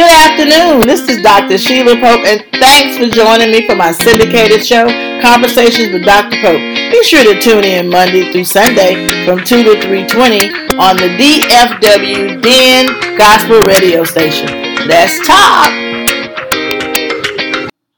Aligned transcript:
Good 0.00 0.08
afternoon. 0.12 0.86
This 0.86 1.06
is 1.10 1.22
Dr. 1.22 1.58
Sheila 1.58 1.94
Pope, 1.96 2.24
and 2.24 2.42
thanks 2.52 2.96
for 2.96 3.14
joining 3.14 3.52
me 3.52 3.66
for 3.66 3.76
my 3.76 3.92
syndicated 3.92 4.64
show, 4.64 4.86
Conversations 5.20 5.92
with 5.92 6.06
Dr. 6.06 6.40
Pope. 6.40 6.58
Be 6.90 7.02
sure 7.04 7.22
to 7.22 7.38
tune 7.38 7.64
in 7.64 7.90
Monday 7.90 8.32
through 8.32 8.46
Sunday 8.46 9.06
from 9.26 9.44
2 9.44 9.62
to 9.62 9.72
3.20 9.86 10.78
on 10.80 10.96
the 10.96 11.10
DFW 11.20 12.40
Den 12.40 13.18
Gospel 13.18 13.60
Radio 13.60 14.02
Station. 14.04 14.48
Let's 14.88 15.20
talk. 15.26 15.70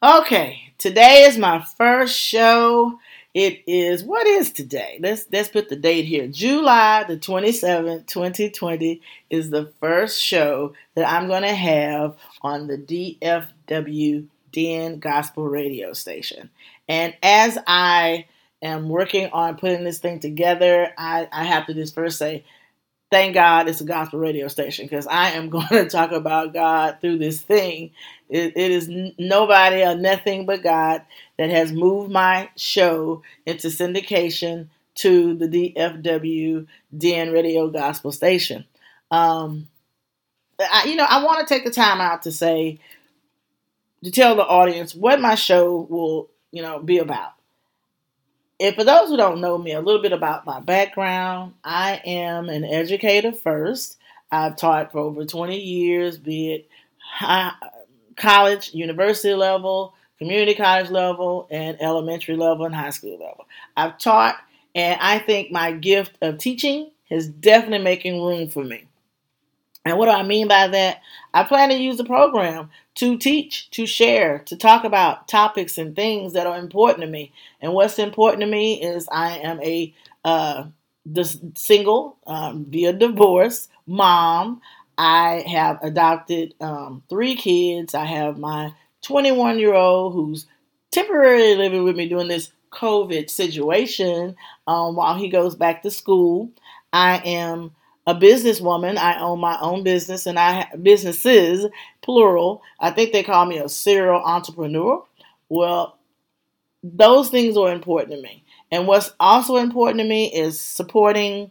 Okay, 0.03 0.75
today 0.79 1.23
is 1.23 1.39
my 1.39 1.65
first 1.79 2.19
show 2.19 2.99
it 3.35 3.63
is 3.67 4.05
what 4.05 4.27
is 4.27 4.53
today? 4.53 4.99
Let's 5.01 5.27
let's 5.33 5.49
put 5.49 5.69
the 5.69 5.77
date 5.77 6.05
here. 6.05 6.27
July 6.29 7.05
the 7.05 7.17
27th, 7.17 8.07
2020 8.07 9.01
is 9.31 9.51
the 9.51 9.73
first 9.81 10.21
show 10.23 10.75
that 10.95 11.09
I'm 11.09 11.29
going 11.29 11.43
to 11.43 11.55
have 11.55 12.17
on 12.43 12.67
the 12.67 12.77
DFW 12.77 14.27
Den 14.53 14.99
Gospel 14.99 15.49
Radio 15.49 15.95
Station. 15.95 16.51
And 16.89 17.15
as 17.23 17.59
I 17.67 18.27
am 18.61 18.91
working 18.91 19.31
on 19.33 19.57
putting 19.57 19.85
this 19.85 19.99
thing 19.99 20.21
together, 20.21 20.93
I, 20.99 21.27
I 21.33 21.45
have 21.45 21.67
to 21.67 21.75
just 21.75 21.95
first 21.95 22.19
say 22.19 22.45
thank 23.13 23.35
God 23.35 23.69
it's 23.69 23.83
a 23.83 23.85
gospel 23.85 24.19
radio 24.19 24.49
station 24.49 24.87
because 24.87 25.07
I 25.07 25.31
am 25.33 25.51
going 25.51 25.69
to 25.69 25.89
talk 25.89 26.13
about 26.13 26.55
God 26.55 26.99
through 27.01 27.19
this 27.19 27.41
thing. 27.41 27.93
it, 28.29 28.55
it 28.57 28.71
is 28.71 28.89
nobody 29.19 29.85
or 29.85 29.95
nothing 29.95 30.47
but 30.47 30.63
God 30.63 31.03
that 31.39 31.51
has 31.51 31.73
moved 31.73 32.11
my 32.11 32.51
show 32.57 33.23
into 33.47 33.69
syndication 33.69 34.69
to 34.95 35.35
the 35.35 35.49
DFW 35.49 36.67
Den 36.97 37.33
Radio 37.33 37.69
Gospel 37.69 38.13
Station. 38.13 38.65
Um, 39.11 39.69
I, 40.61 40.85
you 40.85 40.97
know, 40.97 41.07
I 41.09 41.25
want 41.25 41.47
to 41.47 41.55
take 41.55 41.65
the 41.65 41.71
time 41.71 42.01
out 42.01 42.23
to 42.23 42.33
say, 42.33 42.79
to 44.05 44.11
tell 44.11 44.37
the 44.37 44.43
audience 44.43 44.95
what 44.95 45.21
my 45.21 45.35
show 45.35 45.87
will, 45.89 46.29
you 46.51 46.63
know, 46.63 46.79
be 46.79 46.99
about. 46.99 47.33
And 48.61 48.75
for 48.77 48.85
those 48.85 49.09
who 49.09 49.17
don't 49.17 49.41
know 49.41 49.59
me, 49.59 49.73
a 49.73 49.81
little 49.81 50.03
bit 50.03 50.13
about 50.13 50.47
my 50.47 50.61
background. 50.61 51.55
I 51.65 52.01
am 52.05 52.49
an 52.49 52.65
educator 52.65 53.33
first. 53.33 53.99
I've 54.31 54.57
taught 54.57 54.93
for 54.93 54.99
over 54.99 55.25
20 55.25 55.59
years, 55.59 56.17
be 56.17 56.55
it 56.55 56.69
high, 56.99 57.53
college, 58.17 58.73
university 58.73 59.35
level, 59.35 59.95
community 60.19 60.55
college 60.55 60.91
level, 60.91 61.49
and 61.51 61.81
elementary 61.81 62.37
level 62.37 62.65
and 62.65 62.75
high 62.75 62.91
school 62.91 63.13
level. 63.13 63.47
I've 63.77 63.99
taught, 63.99 64.37
and 64.75 65.01
I 65.01 65.19
think 65.19 65.51
my 65.51 65.73
gift 65.73 66.17
of 66.23 66.39
teaching 66.39 66.91
is 67.11 67.29
definitely 67.29 67.85
making 67.85 68.23
room 68.23 68.49
for 68.49 68.65
me. 68.65 68.87
And 69.85 69.99
what 69.99 70.07
do 70.07 70.13
I 70.13 70.23
mean 70.23 70.47
by 70.47 70.69
that? 70.69 71.01
I 71.35 71.43
plan 71.43 71.71
to 71.71 71.75
use 71.75 71.97
the 71.97 72.05
program 72.05 72.71
to 72.97 73.17
teach, 73.19 73.69
to 73.71 73.85
share, 73.87 74.39
to 74.47 74.57
talk 74.57 74.85
about 74.85 75.27
topics 75.27 75.77
and 75.77 75.97
things 75.97 76.35
that 76.35 76.47
are 76.47 76.59
important 76.59 77.01
to 77.01 77.07
me. 77.09 77.33
And 77.61 77.73
what's 77.73 77.99
important 77.99 78.43
to 78.43 78.47
me 78.47 78.81
is 78.81 79.09
I 79.11 79.39
am 79.39 79.61
a 79.61 79.93
uh, 80.25 80.67
single 81.57 82.17
um, 82.27 82.67
via 82.67 82.93
divorce 82.93 83.69
mom. 83.87 84.61
I 84.97 85.43
have 85.49 85.83
adopted 85.83 86.55
um, 86.61 87.03
three 87.09 87.35
kids. 87.35 87.95
I 87.95 88.05
have 88.05 88.39
my 88.39 88.73
21 89.03 89.59
year 89.59 89.75
old 89.75 90.15
who's 90.15 90.47
temporarily 90.91 91.57
living 91.57 91.85
with 91.85 91.97
me 91.97 92.09
during 92.09 92.29
this 92.29 92.53
COVID 92.71 93.31
situation 93.31 94.37
um, 94.67 94.97
while 94.97 95.17
he 95.17 95.29
goes 95.29 95.55
back 95.55 95.83
to 95.83 95.91
school. 95.91 96.51
I 96.93 97.19
am 97.19 97.73
a 98.07 98.15
businesswoman. 98.15 98.97
I 98.97 99.21
own 99.21 99.41
my 99.41 99.59
own 99.61 99.83
business 99.83 100.27
and 100.27 100.39
I 100.39 100.63
have 100.63 100.83
businesses, 100.83 101.67
plural. 102.01 102.63
I 102.81 102.91
think 102.91 103.13
they 103.13 103.23
call 103.23 103.47
me 103.47 103.59
a 103.59 103.69
serial 103.69 104.23
entrepreneur. 104.23 105.05
Well, 105.49 105.99
those 106.83 107.29
things 107.29 107.57
are 107.57 107.73
important 107.73 108.13
to 108.13 108.23
me. 108.23 108.45
And 108.71 108.87
what's 108.87 109.13
also 109.21 109.57
important 109.57 109.99
to 109.99 110.09
me 110.09 110.33
is 110.33 110.59
supporting 110.59 111.51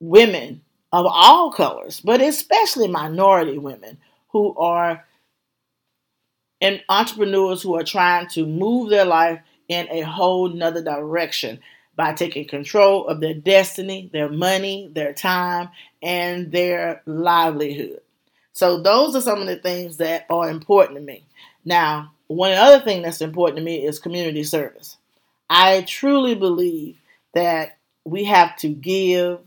women 0.00 0.62
of 0.92 1.06
all 1.08 1.52
colors, 1.52 2.00
but 2.00 2.20
especially 2.20 2.88
minority 2.88 3.58
women 3.58 3.98
who 4.28 4.56
are 4.56 5.04
and 6.60 6.82
entrepreneurs 6.88 7.62
who 7.62 7.74
are 7.76 7.84
trying 7.84 8.28
to 8.28 8.46
move 8.46 8.90
their 8.90 9.04
life 9.04 9.40
in 9.68 9.88
a 9.90 10.00
whole 10.02 10.48
nother 10.48 10.82
direction 10.82 11.60
by 11.96 12.12
taking 12.12 12.46
control 12.46 13.06
of 13.06 13.20
their 13.20 13.34
destiny, 13.34 14.10
their 14.12 14.28
money, 14.28 14.90
their 14.92 15.12
time, 15.12 15.68
and 16.02 16.52
their 16.52 17.02
livelihood. 17.06 18.00
So, 18.52 18.80
those 18.80 19.14
are 19.16 19.20
some 19.20 19.40
of 19.40 19.46
the 19.46 19.56
things 19.56 19.98
that 19.98 20.26
are 20.30 20.48
important 20.48 20.96
to 20.96 21.02
me. 21.02 21.24
Now, 21.64 22.12
one 22.28 22.52
other 22.52 22.82
thing 22.84 23.02
that's 23.02 23.20
important 23.20 23.58
to 23.58 23.64
me 23.64 23.84
is 23.84 23.98
community 23.98 24.44
service. 24.44 24.96
I 25.48 25.82
truly 25.82 26.34
believe 26.34 26.98
that 27.34 27.76
we 28.04 28.24
have 28.24 28.56
to 28.58 28.68
give 28.68 29.40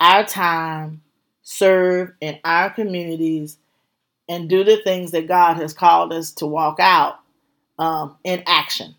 our 0.00 0.24
time, 0.24 1.02
serve 1.42 2.12
in 2.20 2.38
our 2.44 2.70
communities, 2.70 3.58
and 4.28 4.48
do 4.48 4.64
the 4.64 4.78
things 4.78 5.12
that 5.12 5.28
God 5.28 5.54
has 5.54 5.72
called 5.72 6.12
us 6.12 6.32
to 6.32 6.46
walk 6.46 6.80
out 6.80 7.20
um, 7.78 8.16
in 8.24 8.42
action. 8.46 8.94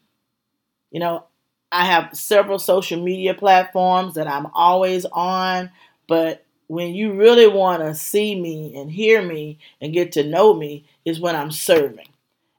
You 0.92 1.00
know, 1.00 1.26
I 1.72 1.86
have 1.86 2.16
several 2.18 2.60
social 2.60 3.02
media 3.02 3.34
platforms 3.34 4.16
that 4.16 4.28
I'm 4.28 4.48
always 4.54 5.06
on, 5.06 5.70
but 6.08 6.46
when 6.68 6.94
you 6.94 7.14
really 7.14 7.48
want 7.48 7.82
to 7.84 7.96
see 7.96 8.40
me 8.40 8.76
and 8.78 8.92
hear 8.92 9.22
me 9.22 9.60
and 9.82 9.94
get 9.94 10.14
to 10.14 10.24
know 10.24 10.54
me 10.54 10.86
is 11.06 11.20
when 11.20 11.36
I'm 11.36 11.52
serving. 11.52 12.08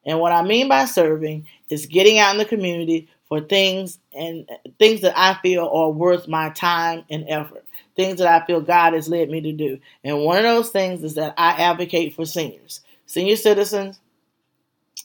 And 0.04 0.20
what 0.20 0.32
I 0.32 0.42
mean 0.42 0.68
by 0.68 0.86
serving 0.86 1.46
is 1.68 1.86
getting 1.86 2.18
out 2.18 2.32
in 2.32 2.38
the 2.38 2.44
community 2.44 3.08
for 3.28 3.40
things 3.40 3.98
and 4.14 4.48
things 4.78 5.02
that 5.02 5.12
I 5.16 5.38
feel 5.42 5.68
are 5.68 5.90
worth 5.90 6.28
my 6.28 6.48
time 6.50 7.04
and 7.10 7.26
effort, 7.28 7.64
things 7.98 8.20
that 8.20 8.28
I 8.28 8.46
feel 8.46 8.60
God 8.60 8.92
has 8.92 9.08
led 9.08 9.28
me 9.28 9.40
to 9.40 9.52
do. 9.52 9.80
And 10.04 10.20
one 10.20 10.38
of 10.38 10.44
those 10.44 10.70
things 10.70 11.02
is 11.02 11.14
that 11.14 11.34
I 11.36 11.50
advocate 11.64 12.14
for 12.14 12.24
seniors, 12.24 12.80
senior 13.06 13.34
citizens, 13.34 13.98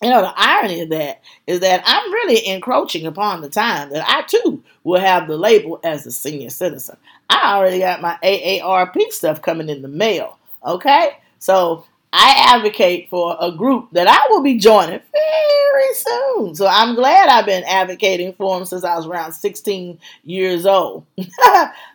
you 0.01 0.09
know, 0.09 0.21
the 0.21 0.33
irony 0.35 0.81
of 0.81 0.89
that 0.89 1.21
is 1.47 1.61
that 1.61 1.81
I'm 1.85 2.11
really 2.11 2.47
encroaching 2.47 3.07
upon 3.07 3.41
the 3.41 3.49
time 3.49 3.89
that 3.89 4.07
I 4.07 4.21
too 4.23 4.63
will 4.83 4.99
have 4.99 5.27
the 5.27 5.37
label 5.37 5.79
as 5.83 6.05
a 6.05 6.11
senior 6.11 6.49
citizen. 6.49 6.97
I 7.29 7.55
already 7.55 7.79
got 7.79 8.01
my 8.01 8.19
AARP 8.21 9.11
stuff 9.11 9.41
coming 9.41 9.69
in 9.69 9.81
the 9.81 9.87
mail. 9.87 10.37
Okay? 10.63 11.17
So 11.39 11.85
I 12.15 12.53
advocate 12.55 13.09
for 13.09 13.35
a 13.39 13.51
group 13.51 13.89
that 13.93 14.07
I 14.07 14.19
will 14.29 14.43
be 14.43 14.59
joining 14.59 15.01
very 15.11 15.93
soon. 15.95 16.53
So 16.53 16.67
I'm 16.67 16.93
glad 16.93 17.27
I've 17.27 17.47
been 17.47 17.63
advocating 17.63 18.33
for 18.33 18.55
them 18.55 18.67
since 18.67 18.83
I 18.83 18.95
was 18.95 19.07
around 19.07 19.33
16 19.33 19.97
years 20.23 20.67
old. 20.67 21.07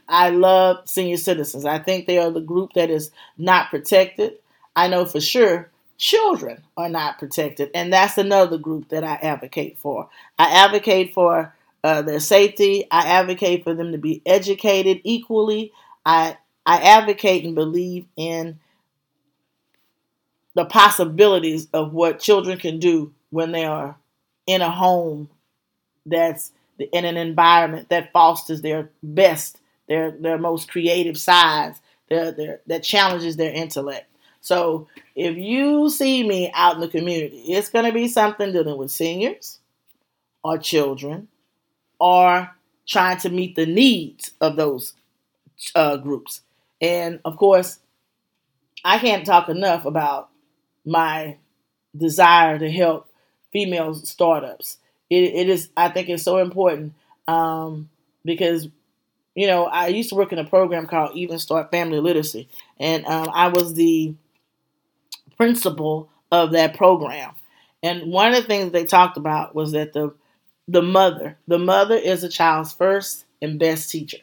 I 0.08 0.30
love 0.30 0.88
senior 0.88 1.18
citizens. 1.18 1.64
I 1.64 1.78
think 1.78 2.06
they 2.06 2.18
are 2.18 2.32
the 2.32 2.40
group 2.40 2.72
that 2.72 2.90
is 2.90 3.12
not 3.38 3.70
protected. 3.70 4.34
I 4.74 4.88
know 4.88 5.04
for 5.04 5.20
sure 5.20 5.70
children 5.98 6.62
are 6.76 6.88
not 6.88 7.20
protected, 7.20 7.70
and 7.72 7.92
that's 7.92 8.18
another 8.18 8.58
group 8.58 8.88
that 8.88 9.04
I 9.04 9.14
advocate 9.14 9.78
for. 9.78 10.08
I 10.36 10.50
advocate 10.64 11.14
for 11.14 11.54
uh, 11.84 12.02
their 12.02 12.20
safety. 12.20 12.86
I 12.90 13.06
advocate 13.06 13.62
for 13.62 13.72
them 13.72 13.92
to 13.92 13.98
be 13.98 14.20
educated 14.26 15.00
equally. 15.04 15.72
I 16.04 16.38
I 16.66 16.78
advocate 16.78 17.44
and 17.44 17.54
believe 17.54 18.06
in 18.16 18.58
the 20.58 20.64
possibilities 20.64 21.68
of 21.72 21.92
what 21.92 22.18
children 22.18 22.58
can 22.58 22.80
do 22.80 23.14
when 23.30 23.52
they 23.52 23.64
are 23.64 23.96
in 24.44 24.60
a 24.60 24.68
home 24.68 25.30
that's 26.04 26.50
in 26.90 27.04
an 27.04 27.16
environment 27.16 27.88
that 27.90 28.12
fosters 28.12 28.60
their 28.60 28.90
best, 29.00 29.60
their 29.88 30.10
their 30.10 30.36
most 30.36 30.68
creative 30.68 31.16
sides, 31.16 31.78
their, 32.08 32.32
their 32.32 32.60
that 32.66 32.82
challenges 32.82 33.36
their 33.36 33.52
intellect. 33.52 34.10
So 34.40 34.88
if 35.14 35.36
you 35.36 35.90
see 35.90 36.26
me 36.26 36.50
out 36.52 36.74
in 36.74 36.80
the 36.80 36.88
community, 36.88 37.36
it's 37.46 37.70
going 37.70 37.84
to 37.84 37.92
be 37.92 38.08
something 38.08 38.50
dealing 38.50 38.78
with 38.78 38.90
seniors 38.90 39.60
or 40.42 40.58
children 40.58 41.28
or 42.00 42.50
trying 42.84 43.18
to 43.18 43.30
meet 43.30 43.54
the 43.54 43.66
needs 43.66 44.32
of 44.40 44.56
those 44.56 44.94
uh, 45.76 45.98
groups. 45.98 46.40
And 46.80 47.20
of 47.24 47.36
course, 47.36 47.78
I 48.84 48.98
can't 48.98 49.24
talk 49.24 49.48
enough 49.48 49.84
about 49.84 50.27
my 50.88 51.36
desire 51.96 52.58
to 52.58 52.70
help 52.70 53.08
female 53.52 53.94
startups. 53.94 54.78
It, 55.10 55.24
it 55.34 55.48
is, 55.48 55.68
I 55.76 55.88
think, 55.88 56.08
it's 56.08 56.22
so 56.22 56.38
important 56.38 56.94
um, 57.26 57.88
because 58.24 58.68
you 59.34 59.46
know 59.46 59.64
I 59.64 59.88
used 59.88 60.08
to 60.10 60.14
work 60.16 60.32
in 60.32 60.38
a 60.38 60.44
program 60.44 60.86
called 60.86 61.16
Even 61.16 61.38
Start 61.38 61.70
Family 61.70 62.00
Literacy, 62.00 62.48
and 62.78 63.04
um, 63.06 63.30
I 63.32 63.48
was 63.48 63.74
the 63.74 64.14
principal 65.36 66.10
of 66.30 66.52
that 66.52 66.76
program. 66.76 67.32
And 67.82 68.10
one 68.10 68.34
of 68.34 68.42
the 68.42 68.48
things 68.48 68.72
they 68.72 68.84
talked 68.84 69.16
about 69.16 69.54
was 69.54 69.72
that 69.72 69.92
the 69.92 70.14
the 70.66 70.82
mother, 70.82 71.38
the 71.46 71.58
mother 71.58 71.96
is 71.96 72.22
a 72.24 72.28
child's 72.28 72.72
first 72.72 73.24
and 73.40 73.58
best 73.58 73.90
teacher. 73.90 74.18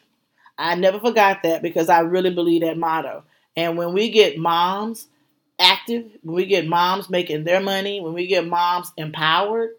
I 0.58 0.74
never 0.74 1.00
forgot 1.00 1.42
that 1.42 1.62
because 1.62 1.88
I 1.88 2.00
really 2.00 2.32
believe 2.32 2.62
that 2.62 2.78
motto. 2.78 3.24
And 3.56 3.76
when 3.76 3.92
we 3.92 4.10
get 4.10 4.38
moms 4.38 5.08
active, 5.58 6.04
when 6.22 6.36
we 6.36 6.46
get 6.46 6.66
moms 6.66 7.08
making 7.08 7.44
their 7.44 7.60
money, 7.60 8.00
when 8.00 8.14
we 8.14 8.26
get 8.26 8.46
moms 8.46 8.92
empowered, 8.96 9.70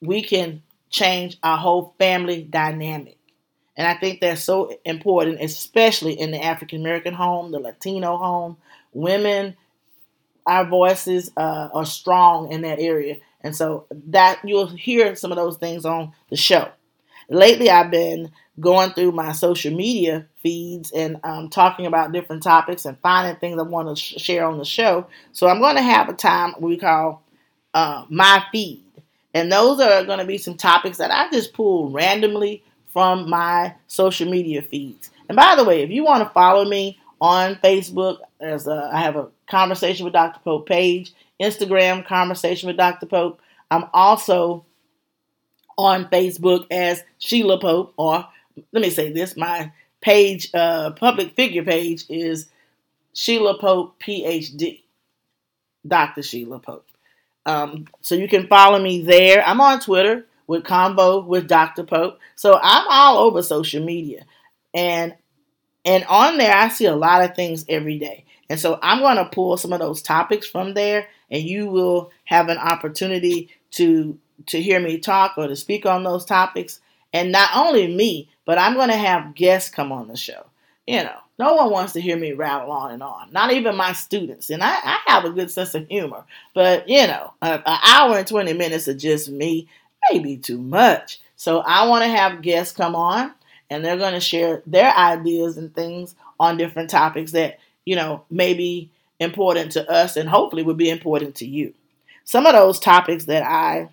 we 0.00 0.22
can 0.22 0.62
change 0.90 1.36
our 1.42 1.56
whole 1.56 1.94
family 1.98 2.42
dynamic. 2.42 3.18
And 3.76 3.86
I 3.86 3.94
think 3.94 4.20
that's 4.20 4.44
so 4.44 4.78
important, 4.84 5.40
especially 5.40 6.12
in 6.18 6.30
the 6.30 6.42
African 6.42 6.80
American 6.80 7.14
home, 7.14 7.50
the 7.50 7.58
Latino 7.58 8.16
home. 8.16 8.56
Women, 8.92 9.56
our 10.46 10.64
voices 10.64 11.32
uh, 11.36 11.68
are 11.72 11.84
strong 11.84 12.52
in 12.52 12.62
that 12.62 12.78
area. 12.78 13.16
And 13.40 13.54
so 13.54 13.86
that 14.08 14.40
you'll 14.44 14.68
hear 14.68 15.16
some 15.16 15.32
of 15.32 15.36
those 15.36 15.56
things 15.56 15.84
on 15.84 16.12
the 16.30 16.36
show. 16.36 16.70
Lately, 17.28 17.68
I've 17.68 17.90
been 17.90 18.30
going 18.60 18.90
through 18.90 19.12
my 19.12 19.32
social 19.32 19.74
media 19.74 20.26
feeds 20.42 20.92
and 20.92 21.18
um, 21.24 21.48
talking 21.48 21.86
about 21.86 22.12
different 22.12 22.42
topics 22.42 22.84
and 22.84 22.98
finding 23.00 23.36
things 23.36 23.58
I 23.58 23.62
want 23.62 23.88
to 23.88 23.96
sh- 23.96 24.20
share 24.22 24.46
on 24.46 24.58
the 24.58 24.64
show. 24.64 25.06
So 25.32 25.48
I'm 25.48 25.60
going 25.60 25.76
to 25.76 25.82
have 25.82 26.08
a 26.08 26.12
time 26.12 26.54
we 26.60 26.76
call 26.76 27.22
uh, 27.72 28.04
my 28.08 28.44
feed. 28.52 28.82
And 29.32 29.50
those 29.50 29.80
are 29.80 30.04
going 30.04 30.20
to 30.20 30.24
be 30.24 30.38
some 30.38 30.56
topics 30.56 30.98
that 30.98 31.10
I 31.10 31.28
just 31.30 31.52
pull 31.52 31.90
randomly 31.90 32.62
from 32.92 33.28
my 33.28 33.74
social 33.88 34.30
media 34.30 34.62
feeds. 34.62 35.10
And 35.28 35.36
by 35.36 35.56
the 35.56 35.64
way, 35.64 35.82
if 35.82 35.90
you 35.90 36.04
want 36.04 36.22
to 36.22 36.32
follow 36.32 36.64
me 36.64 36.98
on 37.20 37.56
Facebook, 37.56 38.18
as 38.40 38.68
a, 38.68 38.90
I 38.92 39.00
have 39.00 39.16
a 39.16 39.28
conversation 39.48 40.04
with 40.04 40.12
Dr. 40.12 40.38
Pope 40.44 40.68
page, 40.68 41.12
Instagram 41.40 42.06
conversation 42.06 42.68
with 42.68 42.76
Dr. 42.76 43.06
Pope. 43.06 43.40
I'm 43.70 43.86
also 43.92 44.64
on 45.76 46.04
Facebook 46.06 46.66
as 46.70 47.02
Sheila 47.18 47.60
Pope, 47.60 47.94
or 47.96 48.26
let 48.72 48.82
me 48.82 48.90
say 48.90 49.12
this, 49.12 49.36
my 49.36 49.72
page, 50.00 50.50
uh, 50.54 50.92
public 50.92 51.34
figure 51.34 51.64
page 51.64 52.04
is 52.08 52.48
Sheila 53.12 53.58
Pope 53.58 54.00
PhD, 54.00 54.82
Dr. 55.86 56.22
Sheila 56.22 56.58
Pope. 56.58 56.86
Um, 57.46 57.86
so 58.00 58.14
you 58.14 58.28
can 58.28 58.46
follow 58.46 58.80
me 58.80 59.02
there. 59.02 59.42
I'm 59.46 59.60
on 59.60 59.80
Twitter 59.80 60.26
with 60.46 60.64
Convo 60.64 61.24
with 61.24 61.48
Dr. 61.48 61.84
Pope. 61.84 62.18
So 62.36 62.58
I'm 62.62 62.86
all 62.88 63.18
over 63.18 63.42
social 63.42 63.84
media. 63.84 64.24
And 64.72 65.14
and 65.84 66.04
on 66.04 66.38
there 66.38 66.54
I 66.54 66.68
see 66.68 66.86
a 66.86 66.96
lot 66.96 67.22
of 67.22 67.36
things 67.36 67.64
every 67.68 67.98
day. 67.98 68.24
And 68.48 68.58
so 68.58 68.78
I'm 68.82 69.00
going 69.00 69.16
to 69.16 69.26
pull 69.26 69.56
some 69.56 69.72
of 69.72 69.80
those 69.80 70.02
topics 70.02 70.46
from 70.46 70.74
there 70.74 71.08
and 71.30 71.42
you 71.42 71.66
will 71.66 72.10
have 72.24 72.48
an 72.48 72.58
opportunity 72.58 73.50
to 73.72 74.18
to 74.46 74.60
hear 74.60 74.80
me 74.80 74.98
talk 74.98 75.34
or 75.36 75.46
to 75.46 75.56
speak 75.56 75.86
on 75.86 76.02
those 76.02 76.24
topics. 76.24 76.80
And 77.14 77.30
not 77.30 77.50
only 77.54 77.86
me, 77.86 78.28
but 78.44 78.58
I'm 78.58 78.74
going 78.74 78.90
to 78.90 78.96
have 78.96 79.36
guests 79.36 79.70
come 79.70 79.92
on 79.92 80.08
the 80.08 80.16
show. 80.16 80.44
You 80.86 81.04
know, 81.04 81.16
no 81.38 81.54
one 81.54 81.70
wants 81.70 81.94
to 81.94 82.00
hear 82.00 82.18
me 82.18 82.32
rattle 82.32 82.72
on 82.72 82.90
and 82.90 83.02
on, 83.02 83.32
not 83.32 83.52
even 83.52 83.76
my 83.76 83.92
students. 83.92 84.50
And 84.50 84.62
I, 84.62 84.74
I 84.74 84.98
have 85.06 85.24
a 85.24 85.30
good 85.30 85.50
sense 85.50 85.74
of 85.74 85.88
humor, 85.88 86.24
but 86.54 86.86
you 86.88 87.06
know, 87.06 87.32
an 87.40 87.62
hour 87.64 88.18
and 88.18 88.26
20 88.26 88.52
minutes 88.52 88.88
of 88.88 88.98
just 88.98 89.30
me 89.30 89.68
may 90.10 90.18
be 90.18 90.36
too 90.36 90.58
much. 90.58 91.20
So 91.36 91.60
I 91.60 91.86
want 91.86 92.04
to 92.04 92.10
have 92.10 92.42
guests 92.42 92.76
come 92.76 92.94
on 92.94 93.32
and 93.70 93.84
they're 93.84 93.96
going 93.96 94.14
to 94.14 94.20
share 94.20 94.62
their 94.66 94.92
ideas 94.94 95.56
and 95.56 95.74
things 95.74 96.14
on 96.38 96.58
different 96.58 96.90
topics 96.90 97.32
that, 97.32 97.60
you 97.86 97.96
know, 97.96 98.24
may 98.28 98.54
be 98.54 98.90
important 99.20 99.72
to 99.72 99.90
us 99.90 100.16
and 100.16 100.28
hopefully 100.28 100.62
would 100.62 100.76
be 100.76 100.90
important 100.90 101.36
to 101.36 101.46
you. 101.46 101.72
Some 102.24 102.44
of 102.44 102.54
those 102.54 102.78
topics 102.78 103.24
that 103.26 103.42
I 103.42 103.88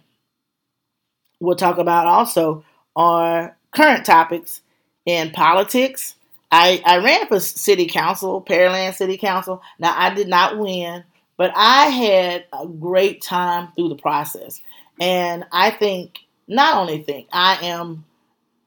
will 1.39 1.56
talk 1.56 1.77
about 1.77 2.07
also 2.07 2.63
are 2.95 3.55
current 3.71 4.05
topics 4.05 4.61
in 5.05 5.31
politics. 5.31 6.15
I, 6.51 6.81
I 6.85 6.97
ran 6.97 7.27
for 7.27 7.39
city 7.39 7.88
council, 7.88 8.41
Pearland 8.41 8.93
City 8.95 9.17
Council. 9.17 9.61
Now, 9.79 9.93
I 9.97 10.13
did 10.13 10.27
not 10.27 10.57
win, 10.57 11.03
but 11.38 11.51
I 11.55 11.85
had 11.85 12.45
a 12.51 12.67
great 12.67 13.21
time 13.21 13.69
through 13.75 13.89
the 13.89 13.95
process. 13.95 14.61
And 14.99 15.45
I 15.51 15.71
think, 15.71 16.19
not 16.47 16.77
only 16.77 17.01
think, 17.01 17.27
I 17.31 17.65
am, 17.65 18.03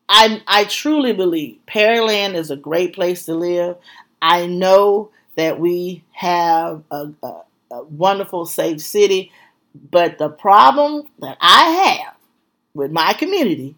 I, 0.08 0.42
I 0.46 0.64
truly 0.64 1.12
believe 1.12 1.58
Pearland 1.68 2.34
is 2.34 2.50
a 2.50 2.56
great 2.56 2.94
place 2.94 3.26
to 3.26 3.34
live. 3.34 3.76
I 4.22 4.46
know 4.46 5.10
that 5.36 5.60
we 5.60 6.02
have 6.12 6.82
a, 6.90 7.10
a, 7.22 7.42
a 7.70 7.82
wonderful, 7.84 8.46
safe 8.46 8.80
city, 8.80 9.30
but 9.90 10.16
the 10.18 10.30
problem 10.30 11.06
that 11.18 11.36
I 11.40 11.64
have 11.64 12.14
with 12.72 12.90
my 12.90 13.12
community 13.12 13.76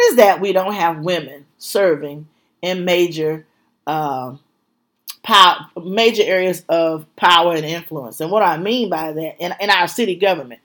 is 0.00 0.16
that 0.16 0.40
we 0.40 0.52
don't 0.52 0.74
have 0.74 0.98
women 0.98 1.46
serving 1.58 2.28
in 2.62 2.84
major 2.84 3.46
uh, 3.86 4.36
power, 5.22 5.66
major 5.82 6.22
areas 6.24 6.64
of 6.68 7.06
power 7.16 7.54
and 7.54 7.64
influence. 7.64 8.20
And 8.20 8.30
what 8.30 8.42
I 8.42 8.56
mean 8.56 8.90
by 8.90 9.12
that, 9.12 9.36
in, 9.38 9.54
in 9.60 9.70
our 9.70 9.88
city 9.88 10.16
government, 10.16 10.60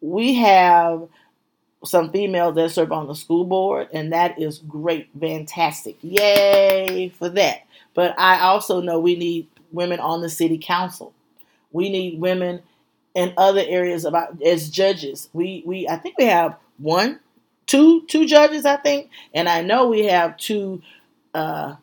we 0.00 0.34
have 0.34 1.08
some 1.84 2.10
females 2.10 2.54
that 2.56 2.70
serve 2.70 2.92
on 2.92 3.06
the 3.06 3.14
school 3.14 3.44
board, 3.44 3.88
and 3.92 4.12
that 4.12 4.40
is 4.40 4.58
great, 4.58 5.08
fantastic. 5.18 5.96
Yay 6.02 7.12
for 7.16 7.28
that. 7.30 7.66
But 7.94 8.18
I 8.18 8.40
also 8.40 8.80
know 8.80 8.98
we 8.98 9.16
need 9.16 9.48
women 9.72 10.00
on 10.00 10.20
the 10.20 10.30
city 10.30 10.58
council. 10.58 11.12
We 11.72 11.90
need 11.90 12.20
women 12.20 12.62
in 13.14 13.32
other 13.36 13.62
areas 13.66 14.04
about 14.04 14.42
as 14.42 14.68
judges. 14.68 15.28
We 15.32 15.62
we 15.66 15.88
I 15.88 15.96
think 15.96 16.18
we 16.18 16.26
have 16.26 16.56
one 16.78 17.20
two 17.66 18.02
two 18.06 18.26
judges, 18.26 18.64
I 18.64 18.76
think, 18.76 19.10
and 19.34 19.48
I 19.48 19.62
know 19.62 19.88
we 19.88 20.06
have 20.06 20.36
two 20.36 20.82
uh, 21.34 21.76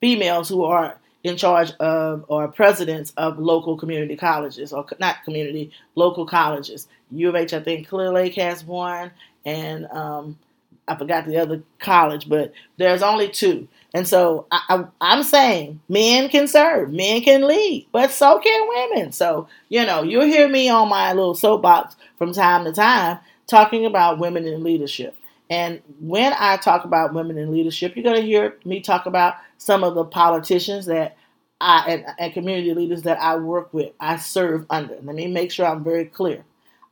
females 0.00 0.48
who 0.48 0.64
are 0.64 0.98
in 1.22 1.36
charge 1.36 1.72
of 1.80 2.24
or 2.28 2.48
presidents 2.48 3.12
of 3.16 3.38
local 3.38 3.76
community 3.76 4.16
colleges 4.16 4.72
or 4.72 4.86
not 5.00 5.24
community 5.24 5.72
local 5.94 6.26
colleges. 6.26 6.86
U 7.10 7.28
of 7.28 7.36
H, 7.36 7.52
I 7.52 7.60
think 7.60 7.88
Clear 7.88 8.10
Lake 8.10 8.34
has 8.34 8.64
one, 8.64 9.10
and 9.44 9.86
um, 9.86 10.38
I 10.86 10.96
forgot 10.96 11.26
the 11.26 11.38
other 11.38 11.62
college, 11.78 12.28
but 12.28 12.52
there's 12.76 13.02
only 13.02 13.28
two. 13.28 13.68
And 13.94 14.06
so 14.06 14.46
I, 14.50 14.84
am 15.00 15.22
saying 15.22 15.80
men 15.88 16.28
can 16.28 16.48
serve, 16.48 16.92
men 16.92 17.22
can 17.22 17.46
lead, 17.46 17.86
but 17.92 18.10
so 18.10 18.40
can 18.40 18.68
women. 18.68 19.12
So, 19.12 19.48
you 19.68 19.86
know, 19.86 20.02
you'll 20.02 20.24
hear 20.24 20.48
me 20.48 20.68
on 20.68 20.88
my 20.88 21.12
little 21.12 21.34
soapbox 21.34 21.96
from 22.18 22.32
time 22.32 22.64
to 22.64 22.72
time 22.72 23.20
talking 23.46 23.86
about 23.86 24.18
women 24.18 24.46
in 24.46 24.62
leadership. 24.62 25.16
And 25.50 25.82
when 26.00 26.32
I 26.38 26.56
talk 26.56 26.84
about 26.84 27.12
women 27.12 27.36
in 27.36 27.52
leadership, 27.52 27.94
you're 27.94 28.04
going 28.04 28.16
to 28.16 28.26
hear 28.26 28.56
me 28.64 28.80
talk 28.80 29.06
about 29.06 29.34
some 29.58 29.84
of 29.84 29.94
the 29.94 30.04
politicians 30.04 30.86
that 30.86 31.16
I 31.60 31.84
and, 31.88 32.04
and, 32.18 32.32
community 32.32 32.74
leaders 32.74 33.02
that 33.02 33.20
I 33.20 33.36
work 33.36 33.72
with, 33.72 33.92
I 34.00 34.16
serve 34.16 34.66
under. 34.70 34.94
Let 34.94 35.14
me 35.14 35.28
make 35.28 35.50
sure 35.50 35.66
I'm 35.66 35.84
very 35.84 36.06
clear. 36.06 36.44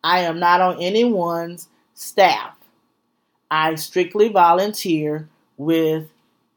I 0.04 0.20
am 0.20 0.38
not 0.38 0.60
on 0.60 0.81
anyone's 0.81 1.69
staff. 1.94 2.55
I 3.50 3.74
strictly 3.74 4.29
volunteer 4.29 5.29
with 5.56 6.08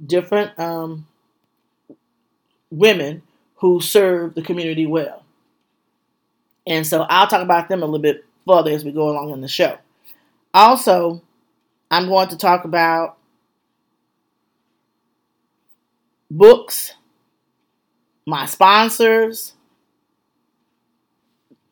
different 0.06 0.58
um, 0.60 1.08
women 2.70 3.22
who 3.56 3.82
serve 3.82 4.36
the 4.36 4.42
community 4.42 4.86
well. 4.86 5.24
And 6.68 6.86
so 6.86 7.02
I'll 7.04 7.28
talk 7.28 7.42
about 7.42 7.70
them 7.70 7.84
a 7.84 7.86
little 7.86 8.00
bit 8.00 8.26
further 8.48 8.72
as 8.72 8.86
we 8.86 8.92
go 8.92 9.10
along 9.10 9.32
in 9.32 9.42
the 9.42 9.48
show. 9.48 9.78
Also, 10.56 11.22
I'm 11.92 12.08
going 12.08 12.30
to 12.30 12.38
talk 12.38 12.64
about 12.64 13.18
books, 16.32 16.94
my 18.26 18.46
sponsors, 18.46 19.52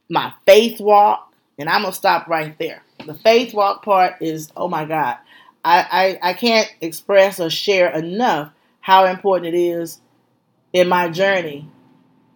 my 0.09 0.33
faith 0.45 0.81
walk, 0.81 1.33
and 1.57 1.69
I'm 1.69 1.83
going 1.83 1.93
to 1.93 1.97
stop 1.97 2.27
right 2.27 2.59
there. 2.59 2.83
The 3.05 3.13
faith 3.13 3.53
walk 3.53 3.85
part 3.85 4.15
is, 4.19 4.51
oh 4.57 4.67
my 4.67 4.83
God, 4.83 5.15
I, 5.63 6.19
I, 6.21 6.31
I 6.31 6.33
can't 6.33 6.69
express 6.81 7.39
or 7.39 7.49
share 7.49 7.89
enough 7.89 8.51
how 8.81 9.05
important 9.05 9.55
it 9.55 9.57
is 9.57 10.01
in 10.73 10.89
my 10.89 11.07
journey 11.07 11.69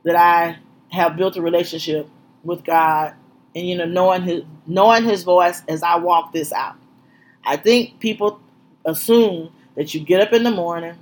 that 0.06 0.16
I 0.16 0.60
have 0.96 1.18
built 1.18 1.36
a 1.36 1.42
relationship 1.42 2.08
with 2.46 2.64
God 2.64 3.16
and 3.58 3.68
you 3.68 3.76
know 3.76 3.86
knowing 3.86 4.22
his 4.22 4.44
knowing 4.68 5.04
his 5.04 5.24
voice 5.24 5.64
as 5.68 5.82
I 5.82 5.96
walk 5.96 6.32
this 6.32 6.54
out. 6.54 6.76
I 7.44 7.58
think 7.58 8.00
people 8.00 8.40
assume 8.86 9.52
that 9.76 9.96
you 9.96 10.02
get 10.02 10.22
up 10.22 10.32
in 10.32 10.44
the 10.44 10.52
morning, 10.52 10.96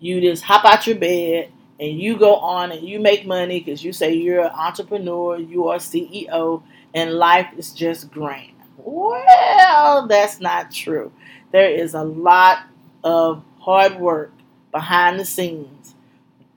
you 0.00 0.20
just 0.20 0.42
hop 0.42 0.66
out 0.66 0.86
your 0.86 0.96
bed 0.96 1.50
and 1.80 1.98
you 1.98 2.18
go 2.18 2.36
on 2.36 2.72
and 2.72 2.86
you 2.86 3.00
make 3.00 3.26
money 3.26 3.60
because 3.60 3.82
you 3.82 3.92
say 3.92 4.12
you're 4.12 4.44
an 4.44 4.52
entrepreneur, 4.52 5.38
you 5.38 5.68
are 5.68 5.78
CEO, 5.78 6.62
and 6.92 7.14
life 7.14 7.48
is 7.56 7.72
just 7.72 8.10
grand. 8.10 8.52
Well, 8.76 10.06
that's 10.06 10.40
not 10.40 10.70
true. 10.72 11.10
There 11.52 11.70
is 11.70 11.94
a 11.94 12.04
lot 12.04 12.64
of 13.02 13.42
hard 13.60 13.98
work 13.98 14.32
behind 14.72 15.18
the 15.18 15.24
scenes 15.24 15.94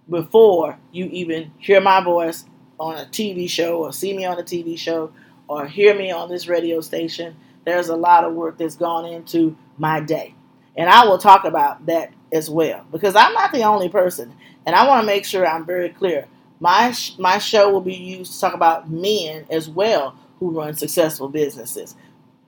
before 0.10 0.78
you 0.92 1.06
even 1.06 1.52
hear 1.58 1.80
my 1.80 2.04
voice 2.04 2.46
on 2.80 2.98
a 2.98 3.06
TV 3.06 3.50
show 3.50 3.84
or 3.84 3.92
see 3.94 4.16
me 4.16 4.26
on 4.26 4.40
a 4.40 4.44
TV 4.44 4.78
show 4.78 5.12
or 5.48 5.68
hear 5.68 5.96
me 5.96 6.12
on 6.12 6.30
this 6.30 6.48
radio 6.48 6.82
station. 6.82 7.36
There's 7.66 7.90
a 7.90 7.96
lot 7.96 8.24
of 8.24 8.34
work 8.34 8.58
that's 8.58 8.76
gone 8.76 9.06
into 9.06 9.58
my 9.78 10.00
day. 10.00 10.36
And 10.78 10.90
I 10.90 11.06
will 11.06 11.18
talk 11.18 11.46
about 11.46 11.86
that 11.86 12.12
as 12.34 12.50
well 12.50 12.86
because 12.92 13.16
I'm 13.16 13.34
not 13.34 13.52
the 13.54 13.64
only 13.64 13.90
person. 13.90 14.34
And 14.66 14.76
I 14.76 14.88
want 14.88 15.02
to 15.02 15.06
make 15.06 15.26
sure 15.26 15.46
I'm 15.48 15.66
very 15.66 15.90
clear. 15.90 16.28
my 16.60 16.94
my 17.20 17.38
show 17.38 17.70
will 17.72 17.82
be 17.82 17.96
used 17.96 18.34
to 18.34 18.40
talk 18.42 18.54
about 18.54 18.90
men 18.90 19.46
as 19.50 19.70
well 19.70 20.16
who 20.40 20.52
run 20.52 20.76
successful 20.76 21.30
businesses, 21.30 21.96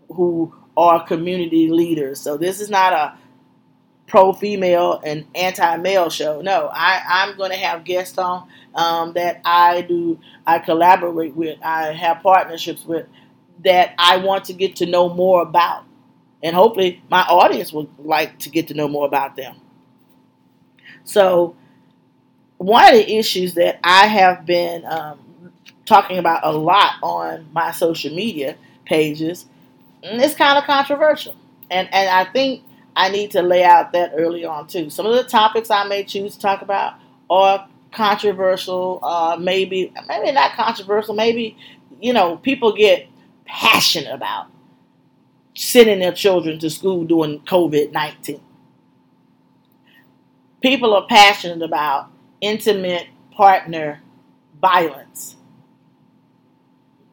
who 0.09 0.53
are 0.75 1.05
community 1.05 1.69
leaders. 1.69 2.19
So 2.19 2.37
this 2.37 2.59
is 2.61 2.69
not 2.69 2.93
a 2.93 3.17
pro 4.07 4.33
female 4.33 5.01
and 5.05 5.25
anti 5.35 5.77
male 5.77 6.09
show. 6.09 6.41
No, 6.41 6.69
I, 6.73 7.01
I'm 7.07 7.37
going 7.37 7.51
to 7.51 7.57
have 7.57 7.83
guests 7.83 8.17
on 8.17 8.47
um, 8.73 9.13
that 9.13 9.41
I 9.45 9.81
do, 9.81 10.19
I 10.45 10.59
collaborate 10.59 11.35
with, 11.35 11.59
I 11.61 11.91
have 11.91 12.23
partnerships 12.23 12.85
with 12.85 13.05
that 13.63 13.93
I 13.97 14.17
want 14.17 14.45
to 14.45 14.53
get 14.53 14.77
to 14.77 14.85
know 14.85 15.13
more 15.13 15.41
about. 15.41 15.83
And 16.41 16.55
hopefully 16.55 17.01
my 17.09 17.21
audience 17.21 17.73
would 17.73 17.89
like 17.99 18.39
to 18.39 18.49
get 18.49 18.67
to 18.69 18.73
know 18.73 18.87
more 18.87 19.05
about 19.05 19.35
them. 19.35 19.57
So, 21.03 21.55
one 22.57 22.85
of 22.85 22.93
the 22.93 23.17
issues 23.17 23.53
that 23.55 23.79
I 23.83 24.07
have 24.07 24.45
been 24.45 24.85
um, 24.85 25.19
talking 25.85 26.17
about 26.17 26.41
a 26.43 26.51
lot 26.51 26.95
on 27.01 27.47
my 27.53 27.71
social 27.71 28.13
media 28.13 28.55
pages, 28.85 29.45
it's 30.03 30.35
kind 30.35 30.57
of 30.57 30.65
controversial. 30.65 31.35
And, 31.69 31.87
and 31.93 32.09
I 32.09 32.31
think 32.31 32.63
I 32.97 33.09
need 33.09 33.29
to 33.31 33.43
lay 33.43 33.63
out 33.63 33.91
that 33.93 34.13
early 34.15 34.43
on 34.43 34.67
too. 34.67 34.89
Some 34.89 35.05
of 35.05 35.13
the 35.13 35.23
topics 35.23 35.69
I 35.69 35.87
may 35.87 36.03
choose 36.03 36.33
to 36.33 36.41
talk 36.41 36.63
about 36.63 36.95
are 37.29 37.67
controversial, 37.91 38.99
uh, 39.03 39.37
maybe 39.39 39.93
maybe 40.07 40.31
not 40.31 40.53
controversial, 40.53 41.13
maybe 41.13 41.55
you 42.01 42.11
know 42.11 42.37
people 42.37 42.73
get 42.75 43.07
passionate 43.45 44.11
about 44.11 44.47
sending 45.55 45.99
their 45.99 46.11
children 46.11 46.57
to 46.57 46.71
school 46.71 47.05
during 47.05 47.39
COVID 47.41 47.91
nineteen. 47.91 48.41
People 50.59 50.95
are 50.95 51.05
passionate 51.07 51.61
about 51.61 52.09
intimate 52.41 53.07
partner 53.31 54.01
violence. 54.59 55.35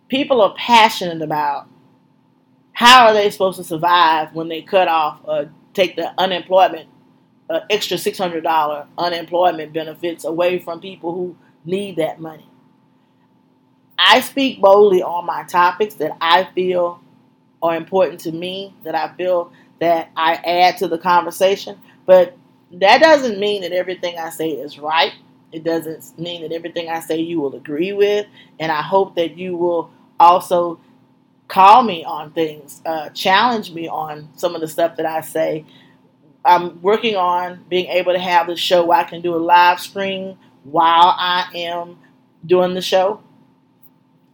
People 0.09 0.41
are 0.41 0.55
passionate 0.57 1.21
about 1.21 1.69
how 2.73 3.07
are 3.07 3.13
they 3.13 3.29
supposed 3.31 3.59
to 3.59 3.65
survive 3.65 4.35
when 4.35 4.49
they 4.49 4.63
cut 4.63 4.89
off 4.89 5.23
a 5.29 5.51
take 5.75 5.97
the 5.97 6.13
unemployment, 6.19 6.89
uh, 7.51 7.61
extra 7.71 7.99
$600 7.99 8.87
unemployment 8.99 9.73
benefits 9.73 10.25
away 10.25 10.59
from 10.59 10.81
people 10.81 11.13
who 11.15 11.37
need 11.65 11.97
that 11.97 12.21
money. 12.21 12.47
I 13.99 14.21
speak 14.21 14.61
boldly 14.61 15.03
on 15.03 15.27
my 15.27 15.45
topics 15.45 15.95
that 15.97 16.17
I 16.21 16.49
feel 16.55 17.01
are 17.63 17.77
important 17.77 18.21
to 18.21 18.33
me, 18.33 18.75
that 18.85 18.95
I 18.95 19.15
feel 19.17 19.53
that 19.81 20.11
I 20.17 20.35
add 20.35 20.79
to 20.79 20.89
the 20.89 20.99
conversation, 20.99 21.79
but 22.07 22.37
that 22.73 23.01
doesn't 23.01 23.39
mean 23.39 23.63
that 23.63 23.73
everything 23.73 24.19
I 24.19 24.31
say 24.31 24.51
is 24.51 24.79
right. 24.79 25.13
It 25.53 25.65
doesn't 25.65 26.19
mean 26.19 26.43
that 26.43 26.53
everything 26.53 26.89
I 26.89 27.01
say 27.01 27.19
you 27.21 27.41
will 27.41 27.55
agree 27.55 27.93
with, 27.93 28.27
and 28.59 28.73
I 28.73 28.83
hope 28.83 29.15
that 29.17 29.37
you 29.39 29.57
will 29.57 29.91
also 30.19 30.81
call 31.49 31.83
me 31.83 32.05
on 32.05 32.33
things, 32.33 32.81
uh, 32.87 33.11
challenge 33.11 33.73
me 33.73 33.89
on 33.89 34.29
some 34.37 34.55
of 34.55 34.61
the 34.61 34.69
stuff 34.69 34.97
that 34.97 35.07
I 35.07 35.21
say. 35.21 35.65
I'm 36.45 36.81
working 36.83 37.17
on 37.17 37.65
being 37.69 37.87
able 37.87 38.13
to 38.13 38.19
have 38.19 38.47
the 38.47 38.57
show 38.57 38.85
where 38.85 38.99
I 38.99 39.05
can 39.05 39.23
do 39.23 39.35
a 39.35 39.39
live 39.39 39.81
stream 39.81 40.37
while 40.65 41.15
I 41.19 41.47
am 41.55 41.99
doing 42.45 42.75
the 42.75 42.83
show. 42.83 43.21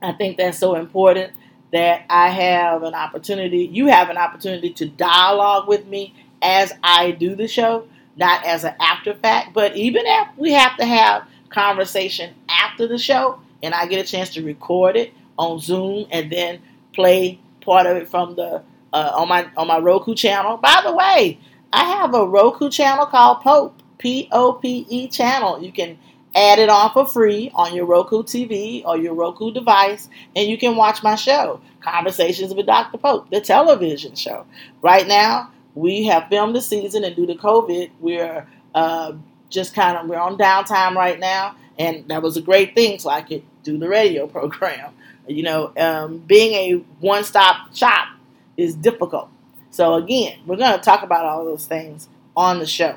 I 0.03 0.13
think 0.13 0.37
that's 0.37 0.59
so 0.59 0.75
important 0.75 1.33
that 1.73 2.05
I 2.11 2.29
have 2.31 2.83
an 2.83 2.95
opportunity, 2.95 3.69
you 3.73 3.87
have 3.87 4.11
an 4.11 4.17
opportunity 4.17 4.71
to 4.71 4.89
dialogue 4.89 5.69
with 5.69 5.87
me 5.87 6.15
as 6.43 6.73
I 6.83 7.13
do 7.13 7.37
the 7.37 7.47
show, 7.47 7.87
not 8.17 8.45
as 8.45 8.65
an 8.65 8.75
after 8.81 9.15
fact, 9.15 9.55
but 9.55 9.77
even 9.77 10.03
if 10.05 10.29
we 10.37 10.53
have 10.53 10.77
to 10.79 10.85
have 10.85 11.29
conversation 11.49 12.35
after 12.49 12.87
the 12.89 12.99
show 12.99 13.41
and 13.63 13.75
I 13.75 13.87
get 13.87 14.05
a 14.05 14.09
chance 14.09 14.31
to 14.31 14.43
record 14.43 14.97
it 14.97 15.13
on 15.39 15.61
Zoom 15.61 16.07
and 16.11 16.31
then 16.31 16.61
play 16.93 17.39
part 17.61 17.87
of 17.87 17.97
it 17.97 18.09
from 18.09 18.37
the 18.37 18.63
uh, 18.93 19.13
on 19.15 19.29
my 19.29 19.49
on 19.57 19.69
my 19.69 19.79
Roku 19.79 20.15
channel. 20.15 20.57
By 20.57 20.81
the 20.85 20.95
way, 20.95 21.39
I 21.73 21.85
have 21.85 22.15
a 22.15 22.27
Roku 22.27 22.71
channel 22.71 23.07
called 23.07 23.41
Pope 23.41 23.81
P 23.99 24.29
O 24.33 24.55
P 24.55 24.87
E 24.89 25.09
channel. 25.09 25.63
You 25.63 25.73
can 25.73 25.99
add 26.35 26.59
it 26.59 26.69
on 26.69 26.93
for 26.93 27.07
free 27.07 27.51
on 27.55 27.75
your 27.75 27.87
Roku 27.87 28.23
TV 28.23 28.85
or 28.85 28.97
your 28.97 29.15
Roku 29.15 29.53
device, 29.53 30.09
and 30.37 30.49
you 30.49 30.57
can 30.59 30.77
watch 30.77 31.03
my 31.03 31.15
show, 31.15 31.61
Conversations 31.81 32.55
with 32.55 32.67
Dr. 32.67 32.99
Pope, 32.99 33.31
the 33.31 33.41
television 33.41 34.15
show. 34.15 34.47
Right 34.83 35.07
now, 35.07 35.51
we 35.75 36.05
have 36.05 36.29
filmed 36.29 36.55
the 36.55 36.61
season, 36.61 37.05
and 37.05 37.17
due 37.17 37.27
to 37.27 37.35
COVID, 37.35 37.91
we're 38.01 38.47
uh, 38.75 39.13
just 39.49 39.75
kind 39.75 39.97
of 39.97 40.09
we're 40.09 40.19
on 40.19 40.37
downtime 40.37 40.95
right 40.95 41.19
now, 41.19 41.57
and 41.79 42.07
that 42.09 42.23
was 42.23 42.37
a 42.37 42.43
great 42.43 42.75
thing, 42.75 42.99
so 42.99 43.11
I 43.11 43.23
could 43.23 43.43
do 43.63 43.79
the 43.79 43.89
radio 43.89 44.27
program. 44.39 44.93
You 45.31 45.45
know, 45.45 45.73
um, 45.77 46.19
being 46.19 46.53
a 46.55 46.73
one 47.01 47.25
stop 47.25 47.75
shop 47.75 48.09
is 48.57 48.75
difficult. 48.75 49.31
So, 49.71 49.95
again, 49.95 50.41
we're 50.47 50.57
going 50.57 50.73
to 50.77 50.85
talk 50.85 51.03
about 51.03 51.25
all 51.25 51.45
those 51.45 51.67
things 51.67 52.09
on 52.37 52.59
the 52.59 52.67
show. 52.67 52.97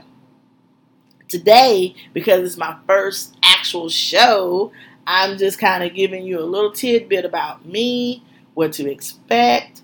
Today, 1.28 1.96
because 2.14 2.44
it's 2.44 2.58
my 2.58 2.76
first 2.88 3.36
actual 3.44 3.90
show, 3.90 4.72
I'm 5.06 5.38
just 5.38 5.60
kind 5.60 5.84
of 5.84 5.94
giving 5.94 6.26
you 6.26 6.40
a 6.40 6.46
little 6.46 6.72
tidbit 6.72 7.26
about 7.26 7.66
me, 7.66 8.24
what 8.54 8.74
to 8.74 8.90
expect, 8.90 9.82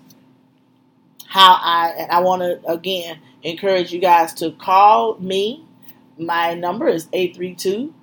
how 1.26 1.58
I, 1.60 1.94
and 1.98 2.10
I 2.10 2.20
want 2.20 2.42
to 2.42 2.66
again 2.68 3.18
encourage 3.42 3.92
you 3.92 4.00
guys 4.00 4.34
to 4.34 4.50
call 4.52 5.18
me. 5.18 5.64
My 6.18 6.54
number 6.54 6.88
is 6.88 7.08
832 7.12 7.94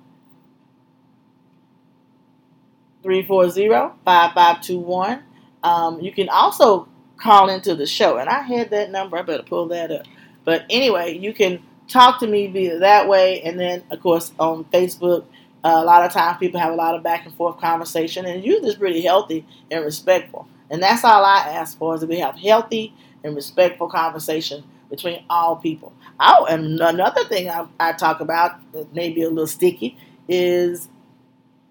340-5521. 3.08 5.22
Um, 5.62 6.00
you 6.00 6.12
can 6.12 6.28
also 6.28 6.88
call 7.16 7.48
into 7.48 7.74
the 7.74 7.86
show. 7.86 8.18
And 8.18 8.28
I 8.28 8.42
had 8.42 8.68
that 8.70 8.90
number. 8.90 9.16
I 9.16 9.22
better 9.22 9.42
pull 9.42 9.66
that 9.68 9.90
up. 9.90 10.04
But 10.44 10.66
anyway, 10.70 11.16
you 11.18 11.32
can 11.32 11.62
talk 11.88 12.20
to 12.20 12.26
me 12.26 12.48
via 12.48 12.78
that 12.78 13.08
way. 13.08 13.40
And 13.42 13.58
then, 13.58 13.82
of 13.90 14.00
course, 14.00 14.32
on 14.38 14.64
Facebook, 14.66 15.24
uh, 15.64 15.72
a 15.74 15.84
lot 15.84 16.04
of 16.04 16.12
times 16.12 16.38
people 16.38 16.60
have 16.60 16.72
a 16.72 16.76
lot 16.76 16.94
of 16.94 17.02
back 17.02 17.26
and 17.26 17.34
forth 17.34 17.60
conversation. 17.60 18.24
And 18.26 18.44
usually 18.44 18.68
it's 18.68 18.78
pretty 18.78 19.02
healthy 19.02 19.44
and 19.70 19.84
respectful. 19.84 20.46
And 20.70 20.82
that's 20.82 21.02
all 21.02 21.24
I 21.24 21.48
ask 21.48 21.78
for 21.78 21.94
is 21.94 22.02
that 22.02 22.08
we 22.08 22.20
have 22.20 22.36
healthy 22.36 22.94
and 23.24 23.34
respectful 23.34 23.88
conversation 23.88 24.62
between 24.90 25.24
all 25.28 25.56
people. 25.56 25.92
Oh, 26.20 26.46
and 26.48 26.80
another 26.80 27.24
thing 27.24 27.48
I, 27.48 27.66
I 27.80 27.92
talk 27.92 28.20
about 28.20 28.60
that 28.72 28.94
may 28.94 29.10
be 29.10 29.22
a 29.22 29.28
little 29.28 29.46
sticky 29.46 29.96
is 30.28 30.88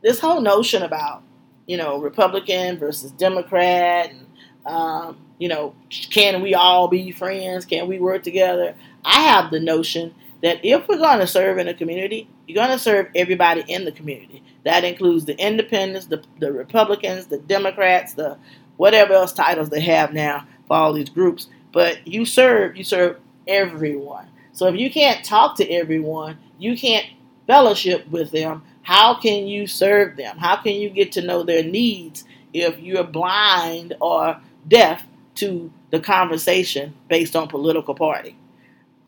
this 0.01 0.19
whole 0.19 0.41
notion 0.41 0.83
about 0.83 1.23
you 1.67 1.77
know 1.77 1.99
Republican 1.99 2.79
versus 2.79 3.11
Democrat, 3.11 4.09
and 4.09 4.25
um, 4.65 5.17
you 5.37 5.47
know, 5.47 5.75
can 6.09 6.41
we 6.41 6.55
all 6.55 6.87
be 6.87 7.11
friends? 7.11 7.65
Can 7.65 7.87
we 7.87 7.99
work 7.99 8.23
together? 8.23 8.75
I 9.05 9.21
have 9.21 9.51
the 9.51 9.59
notion 9.59 10.15
that 10.41 10.63
if 10.63 10.87
we're 10.87 10.97
going 10.97 11.19
to 11.19 11.27
serve 11.27 11.57
in 11.57 11.67
a 11.67 11.73
community, 11.73 12.29
you're 12.47 12.55
going 12.55 12.75
to 12.75 12.83
serve 12.83 13.07
everybody 13.15 13.63
in 13.67 13.85
the 13.85 13.91
community. 13.91 14.43
That 14.63 14.83
includes 14.83 15.25
the 15.25 15.37
independents, 15.37 16.07
the, 16.07 16.23
the 16.39 16.51
Republicans, 16.51 17.27
the 17.27 17.39
Democrats, 17.39 18.13
the 18.13 18.37
whatever 18.77 19.13
else 19.13 19.33
titles 19.33 19.69
they 19.69 19.81
have 19.81 20.13
now 20.13 20.45
for 20.67 20.75
all 20.75 20.93
these 20.93 21.09
groups. 21.09 21.47
But 21.71 22.05
you 22.07 22.25
serve, 22.25 22.77
you 22.77 22.83
serve 22.83 23.17
everyone. 23.47 24.27
So 24.53 24.67
if 24.67 24.75
you 24.75 24.91
can't 24.91 25.23
talk 25.23 25.55
to 25.57 25.69
everyone, 25.69 26.37
you 26.59 26.77
can't 26.77 27.05
fellowship 27.47 28.07
with 28.09 28.31
them, 28.31 28.63
how 28.87 29.19
can 29.19 29.47
you 29.47 29.67
serve 29.67 30.15
them? 30.15 30.37
How 30.37 30.55
can 30.55 30.75
you 30.75 30.89
get 30.89 31.11
to 31.11 31.21
know 31.21 31.43
their 31.43 31.61
needs 31.61 32.23
if 32.53 32.79
you're 32.79 33.03
blind 33.03 33.93
or 33.99 34.39
deaf 34.65 35.03
to 35.35 35.69
the 35.91 35.99
conversation 35.99 36.93
based 37.09 37.35
on 37.35 37.49
political 37.49 37.93
party? 37.93 38.37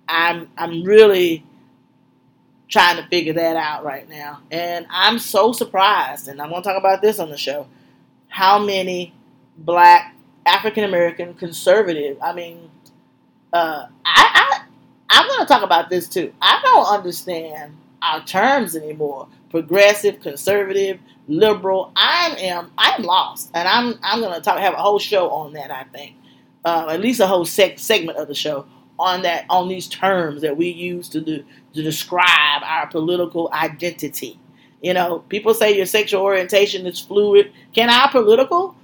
I'm 0.05 0.49
I'm 0.57 0.83
really 0.83 1.45
trying 2.67 2.97
to 2.97 3.07
figure 3.07 3.31
that 3.31 3.55
out 3.55 3.85
right 3.85 4.09
now. 4.09 4.41
And 4.51 4.85
I'm 4.89 5.17
so 5.17 5.53
surprised, 5.53 6.27
and 6.27 6.41
I'm 6.41 6.49
going 6.49 6.61
to 6.61 6.67
talk 6.67 6.77
about 6.77 7.01
this 7.01 7.17
on 7.17 7.29
the 7.29 7.37
show, 7.37 7.65
how 8.27 8.59
many 8.59 9.13
black 9.57 10.13
African 10.45 10.83
American 10.83 11.35
conservative, 11.35 12.17
I 12.21 12.33
mean, 12.33 12.69
uh, 13.53 13.85
I, 14.03 14.25
I, 14.35 14.61
I'm 15.09 15.27
going 15.29 15.39
to 15.39 15.45
talk 15.45 15.63
about 15.63 15.89
this 15.89 16.09
too. 16.09 16.33
I 16.41 16.59
don't 16.65 16.85
understand 16.85 17.77
our 18.01 18.25
terms 18.25 18.75
anymore 18.75 19.29
progressive, 19.49 20.21
conservative, 20.21 20.99
liberal. 21.27 21.91
I 21.95 22.35
am 22.39 22.71
I'm 22.77 23.03
lost, 23.03 23.51
and 23.53 23.67
I'm 23.67 23.99
I'm 24.03 24.21
going 24.21 24.33
to 24.33 24.41
talk 24.41 24.57
have 24.59 24.73
a 24.73 24.77
whole 24.77 24.99
show 24.99 25.29
on 25.29 25.53
that. 25.53 25.71
I 25.71 25.83
think 25.83 26.15
uh, 26.65 26.87
at 26.89 27.01
least 27.01 27.19
a 27.19 27.27
whole 27.27 27.45
sec- 27.45 27.79
segment 27.79 28.17
of 28.17 28.27
the 28.27 28.35
show 28.35 28.65
on 28.97 29.21
that 29.21 29.45
on 29.49 29.69
these 29.69 29.87
terms 29.87 30.41
that 30.41 30.57
we 30.57 30.67
use 30.69 31.09
to 31.09 31.21
do, 31.21 31.43
to 31.73 31.81
describe 31.81 32.61
our 32.63 32.87
political 32.87 33.49
identity. 33.53 34.39
You 34.81 34.93
know, 34.93 35.19
people 35.29 35.53
say 35.53 35.75
your 35.75 35.85
sexual 35.85 36.21
orientation 36.21 36.85
is 36.85 36.99
fluid. 36.99 37.51
Can 37.73 37.89
our 37.89 38.09
political 38.09 38.75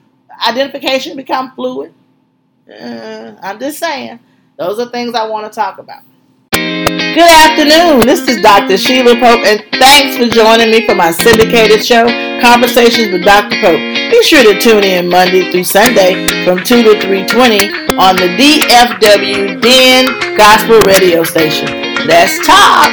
identification 0.46 1.16
become 1.16 1.52
fluid? 1.56 1.94
Uh, 2.70 3.36
I'm 3.42 3.60
just 3.60 3.80
saying. 3.80 4.20
Those 4.58 4.80
are 4.80 4.90
things 4.90 5.16
I 5.16 5.28
want 5.28 5.52
to 5.52 5.56
talk 5.56 5.80
about. 5.80 6.04
Good 7.16 7.32
afternoon. 7.32 8.06
This 8.06 8.28
is 8.28 8.42
Dr. 8.42 8.78
Sheila 8.78 9.16
Pope, 9.16 9.46
and 9.46 9.64
thanks 9.80 10.18
for 10.18 10.28
joining 10.28 10.70
me 10.70 10.86
for 10.86 10.96
my 10.96 11.12
syndicated 11.12 11.86
show, 11.86 12.04
Conversations 12.42 13.14
with 13.14 13.24
Dr. 13.24 13.56
Pope. 13.62 13.80
Be 14.12 14.22
sure 14.22 14.44
to 14.44 14.60
tune 14.60 14.84
in 14.84 15.08
Monday 15.08 15.50
through 15.50 15.64
Sunday 15.64 16.28
from 16.44 16.58
2 16.58 16.84
to 16.84 16.90
3.20 17.08 17.98
on 17.98 18.18
the 18.18 18.28
DFW 18.36 19.62
Den 19.62 20.36
Gospel 20.36 20.82
Radio 20.82 21.24
Station. 21.24 21.68
Let's 22.06 22.46
talk. 22.46 22.92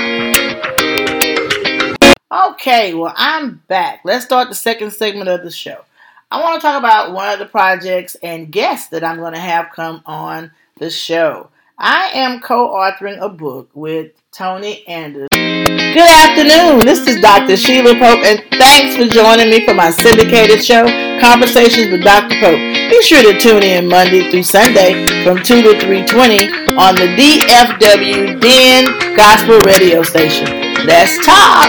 Okay, 2.53 2.95
well, 2.95 3.15
I'm 3.17 3.61
back. 3.67 4.03
Let's 4.05 4.25
start 4.25 4.49
the 4.51 4.55
second 4.55 4.93
segment 4.93 5.31
of 5.31 5.43
the 5.43 5.51
show. 5.51 5.85
I 6.31 6.41
want 6.41 6.61
to 6.61 6.65
talk 6.65 6.79
about 6.79 7.13
one 7.13 7.33
of 7.33 7.41
the 7.41 7.47
projects 7.47 8.17
and 8.23 8.53
guests 8.53 8.87
that 8.91 9.03
I'm 9.03 9.17
going 9.17 9.35
to 9.35 9.41
have 9.41 9.73
come 9.75 10.01
on 10.07 10.53
the 10.79 10.91
show. 10.91 11.49
I 11.85 12.13
am 12.15 12.39
co 12.39 12.69
authoring 12.69 13.19
a 13.21 13.29
book 13.29 13.69
with 13.75 14.13
Tony 14.31 14.87
Anders. 14.87 15.27
Good 15.33 15.99
afternoon. 15.99 16.87
This 16.87 17.09
is 17.09 17.21
Dr. 17.21 17.57
Sheila 17.57 17.95
Pope, 17.95 18.25
and 18.25 18.41
thanks 18.53 18.95
for 18.95 19.13
joining 19.13 19.51
me 19.51 19.67
for 19.67 19.75
my 19.75 19.91
syndicated 19.91 20.65
show, 20.65 20.87
Conversations 21.21 21.91
with 21.91 22.05
Dr. 22.05 22.39
Pope. 22.39 22.61
Be 22.89 23.03
sure 23.03 23.25
to 23.25 23.37
tune 23.41 23.65
in 23.65 23.89
Monday 23.89 24.31
through 24.31 24.45
Sunday 24.45 25.25
from 25.25 25.39
2 25.39 25.43
to 25.63 25.85
3.20 25.85 26.79
on 26.79 26.95
the 26.95 27.09
DFW 27.19 28.41
Den 28.41 29.17
Gospel 29.17 29.59
Radio 29.63 30.05
Station. 30.05 30.47
Let's 30.87 31.19
talk. 31.27 31.69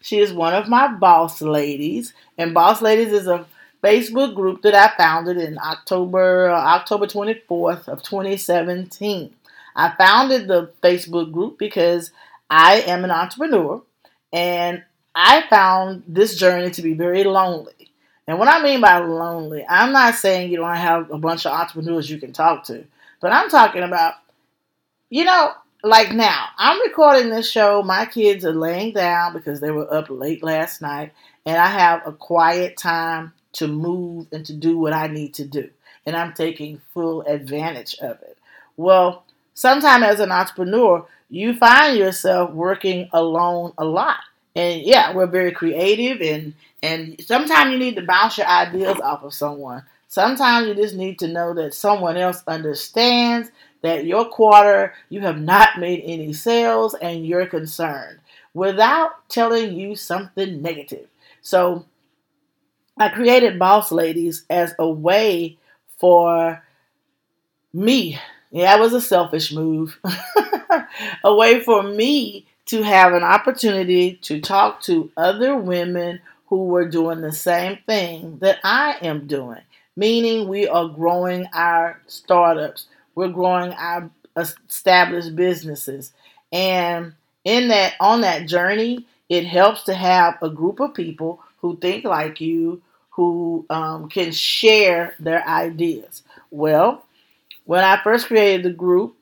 She 0.00 0.18
is 0.18 0.32
one 0.32 0.54
of 0.54 0.68
my 0.68 0.88
boss 0.88 1.40
ladies, 1.40 2.12
and 2.36 2.52
Boss 2.52 2.82
Ladies 2.82 3.12
is 3.12 3.28
a 3.28 3.46
Facebook 3.86 4.34
group 4.34 4.62
that 4.62 4.74
I 4.74 4.96
founded 4.96 5.36
in 5.36 5.58
October 5.58 6.50
uh, 6.50 6.60
October 6.60 7.06
24th 7.06 7.86
of 7.86 8.02
2017. 8.02 9.32
I 9.76 9.94
founded 9.96 10.48
the 10.48 10.72
Facebook 10.82 11.32
group 11.32 11.58
because 11.58 12.10
I 12.50 12.80
am 12.80 13.04
an 13.04 13.12
entrepreneur 13.12 13.82
and 14.32 14.82
I 15.14 15.44
found 15.48 16.02
this 16.08 16.36
journey 16.36 16.70
to 16.70 16.82
be 16.82 16.94
very 16.94 17.22
lonely. 17.22 17.92
And 18.26 18.40
what 18.40 18.48
I 18.48 18.60
mean 18.60 18.80
by 18.80 18.98
lonely, 18.98 19.64
I'm 19.68 19.92
not 19.92 20.16
saying 20.16 20.50
you 20.50 20.56
don't 20.56 20.74
have 20.74 21.10
a 21.12 21.18
bunch 21.18 21.46
of 21.46 21.52
entrepreneurs 21.52 22.10
you 22.10 22.18
can 22.18 22.32
talk 22.32 22.64
to, 22.64 22.84
but 23.20 23.32
I'm 23.32 23.48
talking 23.48 23.82
about, 23.82 24.14
you 25.10 25.24
know, 25.24 25.52
like 25.84 26.12
now, 26.12 26.46
I'm 26.58 26.80
recording 26.80 27.30
this 27.30 27.48
show. 27.48 27.82
My 27.84 28.06
kids 28.06 28.44
are 28.44 28.52
laying 28.52 28.94
down 28.94 29.32
because 29.32 29.60
they 29.60 29.70
were 29.70 29.92
up 29.94 30.10
late 30.10 30.42
last 30.42 30.82
night, 30.82 31.12
and 31.44 31.56
I 31.56 31.68
have 31.68 32.02
a 32.04 32.12
quiet 32.12 32.76
time 32.76 33.32
to 33.56 33.68
move 33.68 34.26
and 34.32 34.44
to 34.46 34.52
do 34.52 34.78
what 34.78 34.92
I 34.92 35.06
need 35.06 35.34
to 35.34 35.44
do. 35.44 35.70
And 36.04 36.16
I'm 36.16 36.32
taking 36.32 36.80
full 36.94 37.22
advantage 37.22 37.96
of 38.00 38.20
it. 38.22 38.36
Well, 38.76 39.24
sometimes 39.54 40.04
as 40.04 40.20
an 40.20 40.30
entrepreneur, 40.30 41.06
you 41.28 41.56
find 41.56 41.96
yourself 41.96 42.52
working 42.52 43.08
alone 43.12 43.72
a 43.78 43.84
lot. 43.84 44.20
And 44.54 44.82
yeah, 44.82 45.14
we're 45.14 45.26
very 45.26 45.52
creative 45.52 46.20
and 46.20 46.54
and 46.82 47.20
sometimes 47.20 47.72
you 47.72 47.78
need 47.78 47.96
to 47.96 48.06
bounce 48.06 48.38
your 48.38 48.46
ideas 48.46 49.00
off 49.00 49.24
of 49.24 49.34
someone. 49.34 49.82
Sometimes 50.08 50.68
you 50.68 50.74
just 50.74 50.94
need 50.94 51.18
to 51.18 51.28
know 51.28 51.52
that 51.54 51.74
someone 51.74 52.16
else 52.16 52.42
understands 52.46 53.50
that 53.82 54.04
your 54.04 54.26
quarter 54.26 54.94
you 55.08 55.20
have 55.22 55.40
not 55.40 55.80
made 55.80 56.02
any 56.04 56.32
sales 56.32 56.94
and 56.94 57.26
you're 57.26 57.46
concerned 57.46 58.18
without 58.54 59.28
telling 59.28 59.74
you 59.74 59.96
something 59.96 60.62
negative. 60.62 61.08
So 61.42 61.84
I 62.98 63.10
created 63.10 63.58
Boss 63.58 63.92
Ladies 63.92 64.44
as 64.48 64.74
a 64.78 64.88
way 64.88 65.58
for 65.98 66.62
me. 67.72 68.18
Yeah, 68.50 68.76
it 68.76 68.80
was 68.80 68.94
a 68.94 69.00
selfish 69.02 69.52
move. 69.52 69.98
a 71.24 71.34
way 71.34 71.62
for 71.62 71.82
me 71.82 72.46
to 72.66 72.82
have 72.82 73.12
an 73.12 73.22
opportunity 73.22 74.14
to 74.22 74.40
talk 74.40 74.80
to 74.82 75.10
other 75.16 75.56
women 75.56 76.20
who 76.46 76.64
were 76.66 76.88
doing 76.88 77.20
the 77.20 77.32
same 77.32 77.78
thing 77.86 78.38
that 78.38 78.58
I 78.64 78.96
am 79.02 79.26
doing. 79.26 79.60
Meaning, 79.94 80.48
we 80.48 80.66
are 80.66 80.88
growing 80.88 81.46
our 81.52 82.00
startups, 82.06 82.86
we're 83.14 83.28
growing 83.28 83.72
our 83.72 84.10
established 84.36 85.36
businesses. 85.36 86.12
And 86.52 87.14
in 87.44 87.68
that, 87.68 87.94
on 88.00 88.22
that 88.22 88.48
journey, 88.48 89.06
it 89.28 89.44
helps 89.44 89.84
to 89.84 89.94
have 89.94 90.38
a 90.42 90.50
group 90.50 90.80
of 90.80 90.94
people 90.94 91.40
who 91.58 91.76
think 91.76 92.04
like 92.04 92.40
you, 92.40 92.82
who 93.10 93.66
um, 93.70 94.08
can 94.08 94.32
share 94.32 95.14
their 95.18 95.46
ideas. 95.46 96.22
Well, 96.50 97.04
when 97.64 97.82
I 97.82 98.02
first 98.02 98.26
created 98.26 98.64
the 98.64 98.70
group, 98.70 99.16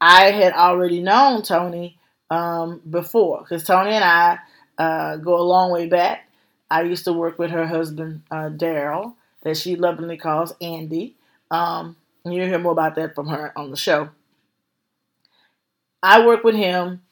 I 0.00 0.30
had 0.32 0.52
already 0.52 1.00
known 1.00 1.42
Tony 1.42 1.98
um, 2.30 2.80
before 2.88 3.40
because 3.40 3.64
Tony 3.64 3.92
and 3.92 4.04
I 4.04 4.38
uh, 4.78 5.16
go 5.16 5.38
a 5.38 5.42
long 5.42 5.70
way 5.70 5.86
back. 5.86 6.28
I 6.70 6.82
used 6.82 7.04
to 7.04 7.12
work 7.12 7.38
with 7.38 7.50
her 7.52 7.66
husband, 7.66 8.22
uh, 8.30 8.50
Daryl, 8.50 9.14
that 9.42 9.56
she 9.56 9.76
lovingly 9.76 10.16
calls 10.16 10.52
Andy. 10.60 11.14
Um, 11.50 11.96
you'll 12.24 12.46
hear 12.46 12.58
more 12.58 12.72
about 12.72 12.96
that 12.96 13.14
from 13.14 13.28
her 13.28 13.56
on 13.56 13.70
the 13.70 13.76
show. 13.76 14.10
I 16.02 16.26
work 16.26 16.44
with 16.44 16.56
him 16.56 17.02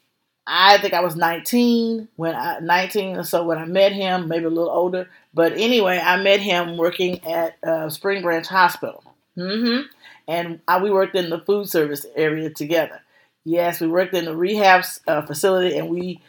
I 0.47 0.77
think 0.77 0.93
I 0.93 1.01
was 1.01 1.15
19 1.15 2.07
when 2.15 2.35
I 2.35 2.59
19 2.59 3.17
or 3.17 3.23
so 3.23 3.43
when 3.43 3.57
I 3.57 3.65
met 3.65 3.93
him, 3.93 4.27
maybe 4.27 4.45
a 4.45 4.49
little 4.49 4.69
older. 4.69 5.09
But 5.33 5.53
anyway, 5.53 5.99
I 5.99 6.21
met 6.21 6.39
him 6.39 6.77
working 6.77 7.25
at 7.25 7.57
uh, 7.63 7.89
Spring 7.89 8.21
Branch 8.21 8.47
Hospital. 8.47 9.03
Mm-hmm. 9.37 9.87
And 10.27 10.59
I, 10.67 10.81
we 10.81 10.91
worked 10.91 11.15
in 11.15 11.29
the 11.29 11.39
food 11.39 11.67
service 11.67 12.05
area 12.15 12.49
together. 12.49 13.01
Yes, 13.43 13.79
we 13.79 13.87
worked 13.87 14.13
in 14.13 14.25
the 14.25 14.35
rehab 14.35 14.85
uh, 15.07 15.21
facility, 15.23 15.77
and 15.77 15.89
we 15.89 16.21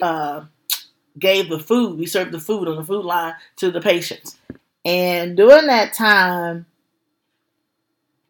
uh, 0.00 0.44
gave 1.18 1.48
the 1.48 1.58
food. 1.58 1.98
We 1.98 2.06
served 2.06 2.32
the 2.32 2.40
food 2.40 2.68
on 2.68 2.76
the 2.76 2.84
food 2.84 3.04
line 3.04 3.34
to 3.56 3.70
the 3.70 3.80
patients. 3.80 4.38
And 4.84 5.36
during 5.36 5.66
that 5.66 5.92
time, 5.92 6.66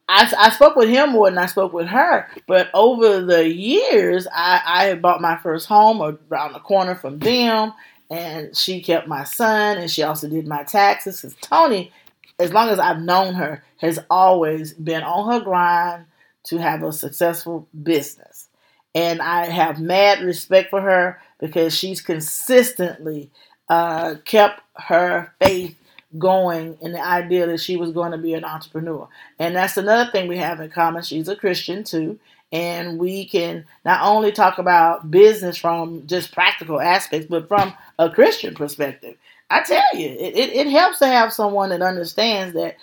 I, 0.09 0.33
I 0.38 0.51
spoke 0.51 0.75
with 0.75 0.88
him 0.88 1.11
more 1.11 1.29
than 1.29 1.38
I 1.38 1.47
spoke 1.47 1.73
with 1.73 1.88
her. 1.88 2.29
But 2.47 2.71
over 2.73 3.21
the 3.21 3.47
years, 3.47 4.27
I, 4.35 4.62
I 4.64 4.85
had 4.87 5.03
bought 5.03 5.21
my 5.21 5.37
first 5.37 5.66
home 5.66 6.01
around 6.31 6.55
the 6.55 6.61
corner 6.61 6.94
from 6.94 7.18
them, 7.18 7.75
and 8.11 8.57
she 8.57 8.81
kept 8.81 9.07
my 9.07 9.25
son, 9.25 9.79
and 9.79 9.90
she 9.90 10.03
also 10.03 10.29
did 10.29 10.47
my 10.47 10.62
taxes. 10.64 11.21
Because 11.21 11.37
Tony, 11.42 11.92
as 12.38 12.53
long 12.53 12.71
as 12.71 12.79
I've 12.79 13.01
known 13.03 13.35
her, 13.35 13.62
has 13.79 13.99
always 14.09 14.73
been 14.73 15.03
on 15.03 15.33
her 15.33 15.44
grind 15.44 16.07
to 16.44 16.57
have 16.57 16.83
a 16.83 16.92
successful 16.92 17.68
business. 17.83 18.49
And 18.94 19.21
I 19.21 19.47
have 19.47 19.79
mad 19.79 20.23
respect 20.23 20.71
for 20.71 20.81
her 20.81 21.21
because 21.38 21.77
she's 21.77 22.01
consistently 22.01 23.31
uh, 23.68 24.14
kept 24.25 24.62
her 24.75 25.35
faith 25.40 25.77
going 26.16 26.79
in 26.81 26.92
the 26.92 27.05
idea 27.05 27.47
that 27.47 27.61
she 27.61 27.77
was 27.77 27.92
going 27.92 28.12
to 28.12 28.18
be 28.18 28.35
an 28.35 28.44
entrepreneur. 28.44 29.09
And 29.38 29.55
that's 29.55 29.77
another 29.77 30.11
thing 30.11 30.29
we 30.29 30.38
have 30.38 30.61
in 30.61 30.71
common. 30.71 31.03
She's 31.03 31.29
a 31.29 31.37
Christian 31.37 31.85
too. 31.85 32.18
And 32.51 32.99
we 32.99 33.27
can 33.27 33.66
not 33.85 34.01
only 34.03 34.33
talk 34.33 34.59
about 34.59 35.11
business 35.11 35.59
from 35.59 36.07
just 36.07 36.33
practical 36.33 36.81
aspects, 36.81 37.27
but 37.29 37.47
from 37.47 37.75
a 37.99 38.09
Christian 38.09 38.55
perspective. 38.55 39.16
I 39.51 39.62
tell 39.62 39.83
you, 39.94 40.09
it, 40.09 40.35
it, 40.37 40.51
it 40.55 40.71
helps 40.71 40.99
to 41.01 41.07
have 41.07 41.33
someone 41.33 41.71
that 41.71 41.83
understands 41.83 42.55
that 42.55 42.77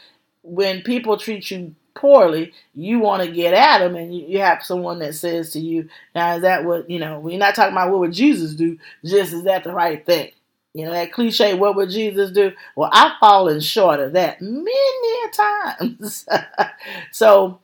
when 0.43 0.81
people 0.81 1.17
treat 1.17 1.49
you 1.49 1.75
poorly, 1.95 2.53
you 2.75 2.99
want 2.99 3.23
to 3.23 3.31
get 3.31 3.53
at 3.53 3.79
them, 3.79 3.95
and 3.95 4.15
you, 4.15 4.39
have 4.39 4.63
someone 4.63 4.99
that 4.99 5.15
says 5.15 5.51
to 5.51 5.59
you, 5.59 5.89
"Now, 6.13 6.35
is 6.35 6.41
that 6.41 6.65
what 6.65 6.89
you 6.89 6.99
know?" 6.99 7.19
We're 7.19 7.37
not 7.37 7.55
talking 7.55 7.71
about 7.71 7.89
what 7.89 7.99
would 8.01 8.13
Jesus 8.13 8.53
do. 8.53 8.77
Just 9.03 9.33
is 9.33 9.43
that 9.43 9.63
the 9.63 9.73
right 9.73 10.05
thing? 10.05 10.31
You 10.75 10.83
know, 10.83 10.91
that 10.91 11.13
cliche, 11.13 11.53
what 11.53 11.77
would 11.77 11.89
Jesus 11.89 12.31
do? 12.31 12.51
Well, 12.75 12.89
I've 12.91 13.17
fallen 13.21 13.61
short 13.61 14.01
of 14.01 14.11
that 14.11 14.41
many 14.41 15.31
times. 15.31 16.27
so, 17.13 17.59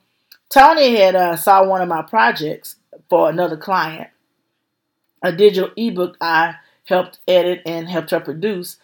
Tony 0.48 0.96
had 0.96 1.14
uh, 1.14 1.36
saw 1.36 1.62
one 1.66 1.82
of 1.82 1.90
my 1.90 2.00
projects 2.00 2.76
for 3.10 3.28
another 3.28 3.58
client, 3.58 4.08
a 5.22 5.30
digital 5.30 5.68
ebook 5.76 6.16
I 6.22 6.54
helped 6.84 7.18
edit 7.28 7.60
and 7.66 7.86
helped 7.86 8.12
her 8.12 8.20
produce. 8.20 8.78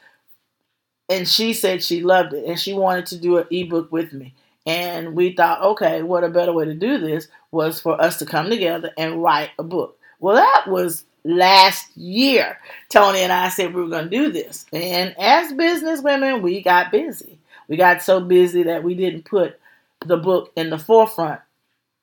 And 1.09 1.27
she 1.27 1.55
said 1.55 1.83
she 1.83 2.03
loved 2.03 2.35
it 2.35 2.45
and 2.45 2.61
she 2.61 2.75
wanted 2.75 3.07
to 3.07 3.17
do 3.17 3.39
an 3.39 3.47
ebook 3.51 3.91
with 3.91 4.13
me. 4.13 4.35
And 4.67 5.15
we 5.15 5.33
thought, 5.33 5.63
okay, 5.63 6.03
what 6.03 6.23
a 6.23 6.29
better 6.29 6.53
way 6.53 6.67
to 6.67 6.75
do 6.75 6.99
this 6.99 7.29
was 7.51 7.81
for 7.81 7.99
us 7.99 8.19
to 8.19 8.27
come 8.27 8.51
together 8.51 8.91
and 8.99 9.23
write 9.23 9.53
a 9.59 9.63
book. 9.63 9.99
Well, 10.21 10.37
that 10.37 10.67
was 10.69 11.07
last 11.29 11.95
year. 11.97 12.59
Tony 12.89 13.21
and 13.21 13.33
I 13.33 13.51
said 13.51 13.75
we 13.75 13.83
were 13.83 13.89
going 13.89 14.09
to 14.09 14.17
do 14.17 14.33
this. 14.33 14.65
And 14.73 15.15
as 15.19 15.53
business 15.53 16.01
women, 16.01 16.43
we 16.43 16.63
got 16.63 16.91
busy. 16.91 17.39
We 17.69 17.77
got 17.77 18.03
so 18.03 18.21
busy 18.21 18.63
that 18.65 18.83
we 18.83 18.95
didn't 18.95 19.27
put 19.27 19.61
the 20.07 20.17
book 20.17 20.51
in 20.57 20.71
the 20.71 20.79
forefront 20.79 21.41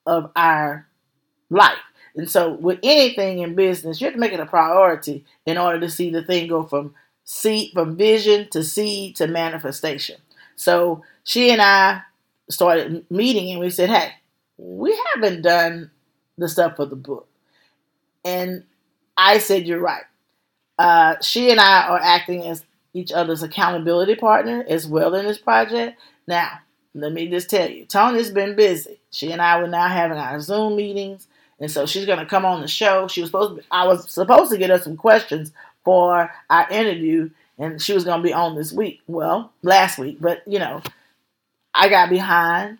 of 0.05 0.31
our 0.35 0.87
life. 1.49 1.79
And 2.15 2.29
so, 2.29 2.53
with 2.53 2.79
anything 2.83 3.39
in 3.39 3.55
business, 3.55 3.99
you 3.99 4.05
have 4.05 4.13
to 4.13 4.19
make 4.19 4.31
it 4.31 4.39
a 4.39 4.45
priority 4.45 5.25
in 5.45 5.57
order 5.57 5.79
to 5.79 5.89
see 5.89 6.11
the 6.11 6.23
thing 6.23 6.47
go 6.47 6.63
from 6.63 6.93
seed, 7.25 7.71
from 7.73 7.97
vision 7.97 8.47
to 8.51 8.63
seed 8.63 9.17
to 9.17 9.27
manifestation. 9.27 10.17
So, 10.55 11.03
she 11.23 11.49
and 11.49 11.61
I 11.61 12.03
started 12.49 13.05
meeting 13.09 13.51
and 13.51 13.59
we 13.59 13.69
said, 13.69 13.89
Hey, 13.89 14.13
we 14.57 14.97
haven't 15.13 15.41
done 15.41 15.91
the 16.37 16.47
stuff 16.47 16.75
for 16.77 16.85
the 16.85 16.95
book. 16.95 17.27
And 18.23 18.63
I 19.17 19.37
said, 19.39 19.65
You're 19.65 19.79
right. 19.79 20.03
Uh, 20.77 21.15
she 21.21 21.51
and 21.51 21.59
I 21.59 21.87
are 21.87 21.99
acting 22.01 22.43
as 22.43 22.65
each 22.93 23.11
other's 23.11 23.43
accountability 23.43 24.15
partner 24.15 24.65
as 24.67 24.87
well 24.87 25.13
in 25.15 25.25
this 25.25 25.37
project. 25.37 25.99
Now, 26.27 26.59
let 26.93 27.11
me 27.11 27.27
just 27.27 27.49
tell 27.49 27.69
you, 27.69 27.85
Tony's 27.85 28.31
been 28.31 28.55
busy. 28.55 28.99
She 29.11 29.31
and 29.31 29.41
I 29.41 29.59
were 29.59 29.67
now 29.67 29.87
having 29.87 30.17
our 30.17 30.39
Zoom 30.39 30.77
meetings, 30.77 31.27
and 31.59 31.69
so 31.69 31.85
she's 31.85 32.05
going 32.05 32.19
to 32.19 32.25
come 32.25 32.45
on 32.45 32.61
the 32.61 32.67
show. 32.67 33.07
She 33.07 33.21
was 33.21 33.29
supposed 33.29 33.57
to, 33.57 33.63
I 33.69 33.85
was 33.85 34.09
supposed 34.09 34.51
to 34.51 34.57
get 34.57 34.69
her 34.69 34.79
some 34.79 34.97
questions 34.97 35.51
for 35.83 36.31
our 36.49 36.69
interview, 36.69 37.29
and 37.57 37.81
she 37.81 37.93
was 37.93 38.05
going 38.05 38.21
to 38.21 38.27
be 38.27 38.33
on 38.33 38.55
this 38.55 38.71
week. 38.71 39.01
Well, 39.07 39.51
last 39.61 39.97
week, 39.97 40.17
but 40.21 40.41
you 40.47 40.59
know, 40.59 40.81
I 41.73 41.89
got 41.89 42.09
behind, 42.09 42.77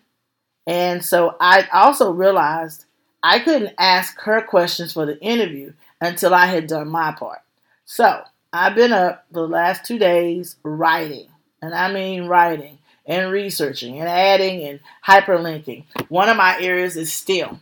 and 0.66 1.04
so 1.04 1.36
I 1.40 1.68
also 1.72 2.10
realized 2.10 2.86
I 3.22 3.38
couldn't 3.40 3.74
ask 3.78 4.18
her 4.20 4.40
questions 4.40 4.94
for 4.94 5.04
the 5.04 5.20
interview 5.20 5.72
until 6.00 6.34
I 6.34 6.46
had 6.46 6.66
done 6.66 6.88
my 6.88 7.12
part. 7.12 7.40
So 7.84 8.22
I've 8.52 8.74
been 8.74 8.92
up 8.92 9.24
the 9.30 9.46
last 9.46 9.84
two 9.84 9.98
days 9.98 10.56
writing, 10.62 11.28
and 11.62 11.74
I 11.74 11.92
mean 11.92 12.26
writing 12.26 12.78
and 13.06 13.30
researching 13.30 14.00
and 14.00 14.08
adding 14.08 14.64
and 14.64 14.80
hyperlinking. 15.06 15.84
One 16.08 16.28
of 16.28 16.36
my 16.36 16.60
areas 16.60 16.96
is 16.96 17.12
STEM. 17.12 17.60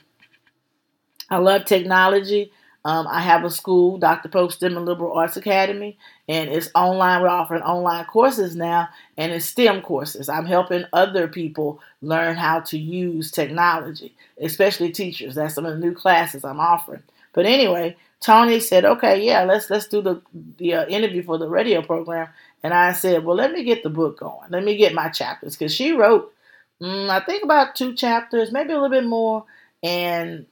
I 1.30 1.38
love 1.38 1.64
technology. 1.64 2.52
Um, 2.86 3.06
I 3.08 3.22
have 3.22 3.44
a 3.44 3.50
school, 3.50 3.96
Dr. 3.96 4.28
Pope 4.28 4.52
STEM 4.52 4.76
and 4.76 4.84
Liberal 4.84 5.14
Arts 5.14 5.38
Academy, 5.38 5.96
and 6.28 6.50
it's 6.50 6.70
online. 6.74 7.22
We're 7.22 7.28
offering 7.28 7.62
online 7.62 8.04
courses 8.04 8.54
now, 8.54 8.88
and 9.16 9.32
it's 9.32 9.46
STEM 9.46 9.80
courses. 9.80 10.28
I'm 10.28 10.44
helping 10.44 10.84
other 10.92 11.26
people 11.26 11.80
learn 12.02 12.36
how 12.36 12.60
to 12.60 12.78
use 12.78 13.30
technology, 13.30 14.14
especially 14.38 14.92
teachers. 14.92 15.34
That's 15.34 15.54
some 15.54 15.64
of 15.64 15.72
the 15.72 15.80
new 15.86 15.94
classes 15.94 16.44
I'm 16.44 16.60
offering. 16.60 17.02
But 17.32 17.46
anyway, 17.46 17.96
Tony 18.24 18.58
said, 18.58 18.86
"Okay, 18.86 19.22
yeah, 19.22 19.44
let's 19.44 19.68
let's 19.68 19.86
do 19.86 20.00
the 20.00 20.22
the 20.56 20.74
uh, 20.74 20.86
interview 20.86 21.22
for 21.22 21.36
the 21.36 21.48
radio 21.48 21.82
program." 21.82 22.28
And 22.62 22.72
I 22.72 22.92
said, 22.94 23.24
"Well, 23.24 23.36
let 23.36 23.52
me 23.52 23.64
get 23.64 23.82
the 23.82 23.90
book 23.90 24.18
going. 24.20 24.50
Let 24.50 24.64
me 24.64 24.76
get 24.78 24.94
my 24.94 25.10
chapters 25.10 25.56
because 25.56 25.74
she 25.74 25.92
wrote, 25.92 26.32
mm, 26.80 27.10
I 27.10 27.20
think 27.20 27.44
about 27.44 27.76
two 27.76 27.94
chapters, 27.94 28.50
maybe 28.50 28.72
a 28.72 28.76
little 28.80 28.88
bit 28.88 29.04
more, 29.06 29.44
and 29.82 30.46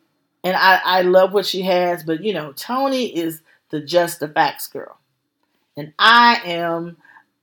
and 0.45 0.55
I, 0.57 0.81
I 0.85 1.03
love 1.03 1.33
what 1.33 1.47
she 1.47 1.63
has, 1.63 2.03
but 2.03 2.23
you 2.23 2.35
know, 2.35 2.53
Tony 2.53 3.07
is 3.07 3.41
the 3.71 3.81
just 3.81 4.21
the 4.21 4.29
facts 4.29 4.67
girl. 4.69 4.99
And 5.77 5.95
I 5.99 6.41
am 6.45 6.97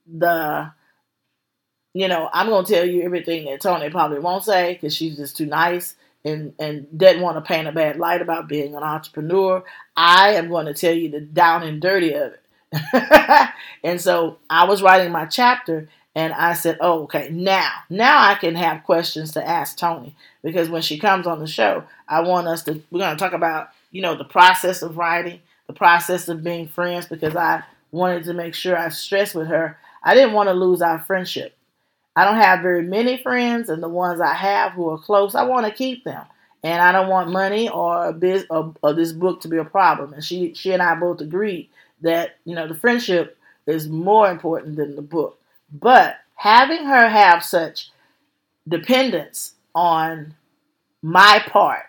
the 0.08 0.72
you 1.94 2.08
know, 2.08 2.30
I'm 2.34 2.50
gonna 2.50 2.68
tell 2.68 2.86
you 2.86 3.02
everything 3.02 3.46
that 3.46 3.62
Tony 3.62 3.90
probably 3.90 4.20
won't 4.20 4.44
say 4.44 4.74
because 4.74 4.96
she's 4.96 5.18
just 5.18 5.38
too 5.38 5.46
nice 5.48 5.96
and 6.26 6.54
and 6.60 6.88
doesn't 6.98 7.22
want 7.22 7.38
to 7.38 7.42
paint 7.42 7.68
a 7.68 7.72
bad 7.72 7.98
light 7.98 8.22
about 8.22 8.48
being 8.48 8.76
an 8.76 8.84
entrepreneur. 8.84 9.64
I 9.96 10.34
am 10.34 10.50
going 10.50 10.66
to 10.66 10.74
tell 10.74 10.94
you 10.94 11.10
the 11.10 11.22
down 11.22 11.64
and 11.64 11.82
dirty 11.82 12.14
of 12.14 12.34
it. 12.34 12.42
and 13.84 14.00
so 14.00 14.38
I 14.50 14.66
was 14.66 14.82
writing 14.82 15.12
my 15.12 15.26
chapter 15.26 15.90
and 16.16 16.34
I 16.34 16.54
said, 16.54 16.78
"Oh, 16.82 17.04
okay. 17.04 17.30
Now, 17.32 17.72
now 17.90 18.22
I 18.22 18.36
can 18.36 18.56
have 18.56 18.84
questions 18.84 19.32
to 19.34 19.48
ask 19.48 19.78
Tony 19.78 20.16
because 20.44 20.70
when 20.70 20.82
she 20.82 21.00
comes 21.00 21.28
on 21.28 21.40
the 21.40 21.48
show, 21.48 21.84
I 22.08 22.22
want 22.22 22.48
us 22.48 22.64
to. 22.64 22.82
We're 22.92 23.00
going 23.00 23.16
to 23.16 23.24
talk 23.24 23.34
about, 23.34 23.70
you 23.92 24.02
know, 24.02 24.16
the 24.16 24.26
process 24.26 24.82
of 24.82 24.98
writing, 24.98 25.40
the 25.68 25.74
process 25.74 26.28
of 26.28 26.44
being 26.44 26.68
friends, 26.68 27.06
because 27.06 27.36
I 27.36 27.64
wanted 27.92 28.26
to 28.26 28.34
make 28.34 28.54
sure 28.54 28.78
I 28.78 28.90
stressed 28.90 29.36
with 29.36 29.48
her. 29.48 29.78
I 30.04 30.14
didn't 30.14 30.34
want 30.34 30.50
to 30.50 30.54
lose 30.54 30.82
our 30.82 31.00
friendship. 31.00 31.56
I 32.20 32.26
don't 32.26 32.36
have 32.36 32.60
very 32.60 32.84
many 32.84 33.16
friends, 33.16 33.70
and 33.70 33.82
the 33.82 33.88
ones 33.88 34.20
I 34.20 34.34
have 34.34 34.74
who 34.74 34.90
are 34.90 34.98
close, 34.98 35.36
I 35.36 35.44
want 35.44 35.66
to 35.66 35.72
keep 35.72 36.04
them. 36.04 36.26
And 36.64 36.82
I 36.82 36.92
don't 36.92 37.08
want 37.08 37.32
money 37.32 37.70
or 37.70 38.08
a 38.08 38.12
biz 38.12 38.46
or, 38.50 38.74
or 38.82 38.92
this 38.92 39.14
book 39.14 39.40
to 39.42 39.48
be 39.48 39.56
a 39.56 39.64
problem. 39.64 40.12
And 40.12 40.22
she, 40.22 40.54
she 40.54 40.74
and 40.74 40.82
I 40.82 40.96
both 40.96 41.22
agreed 41.22 41.70
that 42.02 42.36
you 42.44 42.56
know 42.56 42.68
the 42.68 42.76
friendship 42.76 43.38
is 43.66 43.88
more 43.88 44.30
important 44.30 44.76
than 44.76 44.98
the 44.98 45.02
book. 45.02 45.40
But 45.72 46.18
having 46.36 46.84
her 46.84 47.08
have 47.08 47.42
such 47.42 47.90
dependence 48.68 49.54
on 49.74 50.36
my 51.02 51.42
part, 51.48 51.86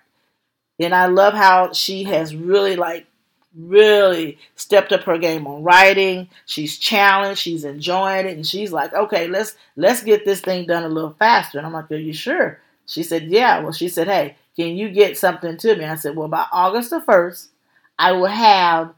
and 0.78 0.94
I 0.94 1.06
love 1.06 1.34
how 1.34 1.72
she 1.72 2.04
has 2.04 2.36
really 2.36 2.76
like 2.76 3.08
really 3.56 4.38
stepped 4.56 4.92
up 4.92 5.02
her 5.02 5.18
game 5.18 5.46
on 5.46 5.62
writing. 5.62 6.28
She's 6.46 6.78
challenged, 6.78 7.40
she's 7.40 7.64
enjoying 7.64 8.26
it, 8.26 8.36
and 8.36 8.46
she's 8.46 8.72
like, 8.72 8.92
okay, 8.94 9.28
let's 9.28 9.56
let's 9.76 10.02
get 10.02 10.24
this 10.24 10.40
thing 10.40 10.66
done 10.66 10.84
a 10.84 10.88
little 10.88 11.16
faster. 11.18 11.58
And 11.58 11.66
I'm 11.66 11.72
like, 11.72 11.90
are 11.90 11.96
you 11.96 12.12
sure? 12.12 12.60
She 12.86 13.02
said, 13.02 13.24
yeah. 13.24 13.60
Well, 13.60 13.72
she 13.72 13.88
said, 13.88 14.08
hey, 14.08 14.36
can 14.56 14.76
you 14.76 14.90
get 14.90 15.16
something 15.16 15.56
to 15.58 15.76
me? 15.76 15.84
I 15.84 15.94
said, 15.94 16.16
well, 16.16 16.28
by 16.28 16.46
August 16.52 16.90
the 16.90 17.00
first, 17.00 17.50
I 17.98 18.12
will 18.12 18.26
have 18.26 18.92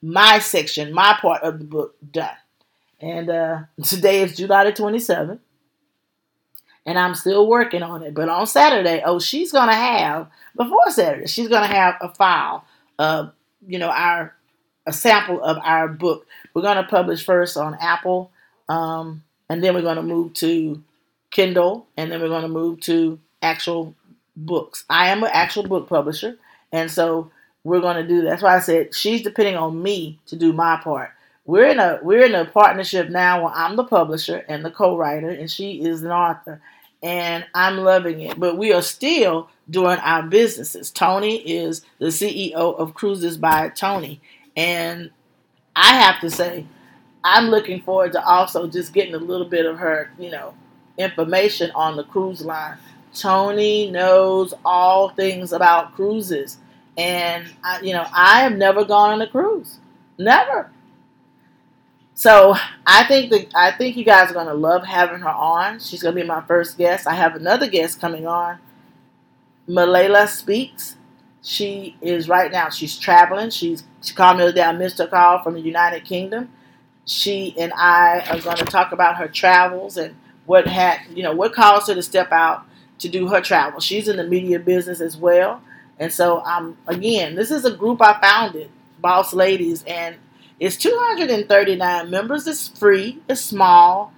my 0.00 0.38
section, 0.38 0.92
my 0.92 1.16
part 1.20 1.42
of 1.42 1.58
the 1.58 1.64
book 1.64 1.94
done. 2.10 2.36
And 3.00 3.30
uh, 3.30 3.58
today 3.82 4.22
is 4.22 4.36
July 4.36 4.64
the 4.64 4.72
27th. 4.72 5.38
And 6.84 6.98
I'm 6.98 7.14
still 7.14 7.46
working 7.46 7.82
on 7.82 8.02
it. 8.02 8.12
But 8.12 8.28
on 8.28 8.46
Saturday, 8.46 9.02
oh, 9.04 9.20
she's 9.20 9.52
going 9.52 9.68
to 9.68 9.74
have, 9.74 10.28
before 10.56 10.90
Saturday, 10.90 11.26
she's 11.26 11.48
going 11.48 11.62
to 11.62 11.74
have 11.74 11.94
a 12.00 12.12
file 12.12 12.64
of, 12.98 13.32
you 13.66 13.78
know, 13.78 13.88
our, 13.88 14.34
a 14.86 14.92
sample 14.92 15.42
of 15.42 15.58
our 15.62 15.88
book. 15.88 16.26
We're 16.54 16.62
going 16.62 16.76
to 16.76 16.84
publish 16.84 17.24
first 17.24 17.56
on 17.56 17.76
Apple. 17.80 18.30
Um, 18.68 19.22
and 19.48 19.62
then 19.62 19.74
we're 19.74 19.82
going 19.82 19.96
to 19.96 20.02
move 20.02 20.34
to 20.34 20.82
Kindle. 21.30 21.86
And 21.96 22.10
then 22.10 22.20
we're 22.20 22.28
going 22.28 22.42
to 22.42 22.48
move 22.48 22.80
to 22.82 23.18
actual 23.40 23.94
books. 24.36 24.84
I 24.88 25.08
am 25.08 25.22
an 25.22 25.30
actual 25.32 25.64
book 25.64 25.88
publisher. 25.88 26.36
And 26.72 26.90
so 26.90 27.30
we're 27.64 27.80
going 27.80 27.96
to 27.96 28.06
do 28.06 28.22
that. 28.22 28.30
That's 28.30 28.42
why 28.42 28.56
I 28.56 28.60
said 28.60 28.94
she's 28.94 29.22
depending 29.22 29.56
on 29.56 29.82
me 29.82 30.18
to 30.26 30.36
do 30.36 30.52
my 30.52 30.80
part 30.82 31.10
we're 31.44 31.66
in 31.66 31.80
a 31.80 31.98
we're 32.02 32.24
in 32.24 32.34
a 32.34 32.44
partnership 32.44 33.08
now 33.10 33.42
where 33.42 33.52
I'm 33.52 33.76
the 33.76 33.84
publisher 33.84 34.44
and 34.48 34.64
the 34.64 34.70
co-writer 34.70 35.30
and 35.30 35.50
she 35.50 35.82
is 35.84 36.02
an 36.02 36.10
author 36.10 36.60
and 37.02 37.44
I'm 37.54 37.78
loving 37.78 38.20
it. 38.20 38.38
But 38.38 38.56
we 38.56 38.72
are 38.72 38.82
still 38.82 39.48
doing 39.70 39.98
our 39.98 40.22
businesses. 40.22 40.90
Tony 40.90 41.36
is 41.38 41.82
the 41.98 42.06
CEO 42.06 42.54
of 42.54 42.94
Cruises 42.94 43.36
by 43.36 43.68
Tony 43.70 44.20
and 44.56 45.10
I 45.74 45.94
have 45.94 46.20
to 46.20 46.30
say 46.30 46.66
I'm 47.24 47.46
looking 47.46 47.80
forward 47.82 48.12
to 48.12 48.24
also 48.24 48.66
just 48.66 48.92
getting 48.92 49.14
a 49.14 49.18
little 49.18 49.48
bit 49.48 49.66
of 49.66 49.78
her, 49.78 50.10
you 50.18 50.30
know, 50.30 50.54
information 50.98 51.70
on 51.74 51.96
the 51.96 52.04
cruise 52.04 52.44
line. 52.44 52.76
Tony 53.14 53.90
knows 53.90 54.54
all 54.64 55.10
things 55.10 55.52
about 55.52 55.94
cruises 55.94 56.58
and 56.96 57.46
I, 57.62 57.80
you 57.80 57.92
know, 57.92 58.06
I 58.12 58.40
have 58.40 58.52
never 58.52 58.84
gone 58.84 59.10
on 59.10 59.22
a 59.22 59.28
cruise. 59.28 59.78
Never. 60.18 60.70
So 62.14 62.54
I 62.86 63.04
think 63.04 63.30
that 63.30 63.52
I 63.54 63.72
think 63.72 63.96
you 63.96 64.04
guys 64.04 64.30
are 64.30 64.34
gonna 64.34 64.54
love 64.54 64.84
having 64.84 65.20
her 65.20 65.28
on. 65.28 65.80
She's 65.80 66.02
gonna 66.02 66.14
be 66.14 66.22
my 66.22 66.42
first 66.42 66.76
guest. 66.76 67.06
I 67.06 67.14
have 67.14 67.34
another 67.34 67.68
guest 67.68 68.00
coming 68.00 68.26
on. 68.26 68.58
Malayla 69.68 70.28
speaks. 70.28 70.96
She 71.42 71.96
is 72.00 72.28
right 72.28 72.52
now. 72.52 72.68
She's 72.70 72.98
traveling. 72.98 73.50
She's 73.50 73.84
she 74.02 74.14
called 74.14 74.38
me 74.38 74.44
the 74.44 74.52
day 74.52 74.62
I 74.62 74.72
missed 74.72 74.98
her 74.98 75.06
call 75.06 75.42
from 75.42 75.54
the 75.54 75.60
United 75.60 76.04
Kingdom. 76.04 76.50
She 77.06 77.54
and 77.58 77.72
I 77.74 78.20
are 78.30 78.40
going 78.40 78.56
to 78.58 78.64
talk 78.64 78.92
about 78.92 79.16
her 79.16 79.28
travels 79.28 79.96
and 79.96 80.14
what 80.46 80.66
had 80.68 81.00
you 81.14 81.22
know 81.22 81.34
what 81.34 81.54
caused 81.54 81.88
her 81.88 81.94
to 81.94 82.02
step 82.02 82.32
out 82.32 82.64
to 82.98 83.08
do 83.08 83.28
her 83.28 83.40
travel. 83.40 83.80
She's 83.80 84.08
in 84.08 84.16
the 84.16 84.24
media 84.24 84.58
business 84.60 85.00
as 85.00 85.16
well, 85.16 85.62
and 85.98 86.12
so 86.12 86.42
I'm 86.44 86.76
again. 86.86 87.34
This 87.34 87.50
is 87.50 87.64
a 87.64 87.76
group 87.76 88.02
I 88.02 88.20
founded, 88.20 88.70
Boss 89.00 89.34
Ladies, 89.34 89.84
and 89.84 90.16
it's 90.60 90.76
239 90.76 92.10
members. 92.10 92.46
It's 92.46 92.68
free. 92.68 93.20
It's 93.28 93.40
small. 93.40 94.12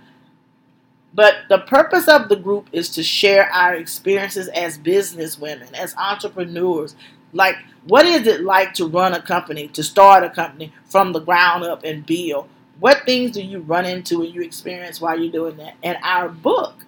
But 1.15 1.35
the 1.49 1.59
purpose 1.59 2.09
of 2.09 2.29
the 2.29 2.37
group 2.37 2.69
is 2.73 2.91
to 2.91 3.03
share 3.03 3.49
our 3.53 3.75
experiences 3.75 4.49
as 4.49 4.77
business 4.77 5.39
women, 5.39 5.73
as 5.75 5.95
entrepreneurs. 5.97 6.97
Like, 7.33 7.57
what 7.87 8.05
is 8.05 8.27
it 8.27 8.43
like 8.43 8.75
to 8.75 8.87
run 8.87 9.15
a 9.15 9.23
company, 9.23 9.69
to 9.69 9.83
start 9.83 10.25
a 10.25 10.31
company 10.31 10.73
from 10.87 11.13
the 11.13 11.21
ground 11.21 11.63
up 11.65 11.85
and 11.85 12.05
build? 12.05 12.49
What 12.81 13.05
things 13.07 13.31
do 13.31 13.43
you 13.43 13.61
run 13.61 13.87
into 13.87 14.23
and 14.23 14.35
you 14.35 14.43
experience 14.43 15.01
while 15.01 15.19
you're 15.19 15.31
doing 15.31 15.57
that? 15.59 15.75
And 15.85 15.99
our 16.03 16.29
book 16.29 16.85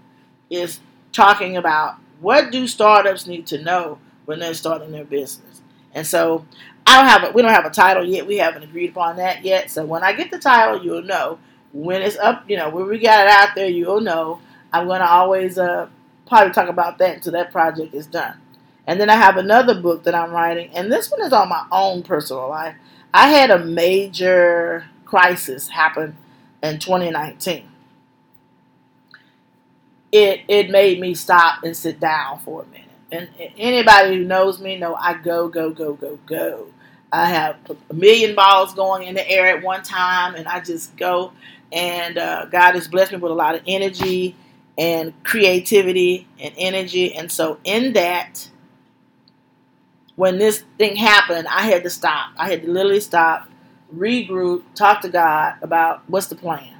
is 0.50 0.80
talking 1.12 1.56
about 1.56 1.96
what 2.20 2.50
do 2.50 2.66
startups 2.66 3.26
need 3.28 3.46
to 3.48 3.62
know 3.62 3.98
when 4.24 4.40
they're 4.40 4.54
starting 4.54 4.90
their 4.90 5.04
business. 5.04 5.62
And 5.94 6.04
so 6.06 6.44
I 6.84 6.96
don't 6.96 7.08
have 7.08 7.30
a, 7.30 7.32
we 7.32 7.42
don't 7.42 7.52
have 7.52 7.64
a 7.64 7.70
title 7.70 8.04
yet. 8.04 8.26
We 8.26 8.38
haven't 8.38 8.64
agreed 8.64 8.90
upon 8.90 9.16
that 9.16 9.44
yet. 9.44 9.70
So 9.70 9.84
when 9.84 10.02
I 10.02 10.12
get 10.12 10.30
the 10.32 10.38
title, 10.38 10.82
you'll 10.84 11.02
know. 11.02 11.38
When 11.72 12.02
it's 12.02 12.16
up, 12.16 12.48
you 12.48 12.56
know, 12.56 12.70
when 12.70 12.88
we 12.88 12.98
got 12.98 13.26
it 13.26 13.30
out 13.30 13.54
there, 13.54 13.68
you'll 13.68 14.00
know. 14.00 14.40
I'm 14.72 14.86
going 14.86 15.00
to 15.00 15.08
always 15.08 15.58
uh, 15.58 15.88
probably 16.26 16.52
talk 16.52 16.68
about 16.68 16.98
that 16.98 17.16
until 17.16 17.32
that 17.32 17.52
project 17.52 17.94
is 17.94 18.06
done. 18.06 18.40
And 18.86 19.00
then 19.00 19.10
I 19.10 19.16
have 19.16 19.36
another 19.36 19.80
book 19.80 20.04
that 20.04 20.14
I'm 20.14 20.30
writing, 20.30 20.70
and 20.74 20.92
this 20.92 21.10
one 21.10 21.20
is 21.22 21.32
on 21.32 21.48
my 21.48 21.66
own 21.72 22.02
personal 22.02 22.48
life. 22.48 22.76
I 23.12 23.28
had 23.28 23.50
a 23.50 23.58
major 23.64 24.86
crisis 25.04 25.68
happen 25.68 26.16
in 26.62 26.78
2019. 26.78 27.68
It 30.12 30.42
it 30.48 30.70
made 30.70 31.00
me 31.00 31.14
stop 31.14 31.64
and 31.64 31.76
sit 31.76 31.98
down 31.98 32.38
for 32.40 32.62
a 32.62 32.66
minute. 32.66 32.82
and 33.10 33.28
anybody 33.56 34.16
who 34.16 34.24
knows 34.24 34.60
me 34.60 34.76
know 34.78 34.94
I 34.94 35.14
go, 35.14 35.48
go, 35.48 35.70
go, 35.70 35.94
go, 35.94 36.18
go. 36.26 36.68
I 37.12 37.26
have 37.30 37.56
a 37.90 37.94
million 37.94 38.34
balls 38.34 38.74
going 38.74 39.06
in 39.06 39.14
the 39.14 39.28
air 39.28 39.56
at 39.56 39.62
one 39.62 39.82
time, 39.82 40.34
and 40.34 40.46
I 40.46 40.60
just 40.60 40.96
go. 40.96 41.32
And 41.72 42.18
uh, 42.18 42.46
God 42.46 42.74
has 42.74 42.88
blessed 42.88 43.12
me 43.12 43.18
with 43.18 43.32
a 43.32 43.34
lot 43.34 43.54
of 43.54 43.62
energy 43.66 44.36
and 44.78 45.12
creativity 45.24 46.26
and 46.38 46.54
energy. 46.56 47.14
And 47.14 47.30
so, 47.30 47.58
in 47.64 47.94
that, 47.94 48.48
when 50.16 50.38
this 50.38 50.64
thing 50.78 50.96
happened, 50.96 51.46
I 51.48 51.62
had 51.62 51.82
to 51.84 51.90
stop. 51.90 52.30
I 52.38 52.48
had 52.48 52.62
to 52.62 52.70
literally 52.70 53.00
stop, 53.00 53.48
regroup, 53.94 54.62
talk 54.74 55.02
to 55.02 55.08
God 55.08 55.56
about 55.62 56.02
what's 56.08 56.26
the 56.26 56.36
plan? 56.36 56.74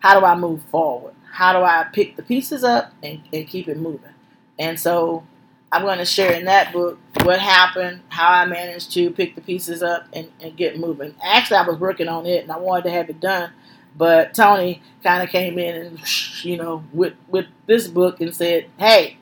How 0.00 0.18
do 0.18 0.24
I 0.24 0.34
move 0.36 0.62
forward? 0.64 1.14
How 1.32 1.52
do 1.52 1.64
I 1.64 1.86
pick 1.92 2.16
the 2.16 2.22
pieces 2.22 2.64
up 2.64 2.92
and, 3.02 3.22
and 3.32 3.46
keep 3.46 3.68
it 3.68 3.78
moving? 3.78 4.14
And 4.58 4.78
so 4.78 5.24
I'm 5.70 5.82
going 5.82 5.98
to 5.98 6.04
share 6.04 6.32
in 6.32 6.46
that 6.46 6.72
book 6.72 6.98
what 7.22 7.40
happened, 7.40 8.00
how 8.08 8.28
I 8.32 8.46
managed 8.46 8.92
to 8.94 9.10
pick 9.10 9.34
the 9.34 9.40
pieces 9.40 9.82
up 9.82 10.06
and, 10.12 10.30
and 10.40 10.56
get 10.56 10.78
moving. 10.78 11.14
Actually, 11.22 11.58
I 11.58 11.68
was 11.68 11.78
working 11.78 12.08
on 12.08 12.26
it 12.26 12.42
and 12.42 12.50
I 12.50 12.58
wanted 12.58 12.84
to 12.84 12.90
have 12.90 13.10
it 13.10 13.20
done, 13.20 13.52
but 13.98 14.32
Tony 14.32 14.80
kind 15.02 15.22
of 15.24 15.28
came 15.28 15.58
in 15.58 15.76
and, 15.76 16.44
you 16.44 16.56
know, 16.56 16.84
with, 16.92 17.14
with 17.28 17.46
this 17.66 17.88
book 17.88 18.20
and 18.20 18.34
said, 18.34 18.70
hey, 18.78 19.18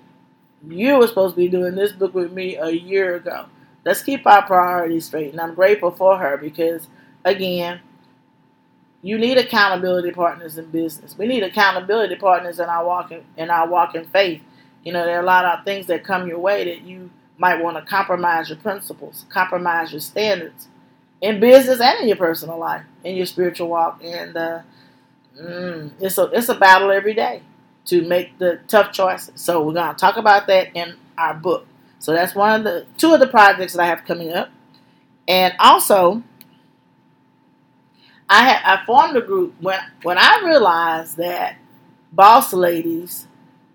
you 0.69 0.99
were 0.99 1.09
supposed 1.09 1.35
to 1.35 1.41
be 1.41 1.49
doing 1.49 1.75
this 1.75 1.93
book 1.93 2.15
with 2.15 2.33
me 2.33 2.57
a 2.57 2.71
year 2.71 3.17
ago. 3.17 3.47
Let's 3.85 4.03
keep 4.03 4.27
our 4.27 4.47
priorities 4.47 5.07
straight. 5.07 5.33
And 5.33 5.41
I'm 5.41 5.55
grateful 5.55 5.91
for 5.93 6.19
her 6.19 6.37
because, 6.37 6.89
again, 7.25 7.81
you 9.03 9.19
need 9.19 9.39
accountability 9.39 10.11
partners 10.11 10.59
in 10.59 10.67
business. 10.71 11.17
We 11.17 11.27
need 11.27 11.43
accountability 11.43 12.17
partners 12.17 12.61
in 12.61 12.67
our 12.67 12.85
walk 12.85 13.13
in, 13.37 13.51
our 13.51 13.69
walk 13.69 13.95
in 13.95 14.05
faith. 14.07 14.43
You 14.85 14.93
know, 14.93 15.05
there 15.05 15.19
are 15.19 15.23
a 15.23 15.27
lot 15.27 15.45
of 15.45 15.65
things 15.65 15.87
that 15.87 16.05
come 16.05 16.29
your 16.29 16.39
way 16.39 16.65
that 16.65 16.83
you 16.83 17.11
might 17.39 17.63
want 17.63 17.77
to 17.77 17.83
compromise 17.83 18.49
your 18.49 18.59
principles, 18.59 19.25
compromise 19.31 19.93
your 19.93 20.01
standards 20.01 20.69
in 21.21 21.41
business 21.41 21.81
and 21.81 22.01
in 22.01 22.09
your 22.09 22.17
personal 22.17 22.59
life, 22.59 22.85
in 23.05 23.17
your 23.17 23.27
spiritual 23.27 23.69
walk. 23.69 24.01
And 24.05 24.37
uh, 24.37 24.61
mm, 25.41 25.91
it's 26.01 26.19
a 26.19 26.25
it's 26.33 26.49
a 26.49 26.55
battle 26.55 26.91
every 26.91 27.15
day 27.15 27.43
to 27.87 28.03
make 28.07 28.39
the 28.39 28.61
tough 28.69 28.93
choices. 28.93 29.41
So 29.41 29.63
we're 29.63 29.75
gonna 29.75 29.97
talk 29.97 30.17
about 30.17 30.47
that 30.49 30.69
in 30.75 30.97
our 31.19 31.35
book. 31.35 31.67
So 31.99 32.13
that's 32.13 32.35
one 32.35 32.61
of 32.61 32.65
the 32.65 32.87
two 32.99 33.13
of 33.15 33.21
the 33.21 33.27
projects 33.27 33.75
that 33.75 33.83
I 33.83 33.87
have 33.87 34.05
coming 34.05 34.33
up, 34.33 34.51
and 35.29 35.55
also 35.59 36.23
I 38.29 38.43
had 38.45 38.63
I 38.65 38.85
formed 38.85 39.17
a 39.17 39.21
group 39.21 39.55
when 39.61 39.79
when 40.03 40.19
I 40.19 40.43
realized 40.45 41.17
that 41.19 41.57
Boss 42.13 42.53
Ladies, 42.53 43.27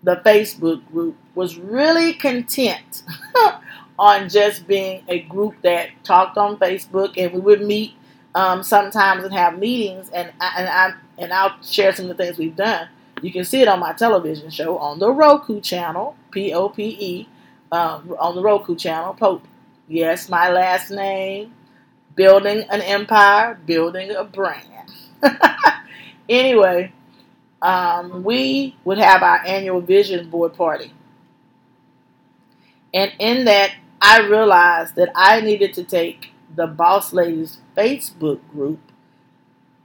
the 0.04 0.18
Facebook 0.18 0.86
group, 0.92 1.16
was 1.36 1.58
really 1.58 2.14
content 2.14 3.04
on 4.00 4.30
just 4.30 4.68
being 4.68 5.04
a 5.08 5.22
group 5.22 5.56
that 5.62 5.90
talked 6.04 6.38
on 6.38 6.58
Facebook, 6.58 7.18
and 7.18 7.34
we 7.34 7.40
would 7.40 7.62
meet 7.62 7.94
um, 8.36 8.64
sometimes 8.64 9.24
and 9.24 9.34
have 9.34 9.58
meetings, 9.60 10.10
and 10.10 10.32
I, 10.40 10.54
and 10.58 10.68
I 10.70 10.94
and 11.18 11.34
I'll 11.34 11.62
share 11.62 11.94
some 11.94 12.10
of 12.10 12.18
the 12.18 12.24
things 12.24 12.38
we've 12.38 12.56
done. 12.56 12.88
You 13.22 13.32
can 13.32 13.46
see 13.46 13.62
it 13.62 13.68
on 13.68 13.80
my 13.80 13.94
television 13.94 14.50
show 14.50 14.78
on 14.78 15.00
the 15.00 15.12
Roku 15.12 15.62
channel, 15.62 16.16
P 16.32 16.54
O 16.54 16.70
P 16.70 16.98
E, 17.00 17.30
um, 17.72 18.16
on 18.20 18.36
the 18.36 18.42
Roku 18.42 18.76
channel, 18.76 19.14
Pope. 19.14 19.44
Yes, 19.88 20.30
my 20.30 20.50
last 20.50 20.90
name, 20.90 21.54
building 22.16 22.66
an 22.70 22.82
empire, 22.82 23.60
building 23.66 24.12
a 24.12 24.24
brand. 24.24 24.68
anyway, 26.30 26.92
um, 27.62 28.24
we 28.24 28.76
would 28.86 28.98
have 28.98 29.22
our 29.22 29.46
annual 29.46 29.82
vision 29.82 30.30
board 30.30 30.54
party. 30.54 30.94
And 32.94 33.12
in 33.20 33.46
that, 33.46 33.74
I 34.02 34.22
realized 34.22 34.96
that 34.96 35.12
I 35.16 35.42
needed 35.42 35.74
to 35.76 35.84
take 35.84 36.32
the 36.56 36.68
Boss 36.68 37.14
Ladies 37.14 37.60
Facebook 37.78 38.40
group 38.52 38.80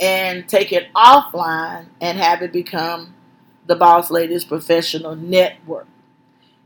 and 0.00 0.48
take 0.48 0.72
it 0.72 0.92
offline 0.94 1.86
and 2.00 2.18
have 2.18 2.42
it 2.42 2.52
become 2.52 3.14
the 3.66 3.76
Boss 3.76 4.10
Ladies 4.10 4.44
Professional 4.44 5.16
Network. 5.16 5.86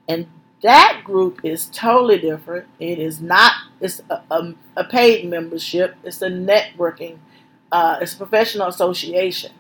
And 0.08 0.26
that 0.62 1.02
group 1.04 1.40
is 1.44 1.66
totally 1.66 2.18
different. 2.18 2.66
It 2.78 2.98
is 2.98 3.20
not, 3.20 3.52
it's 3.80 4.00
a, 4.10 4.22
a, 4.30 4.54
a 4.76 4.84
paid 4.84 5.28
membership, 5.28 5.96
it's 6.04 6.22
a 6.22 6.28
networking, 6.28 7.18
uh, 7.72 7.98
it's 8.00 8.14
a 8.14 8.18
professional 8.18 8.68
association. 8.68 9.52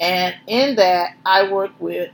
And 0.00 0.34
in 0.46 0.76
that, 0.76 1.16
I 1.24 1.50
work 1.50 1.72
with, 1.78 2.10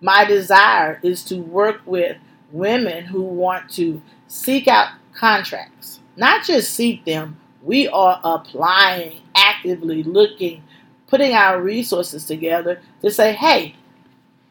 my 0.00 0.24
desire 0.24 1.00
is 1.02 1.24
to 1.24 1.38
work 1.38 1.80
with 1.86 2.18
women 2.52 3.06
who 3.06 3.22
want 3.22 3.70
to 3.70 4.02
seek 4.34 4.66
out 4.66 4.88
contracts, 5.14 6.00
not 6.16 6.44
just 6.44 6.74
seek 6.74 7.04
them, 7.04 7.38
we 7.62 7.88
are 7.88 8.20
applying, 8.24 9.20
actively 9.34 10.02
looking, 10.02 10.62
putting 11.06 11.32
our 11.32 11.62
resources 11.62 12.26
together 12.26 12.80
to 13.00 13.10
say, 13.10 13.32
hey, 13.32 13.76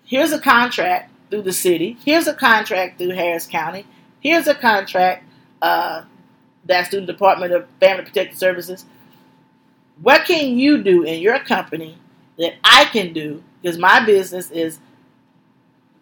here's 0.05 0.31
a 0.31 0.39
contract 0.39 1.11
through 1.29 1.41
the 1.43 1.53
city. 1.53 1.97
Here's 2.03 2.27
a 2.27 2.33
contract 2.33 2.97
through 2.97 3.11
Harris 3.11 3.45
County. 3.45 3.85
Here's 4.21 4.47
a 4.47 4.55
contract 4.55 5.25
uh, 5.61 6.03
that's 6.65 6.89
through 6.89 7.01
the 7.01 7.13
Department 7.13 7.53
of 7.53 7.67
Family 7.79 8.05
Protective 8.05 8.37
Services. 8.37 8.85
What 10.01 10.25
can 10.25 10.57
you 10.57 10.81
do 10.81 11.03
in 11.03 11.21
your 11.21 11.39
company 11.39 11.97
that 12.39 12.53
I 12.63 12.85
can 12.85 13.13
do? 13.13 13.43
Because 13.61 13.77
my 13.77 14.03
business 14.05 14.49
is 14.49 14.79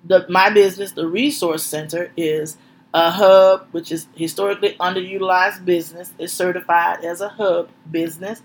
the 0.06 0.26
my 0.30 0.50
business, 0.50 0.94
the 0.94 1.08
resource 1.08 1.64
center, 1.64 2.12
is 2.16 2.58
a 2.94 3.10
hub, 3.10 3.68
which 3.72 3.92
is 3.92 4.08
historically 4.16 4.76
underutilized 4.80 5.64
business, 5.64 6.14
is 6.20 6.34
certified 6.34 7.04
as 7.06 7.22
a 7.22 7.30
hub 7.30 7.70
business. 7.90 8.42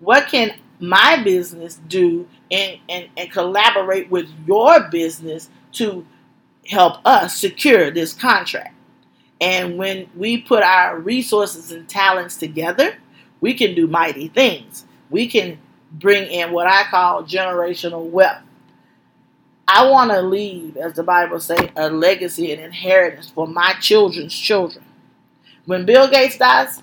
What 0.00 0.28
can 0.28 0.54
my 0.80 1.22
business 1.22 1.78
do 1.88 2.26
and, 2.50 2.78
and, 2.88 3.08
and 3.16 3.30
collaborate 3.30 4.10
with 4.10 4.28
your 4.46 4.88
business 4.88 5.50
to 5.72 6.06
help 6.68 7.04
us 7.04 7.36
secure 7.36 7.90
this 7.90 8.12
contract. 8.12 8.74
And 9.40 9.78
when 9.78 10.08
we 10.16 10.38
put 10.38 10.62
our 10.62 10.98
resources 10.98 11.72
and 11.72 11.88
talents 11.88 12.36
together, 12.36 12.98
we 13.40 13.54
can 13.54 13.74
do 13.74 13.86
mighty 13.86 14.28
things. 14.28 14.84
We 15.08 15.28
can 15.28 15.58
bring 15.92 16.30
in 16.30 16.52
what 16.52 16.66
I 16.66 16.84
call 16.84 17.24
generational 17.24 18.10
wealth. 18.10 18.42
I 19.72 19.88
want 19.88 20.10
to 20.10 20.20
leave, 20.20 20.76
as 20.76 20.94
the 20.94 21.04
Bible 21.04 21.38
says, 21.38 21.68
a 21.76 21.88
legacy 21.88 22.50
and 22.50 22.60
inheritance 22.60 23.30
for 23.30 23.46
my 23.46 23.72
children's 23.74 24.34
children. 24.34 24.84
When 25.64 25.86
Bill 25.86 26.10
Gates 26.10 26.36
dies, 26.36 26.82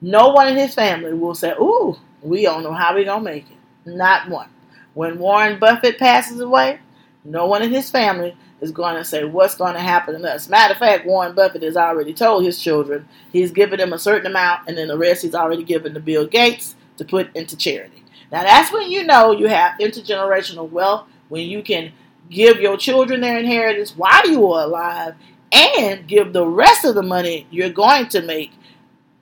no 0.00 0.30
one 0.30 0.48
in 0.48 0.56
his 0.56 0.74
family 0.74 1.12
will 1.12 1.34
say, 1.34 1.52
Ooh, 1.60 1.98
we 2.22 2.40
don't 2.44 2.62
know 2.62 2.72
how 2.72 2.94
we're 2.94 3.04
going 3.04 3.22
to 3.22 3.30
make 3.30 3.50
it. 3.50 3.58
Not 3.84 4.30
one. 4.30 4.48
When 4.94 5.18
Warren 5.18 5.58
Buffett 5.58 5.98
passes 5.98 6.40
away, 6.40 6.78
no 7.22 7.44
one 7.44 7.60
in 7.60 7.70
his 7.70 7.90
family 7.90 8.34
is 8.62 8.70
going 8.70 8.96
to 8.96 9.04
say 9.04 9.24
what's 9.24 9.54
going 9.54 9.74
to 9.74 9.80
happen 9.80 10.18
to 10.18 10.34
us. 10.34 10.48
Matter 10.48 10.72
of 10.72 10.78
fact, 10.78 11.04
Warren 11.04 11.34
Buffett 11.34 11.64
has 11.64 11.76
already 11.76 12.14
told 12.14 12.46
his 12.46 12.58
children 12.58 13.06
he's 13.30 13.50
given 13.50 13.78
them 13.78 13.92
a 13.92 13.98
certain 13.98 14.30
amount, 14.30 14.66
and 14.68 14.78
then 14.78 14.88
the 14.88 14.96
rest 14.96 15.20
he's 15.20 15.34
already 15.34 15.64
given 15.64 15.92
to 15.92 16.00
Bill 16.00 16.26
Gates 16.26 16.76
to 16.96 17.04
put 17.04 17.34
into 17.36 17.58
charity. 17.58 18.02
Now 18.32 18.42
that's 18.42 18.72
when 18.72 18.90
you 18.90 19.04
know 19.04 19.32
you 19.32 19.48
have 19.48 19.78
intergenerational 19.78 20.70
wealth 20.70 21.08
when 21.28 21.48
you 21.48 21.62
can 21.62 21.92
give 22.30 22.60
your 22.60 22.76
children 22.76 23.20
their 23.20 23.38
inheritance 23.38 23.96
while 23.96 24.28
you 24.28 24.50
are 24.50 24.64
alive 24.64 25.14
and 25.52 26.06
give 26.08 26.32
the 26.32 26.46
rest 26.46 26.84
of 26.84 26.94
the 26.94 27.02
money 27.02 27.46
you're 27.50 27.70
going 27.70 28.08
to 28.08 28.22
make 28.22 28.52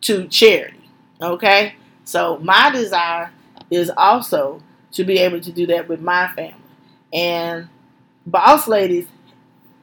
to 0.02 0.26
charity. 0.28 0.88
Okay? 1.20 1.74
So 2.04 2.38
my 2.38 2.70
desire 2.70 3.30
is 3.70 3.90
also 3.96 4.62
to 4.92 5.04
be 5.04 5.18
able 5.18 5.40
to 5.40 5.52
do 5.52 5.66
that 5.66 5.88
with 5.88 6.00
my 6.00 6.28
family. 6.28 6.54
And 7.12 7.68
Boss 8.26 8.68
Ladies 8.68 9.06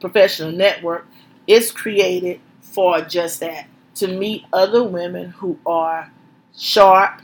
Professional 0.00 0.52
Network 0.52 1.06
is 1.46 1.70
created 1.70 2.40
for 2.60 3.00
just 3.00 3.40
that 3.40 3.66
to 3.96 4.06
meet 4.06 4.44
other 4.52 4.82
women 4.82 5.30
who 5.30 5.58
are 5.66 6.10
sharp, 6.56 7.20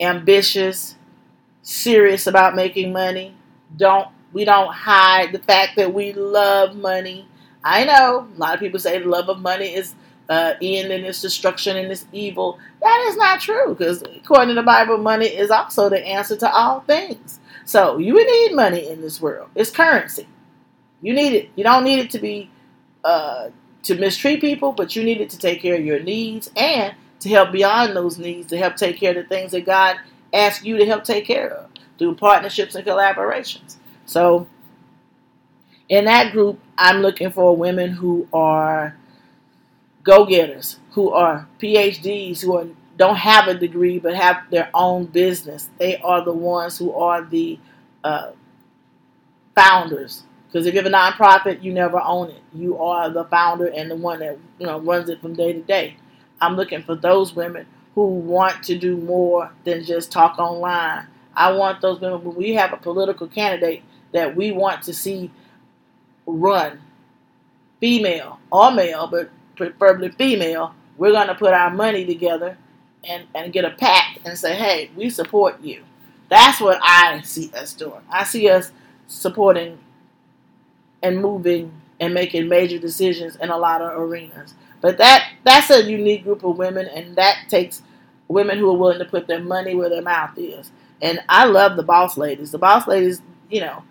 ambitious, 0.00 0.95
serious 1.66 2.26
about 2.26 2.54
making 2.54 2.92
money. 2.92 3.34
Don't 3.76 4.08
we 4.32 4.44
don't 4.44 4.72
hide 4.72 5.32
the 5.32 5.38
fact 5.38 5.76
that 5.76 5.92
we 5.92 6.12
love 6.12 6.76
money. 6.76 7.26
I 7.64 7.84
know 7.84 8.28
a 8.34 8.38
lot 8.38 8.54
of 8.54 8.60
people 8.60 8.78
say 8.78 8.98
the 8.98 9.08
love 9.08 9.28
of 9.28 9.40
money 9.40 9.74
is 9.74 9.94
uh, 10.28 10.54
end 10.62 10.92
in 10.92 11.04
its 11.04 11.20
destruction 11.22 11.76
and 11.76 11.90
its 11.90 12.06
evil. 12.12 12.58
That 12.80 13.06
is 13.08 13.16
not 13.16 13.40
true 13.40 13.74
because 13.74 14.02
according 14.02 14.48
to 14.48 14.54
the 14.54 14.62
Bible, 14.62 14.98
money 14.98 15.26
is 15.26 15.50
also 15.50 15.88
the 15.88 16.04
answer 16.06 16.36
to 16.36 16.50
all 16.50 16.80
things. 16.80 17.40
So 17.64 17.98
you 17.98 18.14
need 18.14 18.54
money 18.54 18.88
in 18.88 19.00
this 19.00 19.20
world. 19.20 19.48
It's 19.54 19.70
currency. 19.70 20.28
You 21.00 21.14
need 21.14 21.32
it. 21.32 21.50
You 21.56 21.64
don't 21.64 21.84
need 21.84 21.98
it 21.98 22.10
to 22.10 22.18
be 22.18 22.50
uh, 23.04 23.50
to 23.84 23.94
mistreat 23.96 24.40
people, 24.40 24.72
but 24.72 24.94
you 24.94 25.02
need 25.02 25.20
it 25.20 25.30
to 25.30 25.38
take 25.38 25.62
care 25.62 25.76
of 25.76 25.84
your 25.84 26.00
needs 26.00 26.50
and 26.56 26.94
to 27.20 27.28
help 27.28 27.52
beyond 27.52 27.96
those 27.96 28.18
needs, 28.18 28.48
to 28.48 28.58
help 28.58 28.76
take 28.76 28.98
care 28.98 29.10
of 29.10 29.16
the 29.16 29.24
things 29.24 29.52
that 29.52 29.64
God 29.64 29.96
asks 30.32 30.64
you 30.64 30.76
to 30.78 30.86
help 30.86 31.04
take 31.04 31.26
care 31.26 31.50
of 31.52 31.70
through 31.98 32.14
partnerships 32.16 32.74
and 32.74 32.86
collaborations. 32.86 33.76
So 34.06 34.46
In 35.88 36.04
that 36.06 36.32
group, 36.32 36.60
I'm 36.78 37.00
looking 37.02 37.30
for 37.30 37.56
women 37.56 37.90
who 37.90 38.28
are 38.32 38.96
go-getters, 40.02 40.78
who 40.92 41.10
are 41.10 41.48
PhDs, 41.60 42.40
who 42.42 42.56
are, 42.56 42.66
don't 42.96 43.16
have 43.16 43.48
a 43.48 43.54
degree 43.54 43.98
but 43.98 44.14
have 44.14 44.38
their 44.50 44.70
own 44.74 45.06
business. 45.06 45.68
They 45.78 45.96
are 45.98 46.24
the 46.24 46.32
ones 46.32 46.78
who 46.78 46.92
are 46.92 47.22
the 47.24 47.58
uh, 48.04 48.32
founders. 49.54 50.22
Because 50.46 50.66
if 50.66 50.74
you 50.74 50.82
have 50.82 50.90
a 50.90 50.94
nonprofit, 50.94 51.62
you 51.62 51.72
never 51.72 52.00
own 52.00 52.30
it. 52.30 52.42
You 52.54 52.78
are 52.78 53.10
the 53.10 53.24
founder 53.24 53.66
and 53.66 53.90
the 53.90 53.96
one 53.96 54.20
that 54.20 54.38
you 54.58 54.66
know 54.66 54.80
runs 54.80 55.08
it 55.08 55.20
from 55.20 55.34
day 55.34 55.52
to 55.52 55.60
day. 55.60 55.96
I'm 56.40 56.56
looking 56.56 56.82
for 56.82 56.94
those 56.94 57.34
women 57.34 57.66
who 57.96 58.06
want 58.06 58.62
to 58.62 58.78
do 58.78 58.96
more 58.98 59.50
than 59.64 59.82
just 59.82 60.12
talk 60.12 60.38
online. 60.38 61.06
I 61.34 61.50
want 61.52 61.80
those 61.80 61.98
women 61.98 62.22
when 62.22 62.36
we 62.36 62.52
have 62.52 62.72
a 62.72 62.76
political 62.76 63.26
candidate 63.26 63.82
that 64.12 64.36
we 64.36 64.52
want 64.52 64.82
to 64.82 64.94
see 64.94 65.30
run, 66.26 66.78
female 67.80 68.38
or 68.52 68.70
male, 68.70 69.06
but 69.06 69.30
preferably 69.56 70.10
female, 70.10 70.74
we're 70.98 71.12
going 71.12 71.28
to 71.28 71.34
put 71.34 71.54
our 71.54 71.70
money 71.70 72.04
together 72.04 72.58
and, 73.02 73.24
and 73.34 73.52
get 73.52 73.64
a 73.64 73.70
pact 73.70 74.18
and 74.26 74.38
say, 74.38 74.54
hey, 74.54 74.90
we 74.94 75.08
support 75.08 75.60
you. 75.62 75.82
That's 76.28 76.60
what 76.60 76.78
I 76.82 77.22
see 77.22 77.50
us 77.54 77.72
doing. 77.72 78.02
I 78.10 78.24
see 78.24 78.50
us 78.50 78.72
supporting 79.06 79.78
and 81.02 81.22
moving 81.22 81.72
and 81.98 82.12
making 82.12 82.48
major 82.48 82.78
decisions 82.78 83.36
in 83.36 83.48
a 83.48 83.56
lot 83.56 83.80
of 83.80 83.98
arenas. 83.98 84.54
But 84.82 84.98
that 84.98 85.32
that's 85.44 85.70
a 85.70 85.82
unique 85.82 86.24
group 86.24 86.44
of 86.44 86.58
women, 86.58 86.86
and 86.86 87.16
that 87.16 87.46
takes 87.48 87.82
women 88.28 88.58
who 88.58 88.70
are 88.70 88.76
willing 88.76 88.98
to 88.98 89.04
put 89.04 89.26
their 89.26 89.40
money 89.40 89.74
where 89.74 89.88
their 89.88 90.02
mouth 90.02 90.36
is. 90.36 90.70
And 91.02 91.20
I 91.28 91.44
love 91.44 91.76
the 91.76 91.82
boss 91.82 92.16
ladies. 92.16 92.50
The 92.52 92.58
boss 92.58 92.86
ladies, 92.86 93.20
you 93.50 93.60
know, 93.60 93.82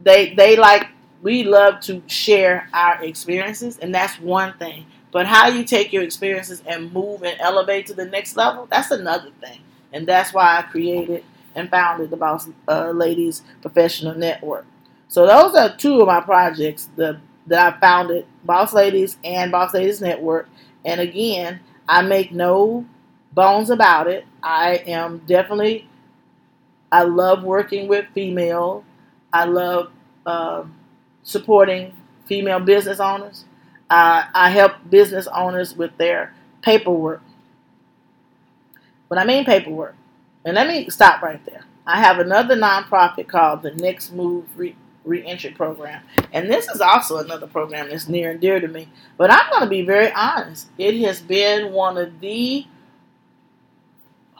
they 0.00 0.34
they 0.34 0.56
like 0.56 0.88
we 1.22 1.44
love 1.44 1.80
to 1.80 2.02
share 2.06 2.68
our 2.72 3.02
experiences, 3.02 3.78
and 3.78 3.94
that's 3.94 4.18
one 4.20 4.56
thing. 4.58 4.86
But 5.12 5.26
how 5.26 5.48
you 5.48 5.64
take 5.64 5.92
your 5.92 6.02
experiences 6.02 6.62
and 6.66 6.92
move 6.92 7.22
and 7.22 7.40
elevate 7.40 7.86
to 7.86 7.94
the 7.94 8.04
next 8.04 8.36
level, 8.36 8.66
that's 8.70 8.90
another 8.90 9.30
thing. 9.40 9.60
And 9.92 10.06
that's 10.06 10.34
why 10.34 10.58
I 10.58 10.62
created 10.62 11.24
and 11.54 11.70
founded 11.70 12.10
the 12.10 12.16
Boss 12.16 12.48
uh, 12.68 12.90
Ladies 12.90 13.42
Professional 13.62 14.14
Network. 14.14 14.66
So 15.08 15.26
those 15.26 15.54
are 15.54 15.74
two 15.74 16.00
of 16.00 16.06
my 16.06 16.20
projects 16.20 16.90
the, 16.96 17.18
that 17.46 17.74
I 17.74 17.80
founded, 17.80 18.26
Boss 18.44 18.74
Ladies 18.74 19.16
and 19.24 19.50
Boss 19.50 19.72
Ladies 19.72 20.02
Network. 20.02 20.48
And 20.84 21.00
again, 21.00 21.60
I 21.88 22.02
make 22.02 22.32
no 22.32 22.84
bones 23.36 23.68
about 23.68 24.08
it. 24.08 24.24
I 24.42 24.82
am 24.86 25.18
definitely, 25.26 25.88
I 26.90 27.02
love 27.02 27.44
working 27.44 27.86
with 27.86 28.06
female. 28.14 28.82
I 29.32 29.44
love 29.44 29.92
uh, 30.24 30.64
supporting 31.22 31.94
female 32.24 32.58
business 32.58 32.98
owners. 32.98 33.44
Uh, 33.90 34.24
I 34.34 34.50
help 34.50 34.72
business 34.90 35.28
owners 35.28 35.76
with 35.76 35.96
their 35.98 36.34
paperwork. 36.62 37.22
When 39.08 39.18
I 39.18 39.24
mean 39.24 39.44
paperwork, 39.44 39.94
and 40.44 40.54
let 40.54 40.66
me 40.66 40.88
stop 40.88 41.22
right 41.22 41.44
there. 41.44 41.64
I 41.86 42.00
have 42.00 42.18
another 42.18 42.56
nonprofit 42.56 43.28
called 43.28 43.62
the 43.62 43.72
Next 43.72 44.12
Move 44.12 44.46
Re- 44.56 44.74
Reentry 45.04 45.50
Program, 45.50 46.02
and 46.32 46.50
this 46.50 46.68
is 46.68 46.80
also 46.80 47.18
another 47.18 47.46
program 47.46 47.90
that's 47.90 48.08
near 48.08 48.30
and 48.32 48.40
dear 48.40 48.58
to 48.58 48.66
me. 48.66 48.88
But 49.16 49.30
I'm 49.30 49.48
going 49.50 49.62
to 49.62 49.68
be 49.68 49.82
very 49.82 50.10
honest. 50.12 50.68
It 50.78 50.98
has 51.06 51.20
been 51.20 51.72
one 51.72 51.98
of 51.98 52.18
the 52.18 52.66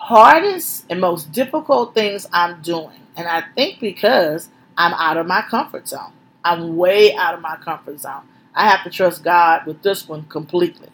hardest 0.07 0.85
and 0.89 1.01
most 1.01 1.33
difficult 1.33 1.93
things 1.93 2.29
I'm 2.33 2.63
doing, 2.63 3.01
and 3.17 3.27
I 3.27 3.43
think 3.57 3.81
because 3.81 4.49
I'm 4.79 4.95
out 4.95 5.17
of 5.17 5.27
my 5.27 5.43
comfort 5.43 5.89
zone. 5.89 6.13
I'm 6.45 6.77
way 6.77 7.13
out 7.17 7.35
of 7.35 7.41
my 7.41 7.57
comfort 7.57 7.99
zone. 7.99 8.23
I 8.55 8.69
have 8.69 8.85
to 8.85 8.91
trust 8.91 9.25
God 9.25 9.67
with 9.67 9.83
this 9.83 10.07
one 10.07 10.23
completely. 10.27 10.91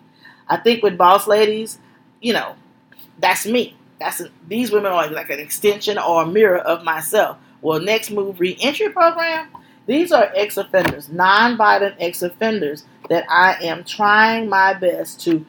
I 0.49 0.57
think 0.57 0.83
with 0.83 0.97
boss 0.97 1.27
ladies, 1.27 1.79
you 2.23 2.33
know, 2.33 2.55
that's 3.19 3.45
me. 3.45 3.77
That's 4.01 4.23
a, 4.23 4.31
these 4.49 4.73
women 4.73 4.93
are 4.93 5.07
like 5.11 5.29
an 5.29 5.41
extension 5.41 5.99
or 5.99 6.23
a 6.23 6.27
mirror 6.27 6.61
of 6.61 6.83
myself. 6.83 7.37
Well, 7.61 7.81
next 7.81 8.11
move 8.11 8.41
reentry 8.41 8.89
program. 8.89 9.49
These 9.87 10.11
are 10.11 10.33
ex 10.35 10.57
offenders, 10.57 11.11
non-violent 11.11 11.97
ex 12.01 12.23
offenders 12.23 12.87
that 13.11 13.27
I 13.29 13.63
am 13.63 13.85
trying 13.85 14.49
my 14.49 14.73
best 14.73 15.21
to 15.25 15.45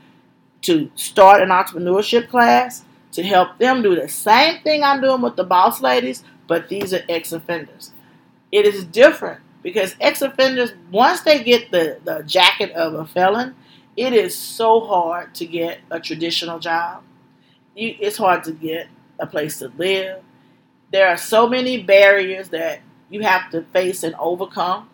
to 0.63 0.91
start 0.95 1.41
an 1.41 1.49
entrepreneurship 1.49 2.28
class 2.28 2.84
to 3.13 3.23
help 3.23 3.58
them 3.58 3.82
do 3.82 3.95
the 3.95 4.10
same 4.10 4.62
thing 4.62 4.84
I'm 4.84 5.02
doing 5.02 5.21
with 5.21 5.36
the 5.36 5.43
boss 5.43 5.82
ladies, 5.82 6.23
but 6.47 6.69
these 6.69 6.93
are 6.93 7.04
ex 7.08 7.32
offenders. 7.32 7.91
It 8.52 8.65
is 8.65 8.86
different 8.86 9.41
because 9.62 9.95
ex 10.02 10.21
offenders, 10.21 10.73
once 10.91 11.21
they 11.21 11.43
get 11.43 11.71
the, 11.71 11.99
the 12.04 12.23
jacket 12.23 12.71
of 12.71 12.93
a 12.93 13.06
felon, 13.06 13.56
it 13.95 14.13
is 14.13 14.36
so 14.36 14.82
hard 14.82 15.34
to 15.36 15.45
get 15.45 15.80
a 15.91 15.99
traditional 15.99 16.60
job. 16.60 17.04
You, 17.76 17.95
it's 17.99 18.17
hard 18.17 18.43
to 18.45 18.52
get 18.52 18.88
a 19.19 19.28
place 19.28 19.60
to 19.60 19.71
live. 19.78 20.21
There 20.91 21.08
are 21.08 21.17
so 21.17 21.47
many 21.47 21.82
barriers 21.82 22.49
that 22.49 22.82
you 23.10 23.21
have 23.21 23.49
to 23.52 23.63
face 23.73 24.04
and 24.04 24.15
overcome 24.15 24.89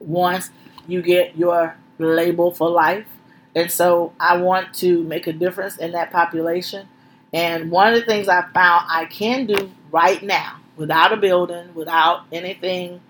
once 0.00 0.50
you 0.86 1.02
get 1.02 1.36
your 1.36 1.76
label 1.98 2.50
for 2.50 2.68
life. 2.68 3.06
And 3.54 3.70
so 3.70 4.12
I 4.20 4.36
want 4.36 4.74
to 4.74 5.02
make 5.04 5.26
a 5.26 5.32
difference 5.32 5.76
in 5.78 5.92
that 5.92 6.12
population. 6.12 6.88
And 7.32 7.70
one 7.70 7.92
of 7.92 8.00
the 8.00 8.06
things 8.06 8.28
I 8.28 8.42
found 8.54 8.86
I 8.88 9.06
can 9.06 9.46
do 9.46 9.70
right 9.90 10.22
now 10.22 10.58
without 10.76 11.12
a 11.12 11.16
building, 11.16 11.74
without 11.74 12.24
anything 12.32 13.00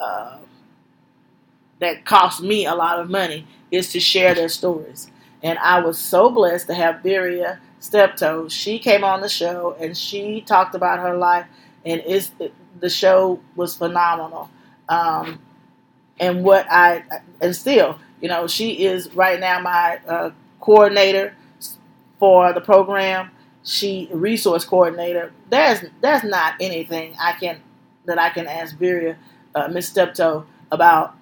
uh, 0.00 0.38
that 1.80 2.04
costs 2.04 2.40
me 2.40 2.66
a 2.66 2.74
lot 2.74 2.98
of 2.98 3.10
money 3.10 3.46
is 3.70 3.92
to 3.92 4.00
share 4.00 4.34
their 4.34 4.48
stories. 4.48 5.10
And 5.42 5.58
I 5.58 5.80
was 5.80 5.98
so 5.98 6.30
blessed 6.30 6.66
to 6.68 6.74
have 6.74 6.96
Viria 7.02 7.58
Steptoe. 7.80 8.48
She 8.48 8.78
came 8.78 9.04
on 9.04 9.20
the 9.20 9.28
show 9.28 9.76
and 9.80 9.96
she 9.96 10.40
talked 10.40 10.74
about 10.74 11.00
her 11.00 11.16
life, 11.16 11.46
and 11.84 12.02
it's, 12.06 12.32
the 12.80 12.88
show 12.88 13.40
was 13.56 13.76
phenomenal. 13.76 14.50
Um, 14.88 15.40
and 16.20 16.44
what 16.44 16.66
I 16.70 17.02
and 17.40 17.54
still, 17.54 17.98
you 18.20 18.28
know, 18.28 18.46
she 18.46 18.84
is 18.84 19.12
right 19.14 19.40
now 19.40 19.60
my 19.60 19.98
uh, 20.06 20.30
coordinator 20.60 21.36
for 22.18 22.52
the 22.52 22.60
program. 22.60 23.30
She 23.64 24.08
resource 24.12 24.64
coordinator. 24.64 25.32
There's 25.50 25.84
there's 26.00 26.22
not 26.24 26.54
anything 26.60 27.14
I 27.18 27.32
can 27.32 27.60
that 28.04 28.18
I 28.18 28.30
can 28.30 28.46
ask 28.46 28.76
Viria 28.76 29.16
uh, 29.54 29.68
Miss 29.68 29.88
Steptoe 29.88 30.46
about 30.70 31.16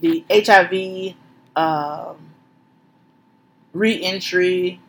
the 0.00 0.24
HIV 0.30 1.14
um, 1.56 2.16
reentry 3.72 4.80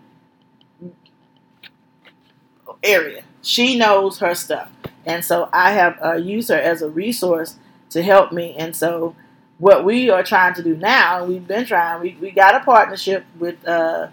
area. 2.83 3.23
She 3.41 3.77
knows 3.77 4.19
her 4.19 4.35
stuff, 4.35 4.71
and 5.05 5.25
so 5.25 5.49
I 5.51 5.71
have 5.71 5.97
uh, 6.03 6.13
used 6.13 6.49
her 6.49 6.55
as 6.55 6.81
a 6.81 6.89
resource 6.89 7.57
to 7.89 8.03
help 8.03 8.31
me. 8.31 8.55
And 8.57 8.75
so, 8.75 9.15
what 9.57 9.83
we 9.83 10.09
are 10.09 10.23
trying 10.23 10.53
to 10.55 10.63
do 10.63 10.75
now, 10.75 11.25
we've 11.25 11.47
been 11.47 11.65
trying. 11.65 12.01
We 12.01 12.17
we 12.21 12.31
got 12.31 12.55
a 12.55 12.63
partnership 12.63 13.25
with 13.39 13.67
uh, 13.67 14.07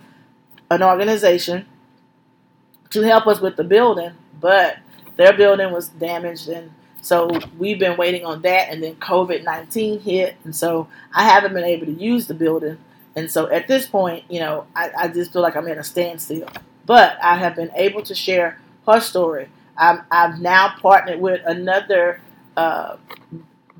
an 0.71 0.83
organization 0.83 1.67
to 2.91 3.03
help 3.03 3.27
us 3.27 3.41
with 3.41 3.57
the 3.57 3.65
building, 3.65 4.13
but 4.41 4.79
their 5.17 5.33
building 5.37 5.73
was 5.73 5.89
damaged 5.89 6.49
and 6.49 6.71
so 7.01 7.31
we've 7.59 7.79
been 7.79 7.97
waiting 7.97 8.25
on 8.25 8.43
that, 8.43 8.69
and 8.71 8.83
then 8.83 8.97
COVID 8.97 9.45
19 9.45 10.01
hit, 10.01 10.37
and 10.45 10.55
so 10.55 10.89
I 11.15 11.25
haven't 11.25 11.55
been 11.55 11.65
able 11.65 11.87
to 11.87 11.93
use 11.93 12.27
the 12.27 12.35
building. 12.35 12.79
And 13.17 13.31
so 13.31 13.49
at 13.51 13.67
this 13.67 13.87
point, 13.87 14.25
you 14.29 14.41
know, 14.41 14.67
I, 14.77 14.91
I 14.97 15.09
just 15.09 15.33
feel 15.33 15.43
like 15.43 15.57
I'm 15.57 15.67
in 15.69 15.79
a 15.79 15.85
standstill. 15.85 16.49
But 16.87 17.19
I 17.23 17.37
have 17.37 17.57
been 17.57 17.71
able 17.75 18.03
to 18.03 18.15
share 18.15 18.61
her 18.87 19.01
story. 19.01 19.49
i 19.77 20.01
have 20.11 20.39
now 20.39 20.75
partnered 20.81 21.21
with 21.21 21.41
another 21.45 22.21
uh, 22.57 22.97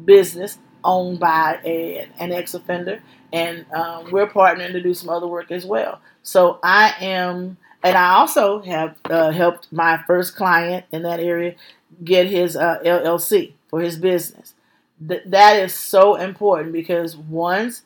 business 0.05 0.59
owned 0.85 1.19
by 1.19 1.61
a, 1.65 2.09
an 2.19 2.33
ex 2.33 2.55
offender, 2.55 3.03
and 3.33 3.67
um, 3.73 4.11
we're 4.11 4.27
partnering 4.27 4.73
to 4.73 4.81
do 4.81 4.95
some 4.95 5.09
other 5.09 5.27
work 5.27 5.51
as 5.51 5.67
well. 5.67 6.01
So 6.29 6.59
I 6.63 6.95
am, 7.01 7.57
and 7.83 7.97
I 7.97 8.17
also 8.17 8.61
have 8.61 8.97
uh, 9.07 9.31
helped 9.31 9.73
my 9.73 9.97
first 10.07 10.37
client 10.37 10.85
in 10.93 11.01
that 11.05 11.21
area 11.21 11.55
get 12.05 12.27
his 12.27 12.55
uh, 12.55 12.81
LLC 12.85 13.53
for 13.69 13.81
his 13.81 13.97
business. 13.97 14.53
Th- 15.09 15.23
that 15.25 15.57
is 15.57 15.73
so 15.73 16.17
important 16.17 16.75
because 16.75 17.17
once, 17.17 17.81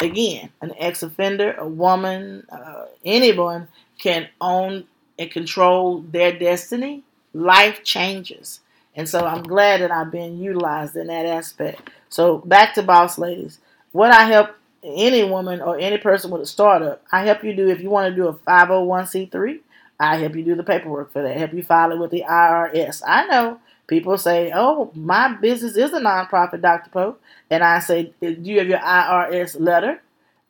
again, 0.00 0.50
an 0.62 0.74
ex 0.78 1.02
offender, 1.02 1.54
a 1.58 1.66
woman, 1.66 2.46
uh, 2.52 2.84
anyone 3.04 3.66
can 3.98 4.28
own 4.40 4.84
and 5.18 5.28
control 5.32 6.02
their 6.02 6.38
destiny, 6.38 7.02
life 7.34 7.82
changes. 7.82 8.60
And 8.94 9.08
so 9.08 9.26
I'm 9.26 9.42
glad 9.42 9.80
that 9.80 9.90
I've 9.90 10.12
been 10.12 10.40
utilized 10.40 10.94
in 10.94 11.08
that 11.08 11.26
aspect. 11.26 11.90
So 12.10 12.38
back 12.38 12.74
to 12.74 12.82
boss 12.84 13.18
ladies. 13.18 13.58
What 13.90 14.12
I 14.12 14.26
help 14.26 14.50
any 14.82 15.24
woman 15.24 15.60
or 15.60 15.78
any 15.78 15.98
person 15.98 16.30
with 16.30 16.42
a 16.42 16.46
startup, 16.46 17.02
I 17.10 17.24
help 17.24 17.44
you 17.44 17.54
do 17.54 17.68
if 17.68 17.80
you 17.80 17.90
want 17.90 18.10
to 18.10 18.16
do 18.16 18.28
a 18.28 18.34
501c3 18.34 19.60
I 20.00 20.18
help 20.18 20.36
you 20.36 20.44
do 20.44 20.54
the 20.54 20.62
paperwork 20.62 21.12
for 21.12 21.22
that. 21.22 21.36
Help 21.36 21.52
you 21.52 21.62
file 21.64 21.90
it 21.90 21.98
with 21.98 22.12
the 22.12 22.22
IRS. 22.28 23.02
I 23.04 23.26
know 23.26 23.58
People 23.88 24.18
say, 24.18 24.52
"Oh, 24.54 24.90
my 24.94 25.28
business 25.28 25.74
is 25.74 25.92
a 25.94 25.98
nonprofit, 25.98 26.60
Dr. 26.60 26.90
Pope," 26.90 27.20
and 27.50 27.64
I 27.64 27.80
say, 27.80 28.12
"Do 28.20 28.36
you 28.42 28.58
have 28.58 28.68
your 28.68 28.78
IRS 28.78 29.58
letter?" 29.58 30.02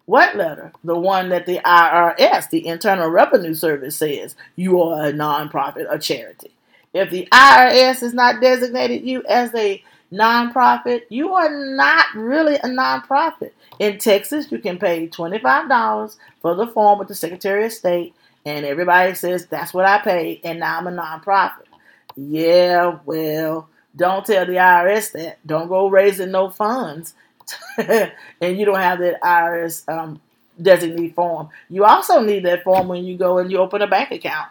What 0.07 0.37
letter? 0.37 0.73
The 0.83 0.99
one 0.99 1.29
that 1.29 1.47
the 1.47 1.61
IRS, 1.65 2.51
the 2.51 2.67
Internal 2.67 3.09
Revenue 3.09 3.55
Service, 3.55 3.97
says 3.97 4.35
you 4.57 4.83
are 4.83 5.07
a 5.07 5.13
nonprofit, 5.13 5.87
a 5.89 5.99
charity. 5.99 6.51
If 6.93 7.11
the 7.11 7.29
IRS 7.31 8.03
is 8.03 8.13
not 8.13 8.41
designated 8.41 9.03
you 9.03 9.23
as 9.29 9.55
a 9.55 9.85
nonprofit, 10.13 11.03
you 11.09 11.35
are 11.35 11.51
not 11.51 12.07
really 12.15 12.57
a 12.57 12.69
nonprofit. 12.69 13.53
In 13.79 13.99
Texas, 13.99 14.51
you 14.51 14.59
can 14.59 14.79
pay 14.79 15.09
$25 15.09 16.17
for 16.41 16.55
the 16.55 16.67
form 16.67 16.99
with 16.99 17.09
the 17.09 17.15
Secretary 17.15 17.65
of 17.67 17.73
State, 17.73 18.15
and 18.45 18.65
everybody 18.65 19.15
says 19.15 19.47
that's 19.47 19.75
what 19.75 19.85
I 19.85 19.99
pay, 19.99 20.41
and 20.45 20.61
now 20.61 20.79
I'm 20.79 20.87
a 20.87 20.91
nonprofit. 20.93 21.65
Yeah, 22.17 22.99
well, 23.05 23.69
don't 23.95 24.25
tell 24.25 24.47
the 24.47 24.55
IRS 24.55 25.13
that. 25.13 25.39
Don't 25.47 25.69
go 25.69 25.89
raising 25.89 26.31
no 26.31 26.51
funds, 26.51 27.15
and 27.79 28.59
you 28.59 28.65
don't 28.65 28.77
have 28.77 28.99
that 29.01 29.21
IRS 29.23 29.89
um, 29.89 30.21
designee 30.61 31.15
form. 31.15 31.49
You 31.69 31.85
also 31.85 32.21
need 32.21 32.45
that 32.45 32.65
form 32.65 32.89
when 32.89 33.05
you 33.05 33.17
go 33.17 33.39
and 33.39 33.51
you 33.51 33.59
open 33.59 33.83
a 33.83 33.87
bank 33.87 34.11
account 34.11 34.49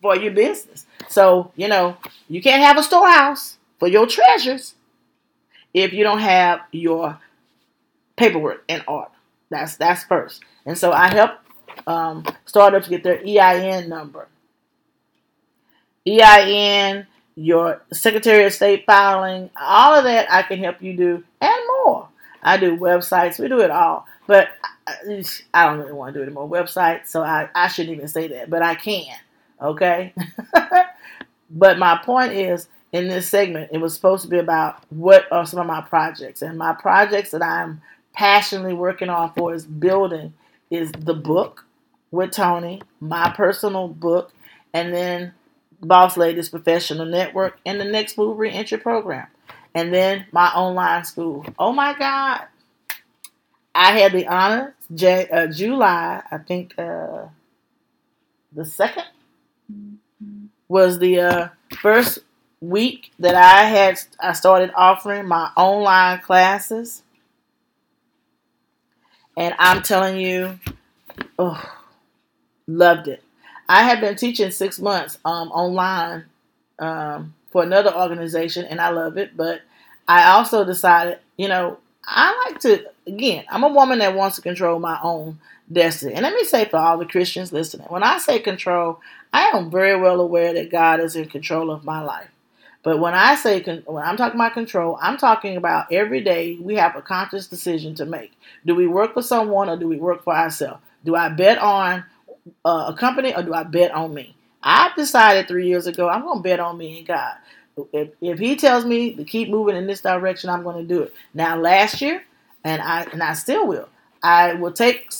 for 0.00 0.16
your 0.16 0.32
business. 0.32 0.86
So, 1.08 1.52
you 1.56 1.68
know, 1.68 1.96
you 2.28 2.42
can't 2.42 2.62
have 2.62 2.78
a 2.78 2.82
storehouse 2.82 3.58
for 3.78 3.88
your 3.88 4.06
treasures 4.06 4.74
if 5.74 5.92
you 5.92 6.04
don't 6.04 6.20
have 6.20 6.60
your 6.72 7.18
paperwork 8.16 8.64
in 8.68 8.82
order. 8.86 9.10
That's 9.50 9.76
that's 9.76 10.04
first. 10.04 10.42
And 10.64 10.78
so 10.78 10.92
I 10.92 11.08
help 11.08 11.32
um, 11.86 12.24
startups 12.46 12.88
get 12.88 13.02
their 13.02 13.20
EIN 13.24 13.88
number. 13.88 14.28
EIN, 16.06 17.06
your 17.34 17.82
Secretary 17.92 18.44
of 18.44 18.52
State 18.52 18.84
filing, 18.86 19.50
all 19.60 19.94
of 19.94 20.04
that 20.04 20.30
I 20.30 20.42
can 20.42 20.58
help 20.58 20.82
you 20.82 20.96
do 20.96 21.24
and 21.40 21.60
more. 21.84 22.08
I 22.42 22.56
do 22.56 22.76
websites, 22.76 23.38
we 23.38 23.48
do 23.48 23.60
it 23.60 23.70
all. 23.70 24.06
But 24.26 24.48
I, 24.86 25.24
I 25.54 25.66
don't 25.66 25.78
really 25.78 25.92
want 25.92 26.14
to 26.14 26.20
do 26.20 26.24
any 26.24 26.32
more 26.32 26.48
websites, 26.48 27.08
so 27.08 27.22
I, 27.22 27.48
I 27.54 27.68
shouldn't 27.68 27.96
even 27.96 28.08
say 28.08 28.28
that, 28.28 28.50
but 28.50 28.62
I 28.62 28.74
can. 28.74 29.16
Okay? 29.60 30.12
but 31.50 31.78
my 31.78 32.00
point 32.04 32.32
is 32.32 32.68
in 32.92 33.08
this 33.08 33.28
segment, 33.28 33.70
it 33.72 33.78
was 33.78 33.94
supposed 33.94 34.22
to 34.22 34.28
be 34.28 34.38
about 34.38 34.82
what 34.90 35.24
are 35.32 35.46
some 35.46 35.60
of 35.60 35.66
my 35.66 35.80
projects. 35.80 36.42
And 36.42 36.58
my 36.58 36.74
projects 36.74 37.30
that 37.30 37.42
I'm 37.42 37.80
passionately 38.12 38.74
working 38.74 39.08
on 39.08 39.32
for 39.32 39.54
is 39.54 39.64
building 39.64 40.34
is 40.70 40.92
the 40.92 41.14
book 41.14 41.64
with 42.10 42.30
Tony, 42.32 42.82
my 43.00 43.32
personal 43.34 43.88
book, 43.88 44.32
and 44.74 44.92
then 44.92 45.32
Boss 45.80 46.16
Ladies 46.16 46.50
Professional 46.50 47.06
Network, 47.06 47.58
and 47.64 47.80
the 47.80 47.84
Next 47.84 48.18
Move 48.18 48.38
Reentry 48.38 48.78
Program. 48.78 49.26
And 49.74 49.92
then 49.92 50.26
my 50.30 50.48
online 50.48 51.04
school. 51.04 51.46
Oh 51.58 51.72
my 51.72 51.98
God. 51.98 52.42
I 53.74 53.98
had 53.98 54.12
the 54.12 54.26
honor, 54.26 54.74
J, 54.94 55.26
uh, 55.30 55.46
July, 55.46 56.22
I 56.30 56.38
think 56.38 56.74
uh, 56.78 57.24
the 58.52 58.66
second 58.66 59.04
was 60.68 60.98
the 60.98 61.20
uh, 61.20 61.48
first 61.80 62.18
week 62.62 63.10
that 63.18 63.34
I 63.34 63.64
had 63.64 64.00
I 64.20 64.32
started 64.32 64.72
offering 64.74 65.26
my 65.26 65.50
online 65.56 66.20
classes. 66.20 67.02
And 69.36 69.54
I'm 69.58 69.82
telling 69.82 70.18
you, 70.18 70.60
oh, 71.38 71.62
loved 72.66 73.08
it. 73.08 73.22
I 73.68 73.82
had 73.82 74.00
been 74.00 74.16
teaching 74.16 74.50
six 74.50 74.78
months 74.78 75.18
um, 75.24 75.50
online 75.50 76.24
um, 76.78 77.34
for 77.50 77.62
another 77.62 77.94
organization, 77.94 78.66
and 78.66 78.80
I 78.80 78.90
love 78.90 79.16
it. 79.16 79.36
But 79.36 79.62
I 80.06 80.32
also 80.32 80.64
decided, 80.64 81.18
you 81.38 81.48
know, 81.48 81.78
I 82.04 82.48
like 82.48 82.60
to, 82.60 82.84
again, 83.06 83.44
I'm 83.48 83.64
a 83.64 83.68
woman 83.68 84.00
that 84.00 84.14
wants 84.14 84.36
to 84.36 84.42
control 84.42 84.78
my 84.78 84.98
own 85.02 85.38
destiny. 85.70 86.12
And 86.12 86.24
let 86.24 86.34
me 86.34 86.44
say 86.44 86.66
for 86.66 86.76
all 86.76 86.98
the 86.98 87.06
Christians 87.06 87.52
listening, 87.52 87.86
when 87.88 88.02
I 88.02 88.18
say 88.18 88.38
control, 88.38 89.00
I 89.32 89.44
am 89.54 89.70
very 89.70 89.98
well 89.98 90.20
aware 90.20 90.52
that 90.52 90.70
God 90.70 91.00
is 91.00 91.16
in 91.16 91.28
control 91.28 91.70
of 91.70 91.84
my 91.84 92.02
life. 92.02 92.28
But 92.82 92.98
when 92.98 93.14
I 93.14 93.36
say 93.36 93.62
when 93.62 94.04
I'm 94.04 94.16
talking 94.16 94.40
about 94.40 94.54
control, 94.54 94.98
I'm 95.00 95.16
talking 95.16 95.56
about 95.56 95.92
every 95.92 96.20
day 96.20 96.58
we 96.60 96.74
have 96.76 96.96
a 96.96 97.02
conscious 97.02 97.46
decision 97.46 97.94
to 97.96 98.06
make. 98.06 98.32
Do 98.66 98.74
we 98.74 98.86
work 98.86 99.14
for 99.14 99.22
someone 99.22 99.68
or 99.68 99.76
do 99.76 99.86
we 99.86 99.96
work 99.96 100.24
for 100.24 100.34
ourselves? 100.34 100.82
Do 101.04 101.14
I 101.14 101.28
bet 101.28 101.58
on 101.58 102.04
uh, 102.64 102.86
a 102.88 102.96
company 102.98 103.34
or 103.34 103.42
do 103.42 103.54
I 103.54 103.62
bet 103.62 103.92
on 103.92 104.12
me? 104.12 104.34
I've 104.62 104.94
decided 104.96 105.46
three 105.46 105.68
years 105.68 105.86
ago 105.86 106.08
I'm 106.08 106.22
going 106.22 106.38
to 106.38 106.42
bet 106.42 106.60
on 106.60 106.76
me 106.76 106.98
and 106.98 107.06
God. 107.06 107.34
If, 107.92 108.10
if 108.20 108.38
He 108.38 108.56
tells 108.56 108.84
me 108.84 109.14
to 109.14 109.24
keep 109.24 109.48
moving 109.48 109.76
in 109.76 109.86
this 109.86 110.00
direction, 110.00 110.50
I'm 110.50 110.62
going 110.62 110.86
to 110.86 110.94
do 110.94 111.02
it. 111.02 111.14
Now, 111.34 111.56
last 111.56 112.00
year, 112.00 112.22
and 112.64 112.82
I 112.82 113.02
and 113.12 113.22
I 113.22 113.34
still 113.34 113.66
will. 113.66 113.88
I 114.22 114.54
will 114.54 114.72
take 114.72 115.10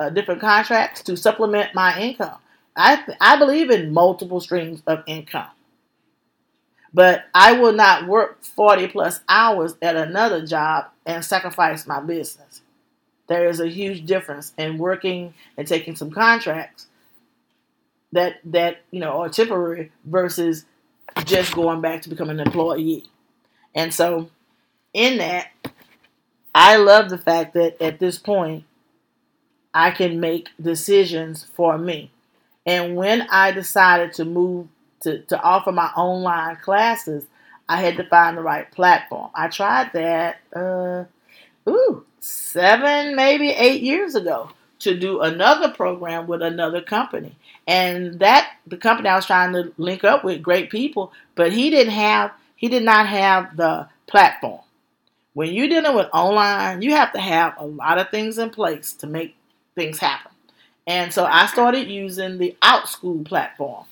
uh, 0.00 0.10
different 0.10 0.40
contracts 0.40 1.02
to 1.04 1.16
supplement 1.16 1.74
my 1.74 1.98
income. 2.00 2.38
I 2.76 3.02
I 3.20 3.38
believe 3.38 3.70
in 3.70 3.92
multiple 3.92 4.40
streams 4.40 4.82
of 4.86 5.02
income. 5.06 5.48
But 6.98 7.26
I 7.32 7.52
will 7.52 7.74
not 7.74 8.08
work 8.08 8.42
40 8.42 8.88
plus 8.88 9.20
hours 9.28 9.76
at 9.80 9.94
another 9.94 10.44
job 10.44 10.86
and 11.06 11.24
sacrifice 11.24 11.86
my 11.86 12.00
business. 12.00 12.60
There 13.28 13.48
is 13.48 13.60
a 13.60 13.68
huge 13.68 14.04
difference 14.04 14.52
in 14.58 14.78
working 14.78 15.32
and 15.56 15.64
taking 15.64 15.94
some 15.94 16.10
contracts 16.10 16.88
that 18.10 18.40
that 18.46 18.78
you 18.90 18.98
know 18.98 19.22
are 19.22 19.28
temporary 19.28 19.92
versus 20.04 20.64
just 21.24 21.54
going 21.54 21.80
back 21.80 22.02
to 22.02 22.08
becoming 22.08 22.40
an 22.40 22.48
employee. 22.48 23.04
And 23.76 23.94
so 23.94 24.30
in 24.92 25.18
that 25.18 25.52
I 26.52 26.78
love 26.78 27.10
the 27.10 27.18
fact 27.18 27.54
that 27.54 27.80
at 27.80 28.00
this 28.00 28.18
point 28.18 28.64
I 29.72 29.92
can 29.92 30.18
make 30.18 30.48
decisions 30.60 31.44
for 31.54 31.78
me. 31.78 32.10
And 32.66 32.96
when 32.96 33.28
I 33.30 33.52
decided 33.52 34.14
to 34.14 34.24
move 34.24 34.66
to, 35.00 35.22
to 35.22 35.40
offer 35.40 35.72
my 35.72 35.86
online 35.96 36.56
classes, 36.56 37.24
I 37.68 37.80
had 37.80 37.96
to 37.98 38.04
find 38.04 38.36
the 38.36 38.42
right 38.42 38.70
platform. 38.70 39.30
I 39.34 39.48
tried 39.48 39.92
that, 39.92 40.38
uh, 40.54 41.04
ooh, 41.68 42.04
seven, 42.20 43.14
maybe 43.14 43.50
eight 43.50 43.82
years 43.82 44.14
ago 44.14 44.50
to 44.80 44.98
do 44.98 45.20
another 45.20 45.70
program 45.70 46.26
with 46.26 46.42
another 46.42 46.80
company. 46.80 47.36
And 47.66 48.20
that, 48.20 48.52
the 48.66 48.76
company 48.76 49.08
I 49.08 49.16
was 49.16 49.26
trying 49.26 49.52
to 49.52 49.72
link 49.76 50.04
up 50.04 50.24
with, 50.24 50.42
great 50.42 50.70
people, 50.70 51.12
but 51.34 51.52
he 51.52 51.68
didn't 51.68 51.92
have, 51.92 52.32
he 52.56 52.68
did 52.68 52.84
not 52.84 53.06
have 53.06 53.56
the 53.56 53.88
platform. 54.06 54.60
When 55.34 55.52
you're 55.52 55.68
dealing 55.68 55.94
with 55.94 56.08
online, 56.12 56.82
you 56.82 56.92
have 56.92 57.12
to 57.12 57.20
have 57.20 57.54
a 57.58 57.66
lot 57.66 57.98
of 57.98 58.10
things 58.10 58.38
in 58.38 58.50
place 58.50 58.92
to 58.94 59.06
make 59.06 59.36
things 59.74 59.98
happen. 59.98 60.32
And 60.86 61.12
so 61.12 61.26
I 61.26 61.46
started 61.46 61.88
using 61.88 62.38
the 62.38 62.56
OutSchool 62.62 63.26
platform 63.26 63.84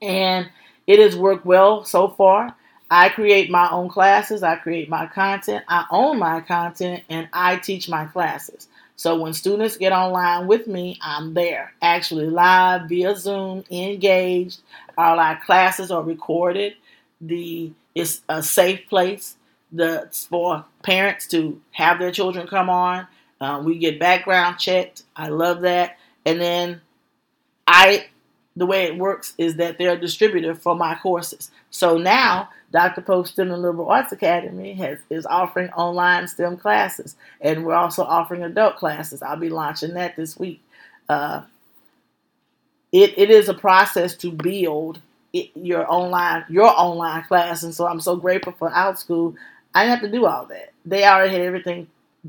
and 0.00 0.48
it 0.86 0.98
has 0.98 1.16
worked 1.16 1.46
well 1.46 1.84
so 1.84 2.08
far. 2.08 2.54
I 2.90 3.08
create 3.08 3.50
my 3.50 3.70
own 3.70 3.88
classes, 3.88 4.42
I 4.42 4.56
create 4.56 4.88
my 4.88 5.06
content, 5.06 5.64
I 5.68 5.86
own 5.90 6.18
my 6.18 6.40
content, 6.40 7.04
and 7.08 7.28
I 7.32 7.56
teach 7.56 7.88
my 7.88 8.06
classes. 8.06 8.68
So 8.96 9.18
when 9.18 9.32
students 9.32 9.76
get 9.76 9.92
online 9.92 10.46
with 10.46 10.66
me, 10.66 10.98
I'm 11.00 11.32
there, 11.32 11.72
actually 11.80 12.26
live 12.26 12.88
via 12.88 13.16
Zoom, 13.16 13.64
engaged. 13.70 14.60
All 14.98 15.18
our 15.18 15.40
classes 15.40 15.90
are 15.90 16.02
recorded. 16.02 16.74
The 17.20 17.72
it's 17.94 18.22
a 18.28 18.42
safe 18.42 18.88
place 18.88 19.36
the, 19.72 20.08
for 20.28 20.64
parents 20.82 21.26
to 21.28 21.60
have 21.72 21.98
their 21.98 22.10
children 22.10 22.46
come 22.46 22.68
on. 22.68 23.06
Uh, 23.40 23.62
we 23.64 23.78
get 23.78 23.98
background 23.98 24.58
checked. 24.58 25.02
I 25.16 25.28
love 25.28 25.62
that. 25.62 25.96
And 26.26 26.40
then 26.40 26.80
I 27.66 28.06
the 28.56 28.66
way 28.66 28.84
it 28.84 28.98
works 28.98 29.34
is 29.38 29.56
that 29.56 29.78
they're 29.78 29.92
a 29.92 30.00
distributor 30.00 30.54
for 30.54 30.74
my 30.74 30.96
courses. 30.96 31.50
So 31.70 31.96
now, 31.96 32.50
Dr. 32.72 33.00
Pope 33.00 33.26
STEM 33.26 33.50
and 33.50 33.62
Liberal 33.62 33.88
Arts 33.88 34.12
Academy 34.12 34.74
has, 34.74 34.98
is 35.08 35.26
offering 35.26 35.70
online 35.70 36.28
STEM 36.28 36.56
classes, 36.56 37.16
and 37.40 37.64
we're 37.64 37.74
also 37.74 38.02
offering 38.02 38.42
adult 38.42 38.76
classes. 38.76 39.22
I'll 39.22 39.36
be 39.36 39.50
launching 39.50 39.94
that 39.94 40.16
this 40.16 40.38
week. 40.38 40.60
Uh, 41.08 41.42
it, 42.92 43.16
it 43.16 43.30
is 43.30 43.48
a 43.48 43.54
process 43.54 44.14
to 44.16 44.32
build 44.32 45.00
it, 45.32 45.50
your 45.54 45.90
online 45.90 46.44
your 46.48 46.68
online 46.68 47.22
class, 47.24 47.62
and 47.62 47.74
so 47.74 47.86
I'm 47.86 48.00
so 48.00 48.16
grateful 48.16 48.52
for 48.52 48.70
OutSchool. 48.70 49.36
I 49.74 49.84
didn't 49.84 50.00
have 50.00 50.10
to 50.10 50.16
do 50.16 50.26
all 50.26 50.46
that; 50.46 50.72
they 50.84 51.04
already 51.04 51.32
had 51.32 51.42
everything 51.42 51.86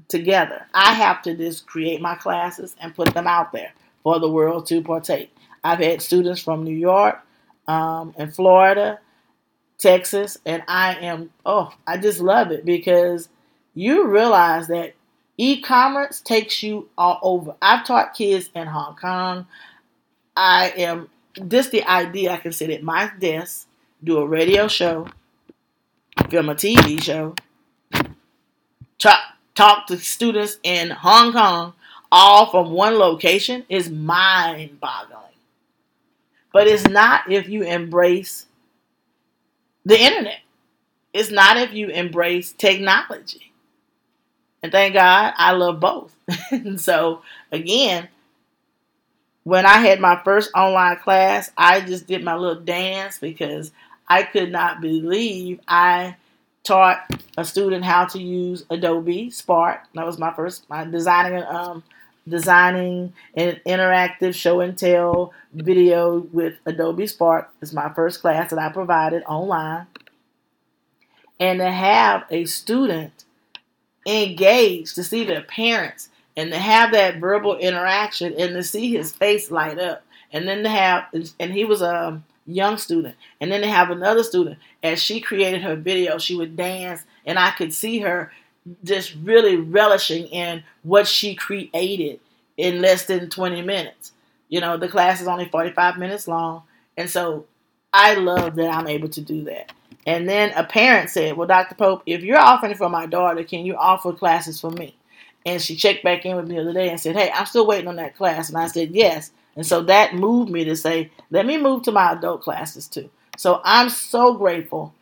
together. 0.07 0.65
I 0.73 0.93
have 0.93 1.21
to 1.23 1.35
just 1.35 1.65
create 1.65 1.99
my 1.99 2.15
classes 2.15 2.75
and 2.79 2.95
put 2.95 3.13
them 3.13 3.27
out 3.27 3.51
there 3.51 3.73
for 4.03 4.19
the 4.19 4.29
world 4.29 4.67
to 4.67 4.81
partake. 4.81 5.33
I've 5.63 5.79
had 5.79 6.01
students 6.01 6.41
from 6.41 6.63
New 6.63 6.75
York 6.75 7.19
um, 7.67 8.13
and 8.17 8.33
Florida, 8.33 8.99
Texas, 9.77 10.37
and 10.45 10.63
I 10.67 10.95
am, 10.95 11.31
oh, 11.45 11.73
I 11.85 11.97
just 11.97 12.19
love 12.19 12.51
it 12.51 12.65
because 12.65 13.29
you 13.73 14.07
realize 14.07 14.67
that 14.67 14.93
e 15.37 15.61
commerce 15.61 16.21
takes 16.21 16.61
you 16.61 16.89
all 16.97 17.19
over. 17.21 17.55
I've 17.61 17.85
taught 17.85 18.13
kids 18.13 18.49
in 18.53 18.67
Hong 18.67 18.95
Kong. 18.95 19.47
I 20.35 20.69
am, 20.77 21.09
just 21.47 21.71
the 21.71 21.83
idea 21.83 22.31
I 22.31 22.37
can 22.37 22.51
sit 22.51 22.69
at 22.69 22.83
my 22.83 23.11
desk 23.19 23.67
do 24.03 24.17
a 24.17 24.27
radio 24.27 24.67
show, 24.67 25.07
film 26.29 26.49
a 26.49 26.55
TV 26.55 27.01
show, 27.01 27.35
talk, 28.97 29.19
talk 29.55 29.87
to 29.87 29.97
students 29.97 30.57
in 30.63 30.89
Hong 30.89 31.33
Kong, 31.33 31.73
all 32.11 32.49
from 32.49 32.71
one 32.71 32.95
location 32.95 33.65
is 33.69 33.89
mind 33.89 34.79
boggling. 34.79 35.30
But 36.53 36.67
it's 36.67 36.87
not 36.87 37.31
if 37.31 37.47
you 37.47 37.63
embrace 37.63 38.45
the 39.85 39.99
internet. 39.99 40.39
It's 41.13 41.31
not 41.31 41.57
if 41.57 41.73
you 41.73 41.87
embrace 41.89 42.51
technology. 42.51 43.51
And 44.63 44.71
thank 44.71 44.93
God 44.93 45.33
I 45.37 45.53
love 45.53 45.79
both. 45.79 46.15
so, 46.77 47.23
again, 47.51 48.09
when 49.43 49.65
I 49.65 49.77
had 49.77 49.99
my 49.99 50.21
first 50.23 50.51
online 50.55 50.97
class, 50.97 51.51
I 51.57 51.81
just 51.81 52.07
did 52.07 52.23
my 52.23 52.35
little 52.35 52.61
dance 52.61 53.17
because 53.17 53.71
I 54.07 54.23
could 54.23 54.51
not 54.51 54.81
believe 54.81 55.59
I 55.67 56.15
taught 56.63 57.09
a 57.37 57.43
student 57.45 57.83
how 57.83 58.05
to 58.05 58.21
use 58.21 58.65
Adobe 58.69 59.31
Spark. 59.31 59.81
That 59.95 60.05
was 60.05 60.19
my 60.19 60.33
first 60.33 60.69
my 60.69 60.85
designing 60.85 61.43
um, 61.43 61.83
designing 62.27 63.13
an 63.35 63.59
interactive 63.65 64.33
show 64.33 64.61
and 64.61 64.77
tell 64.77 65.33
video 65.53 66.19
with 66.31 66.55
Adobe 66.65 67.07
Spark 67.07 67.49
is 67.61 67.73
my 67.73 67.91
first 67.93 68.21
class 68.21 68.49
that 68.51 68.59
I 68.59 68.71
provided 68.71 69.23
online. 69.23 69.87
And 71.39 71.59
to 71.59 71.71
have 71.71 72.25
a 72.29 72.45
student 72.45 73.25
engaged, 74.05 74.95
to 74.95 75.03
see 75.03 75.25
their 75.25 75.41
parents 75.41 76.09
and 76.35 76.51
to 76.51 76.57
have 76.57 76.91
that 76.91 77.17
verbal 77.17 77.57
interaction 77.57 78.33
and 78.37 78.53
to 78.53 78.63
see 78.63 78.91
his 78.91 79.11
face 79.11 79.51
light 79.51 79.79
up 79.79 80.03
and 80.31 80.47
then 80.47 80.63
to 80.63 80.69
have 80.69 81.05
and 81.39 81.53
he 81.53 81.65
was 81.65 81.81
a 81.81 82.21
young 82.47 82.77
student 82.77 83.15
and 83.39 83.51
then 83.51 83.61
to 83.61 83.67
have 83.67 83.89
another 83.89 84.23
student 84.23 84.57
as 84.81 85.01
she 85.01 85.19
created 85.19 85.61
her 85.61 85.75
video 85.75 86.17
she 86.17 86.35
would 86.35 86.55
dance 86.55 87.03
and 87.25 87.37
i 87.37 87.51
could 87.51 87.73
see 87.73 87.99
her 87.99 88.31
just 88.83 89.15
really 89.23 89.55
relishing 89.55 90.27
in 90.27 90.63
what 90.83 91.07
she 91.07 91.35
created 91.35 92.19
in 92.57 92.81
less 92.81 93.05
than 93.05 93.29
20 93.29 93.61
minutes 93.61 94.11
you 94.49 94.59
know 94.59 94.77
the 94.77 94.87
class 94.87 95.21
is 95.21 95.27
only 95.27 95.45
45 95.45 95.97
minutes 95.97 96.27
long 96.27 96.63
and 96.97 97.09
so 97.09 97.45
i 97.93 98.13
love 98.15 98.55
that 98.55 98.73
i'm 98.73 98.87
able 98.87 99.09
to 99.09 99.21
do 99.21 99.43
that 99.45 99.71
and 100.05 100.27
then 100.29 100.51
a 100.55 100.63
parent 100.63 101.09
said 101.09 101.35
well 101.35 101.47
dr 101.47 101.73
pope 101.75 102.03
if 102.05 102.21
you're 102.21 102.37
offering 102.37 102.75
for 102.75 102.89
my 102.89 103.05
daughter 103.05 103.43
can 103.43 103.65
you 103.65 103.75
offer 103.75 104.13
classes 104.13 104.59
for 104.61 104.71
me 104.71 104.95
and 105.45 105.61
she 105.61 105.75
checked 105.75 106.03
back 106.03 106.25
in 106.25 106.35
with 106.35 106.47
me 106.47 106.55
the 106.55 106.61
other 106.61 106.73
day 106.73 106.89
and 106.89 106.99
said, 106.99 107.15
Hey, 107.15 107.31
I'm 107.33 107.45
still 107.45 107.65
waiting 107.65 107.87
on 107.87 107.95
that 107.95 108.15
class. 108.15 108.49
And 108.49 108.57
I 108.57 108.67
said, 108.67 108.91
Yes. 108.91 109.31
And 109.55 109.65
so 109.65 109.81
that 109.83 110.15
moved 110.15 110.51
me 110.51 110.63
to 110.65 110.75
say, 110.75 111.11
Let 111.29 111.45
me 111.45 111.57
move 111.57 111.83
to 111.83 111.91
my 111.91 112.11
adult 112.11 112.41
classes 112.41 112.87
too. 112.87 113.09
So 113.37 113.61
I'm 113.63 113.89
so 113.89 114.33
grateful 114.35 114.93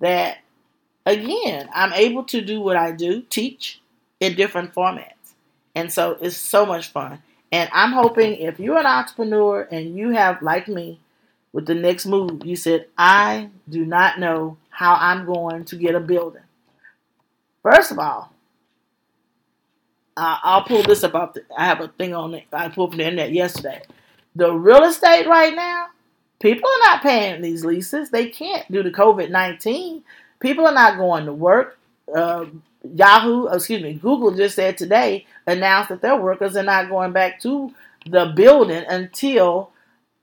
that, 0.00 0.38
again, 1.06 1.68
I'm 1.74 1.92
able 1.92 2.24
to 2.24 2.40
do 2.40 2.60
what 2.60 2.76
I 2.76 2.92
do, 2.92 3.22
teach 3.22 3.80
in 4.20 4.34
different 4.34 4.74
formats. 4.74 5.10
And 5.74 5.92
so 5.92 6.16
it's 6.20 6.36
so 6.36 6.64
much 6.64 6.88
fun. 6.88 7.22
And 7.50 7.68
I'm 7.72 7.92
hoping 7.92 8.34
if 8.36 8.58
you're 8.58 8.78
an 8.78 8.86
entrepreneur 8.86 9.62
and 9.70 9.96
you 9.96 10.10
have, 10.10 10.42
like 10.42 10.68
me, 10.68 11.00
with 11.52 11.66
the 11.66 11.74
next 11.74 12.06
move, 12.06 12.44
you 12.44 12.56
said, 12.56 12.86
I 12.98 13.50
do 13.68 13.84
not 13.84 14.18
know 14.18 14.56
how 14.70 14.94
I'm 14.94 15.24
going 15.24 15.64
to 15.66 15.76
get 15.76 15.94
a 15.94 16.00
building. 16.00 16.42
First 17.62 17.92
of 17.92 17.98
all, 17.98 18.32
uh, 20.16 20.38
I'll 20.42 20.64
pull 20.64 20.82
this 20.82 21.04
up. 21.04 21.14
Off 21.14 21.34
the, 21.34 21.44
I 21.56 21.66
have 21.66 21.80
a 21.80 21.88
thing 21.88 22.14
on 22.14 22.34
it. 22.34 22.44
I 22.52 22.68
pulled 22.68 22.90
from 22.90 22.98
the 22.98 23.04
internet 23.04 23.32
yesterday. 23.32 23.82
The 24.34 24.52
real 24.52 24.82
estate 24.84 25.26
right 25.26 25.54
now, 25.54 25.86
people 26.40 26.68
are 26.68 26.90
not 26.90 27.02
paying 27.02 27.40
these 27.40 27.64
leases. 27.64 28.10
They 28.10 28.28
can't 28.28 28.70
due 28.70 28.82
to 28.82 28.90
COVID 28.90 29.30
nineteen. 29.30 30.02
People 30.40 30.66
are 30.66 30.74
not 30.74 30.98
going 30.98 31.26
to 31.26 31.32
work. 31.32 31.78
Uh, 32.14 32.46
Yahoo, 32.82 33.46
excuse 33.46 33.82
me, 33.82 33.94
Google 33.94 34.32
just 34.34 34.56
said 34.56 34.76
today 34.76 35.26
announced 35.46 35.88
that 35.88 36.02
their 36.02 36.16
workers 36.16 36.56
are 36.56 36.62
not 36.62 36.88
going 36.90 37.12
back 37.12 37.40
to 37.40 37.72
the 38.06 38.32
building 38.36 38.84
until 38.88 39.70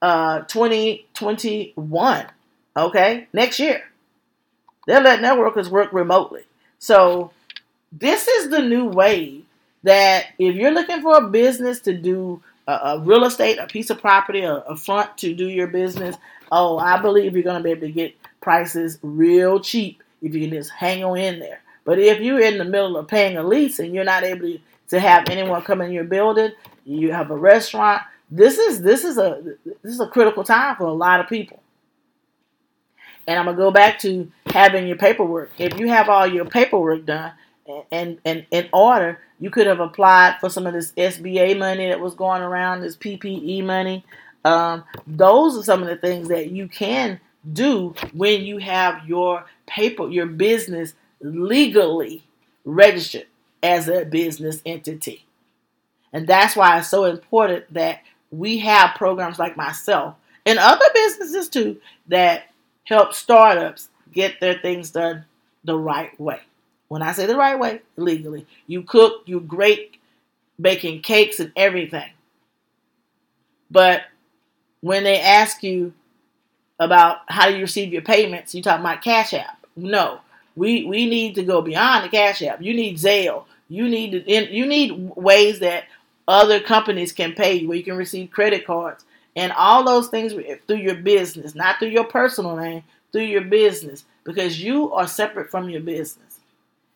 uh, 0.02 0.42
2021. 0.42 2.26
Okay, 2.78 3.28
next 3.34 3.60
year. 3.60 3.84
They're 4.88 5.02
letting 5.02 5.24
their 5.24 5.38
workers 5.38 5.70
work 5.70 5.94
remotely. 5.94 6.44
So 6.80 7.32
this 7.92 8.28
is 8.28 8.50
the 8.50 8.62
new 8.62 8.86
way 8.86 9.42
that 9.84 10.28
if 10.40 10.56
you're 10.56 10.72
looking 10.72 11.02
for 11.02 11.18
a 11.18 11.30
business 11.30 11.82
to 11.82 11.94
do 11.94 12.42
a, 12.68 12.72
a 12.72 13.00
real 13.00 13.26
estate, 13.26 13.58
a 13.58 13.68
piece 13.68 13.90
of 13.90 14.00
property, 14.00 14.42
a, 14.42 14.56
a 14.56 14.76
front 14.76 15.18
to 15.20 15.34
do 15.34 15.48
your 15.48 15.68
business, 15.68 16.16
oh, 16.52 16.78
I 16.78 17.02
believe 17.02 17.34
you're 17.34 17.44
going 17.44 17.58
to 17.58 17.64
be 17.64 17.72
able 17.72 17.88
to 17.88 17.92
get 17.92 18.21
prices 18.42 19.00
real 19.02 19.60
cheap 19.60 20.04
if 20.22 20.34
you 20.34 20.42
can 20.42 20.52
just 20.52 20.72
hang 20.72 21.04
on 21.04 21.18
in 21.18 21.40
there. 21.40 21.62
But 21.84 22.00
if 22.00 22.20
you're 22.20 22.42
in 22.42 22.58
the 22.58 22.66
middle 22.66 22.98
of 22.98 23.08
paying 23.08 23.38
a 23.38 23.44
lease 23.44 23.80
and 23.80 23.94
you're 23.94 24.04
not 24.04 24.24
able 24.24 24.58
to 24.90 25.00
have 25.00 25.30
anyone 25.30 25.62
come 25.64 25.82
in 25.82 25.92
your 25.92 26.04
building, 26.04 26.52
you 26.86 27.12
have 27.12 27.32
a 27.32 27.38
restaurant. 27.38 28.04
This 28.30 28.58
is 28.58 28.82
this 28.82 29.04
is 29.04 29.18
a 29.18 29.42
this 29.82 29.94
is 29.94 30.00
a 30.00 30.08
critical 30.08 30.44
time 30.44 30.76
for 30.76 30.86
a 30.86 30.94
lot 30.94 31.20
of 31.20 31.28
people. 31.28 31.62
And 33.28 33.40
I'm 33.40 33.46
gonna 33.46 33.58
go 33.58 33.72
back 33.72 34.00
to 34.00 34.32
having 34.48 34.88
your 34.88 34.98
paperwork. 34.98 35.52
If 35.58 35.80
you 35.80 35.88
have 35.88 36.10
all 36.10 36.28
your 36.28 36.46
paperwork 36.46 37.06
done 37.06 37.34
and 37.92 38.20
and 38.26 38.46
in 38.52 38.70
order, 38.74 39.20
you 39.40 39.50
could 39.50 39.68
have 39.68 39.80
applied 39.80 40.38
for 40.40 40.50
some 40.50 40.68
of 40.68 40.74
this 40.74 40.92
SBA 40.94 41.58
money 41.58 41.88
that 41.90 42.00
was 42.00 42.14
going 42.14 42.42
around, 42.42 42.82
this 42.82 42.96
PPE 42.96 43.64
money. 43.64 44.06
Um, 44.44 44.84
those 45.06 45.58
are 45.58 45.64
some 45.64 45.82
of 45.82 45.88
the 45.88 45.96
things 45.96 46.30
that 46.30 46.52
you 46.52 46.68
can 46.68 47.20
do 47.50 47.96
when 48.14 48.44
you 48.44 48.58
have 48.58 49.08
your 49.08 49.46
paper, 49.66 50.10
your 50.10 50.26
business 50.26 50.94
legally 51.22 52.24
registered 52.66 53.28
as 53.64 53.88
a 53.88 54.06
business 54.06 54.62
entity. 54.66 55.26
And 56.14 56.28
that's 56.28 56.56
why 56.56 56.78
it's 56.78 56.90
so 56.90 57.06
important 57.06 57.74
that 57.74 58.02
we 58.32 58.60
have 58.60 58.96
programs 58.96 59.40
like 59.40 59.58
myself 59.58 60.16
and 60.46 60.60
other 60.60 60.86
businesses 60.94 61.50
too 61.50 61.80
that 62.08 62.44
help 62.84 63.14
startups 63.14 63.90
get 64.12 64.40
their 64.40 64.60
things 64.60 64.92
done 64.92 65.26
the 65.64 65.78
right 65.78 66.18
way. 66.20 66.42
When 66.88 67.02
I 67.02 67.14
say 67.14 67.26
the 67.26 67.38
right 67.38 67.58
way, 67.58 67.82
legally, 67.96 68.46
you 68.68 68.84
cook, 68.84 69.24
you 69.26 69.40
great 69.40 69.98
baking 70.60 71.02
cakes 71.02 71.40
and 71.40 71.52
everything. 71.56 72.10
But 73.70 74.02
when 74.82 75.04
they 75.04 75.20
ask 75.22 75.64
you 75.64 75.94
about 76.82 77.20
how 77.28 77.48
you 77.48 77.62
receive 77.62 77.94
your 77.94 78.02
payments, 78.02 78.54
you 78.54 78.62
talk 78.62 78.80
about 78.80 79.02
Cash 79.02 79.34
App. 79.34 79.66
No, 79.78 80.20
we 80.56 80.84
we 80.86 81.10
need 81.10 81.36
to 81.36 81.44
go 81.44 81.62
beyond 81.62 82.04
the 82.04 82.10
Cash 82.10 82.42
App. 82.42 82.62
You 82.62 82.74
need 82.74 82.98
Zelle. 82.98 83.46
You 83.70 83.88
need 83.88 84.12
to, 84.12 84.54
you 84.54 84.66
need 84.66 85.12
ways 85.16 85.60
that 85.60 85.86
other 86.28 86.60
companies 86.60 87.14
can 87.14 87.34
pay 87.34 87.54
you, 87.54 87.70
where 87.70 87.78
you 87.78 87.84
can 87.84 87.96
receive 87.96 88.32
credit 88.32 88.68
cards 88.68 89.06
and 89.34 89.54
all 89.54 89.86
those 89.86 90.10
things 90.10 90.34
through 90.68 90.78
your 90.78 90.96
business, 90.96 91.56
not 91.56 91.80
through 91.80 91.88
your 91.88 92.04
personal 92.04 92.58
name, 92.58 92.84
through 93.14 93.22
your 93.22 93.42
business, 93.44 94.04
because 94.26 94.62
you 94.62 94.92
are 94.92 95.08
separate 95.08 95.50
from 95.50 95.70
your 95.70 95.80
business 95.80 96.32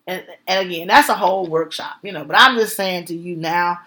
and, 0.08 0.24
and 0.48 0.68
again, 0.70 0.88
that's 0.88 1.10
a 1.10 1.16
whole 1.16 1.48
workshop, 1.48 1.98
you 2.04 2.12
know. 2.12 2.24
But 2.26 2.38
I'm 2.40 2.58
just 2.58 2.76
saying 2.76 3.06
to 3.06 3.16
you 3.16 3.36
now 3.36 3.80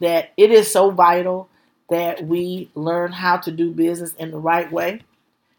that 0.00 0.32
it 0.36 0.50
is 0.50 0.70
so 0.70 0.90
vital 0.90 1.48
that 1.88 2.24
we 2.24 2.70
learn 2.74 3.12
how 3.12 3.38
to 3.38 3.50
do 3.50 3.70
business 3.70 4.14
in 4.14 4.30
the 4.30 4.38
right 4.38 4.70
way. 4.70 5.02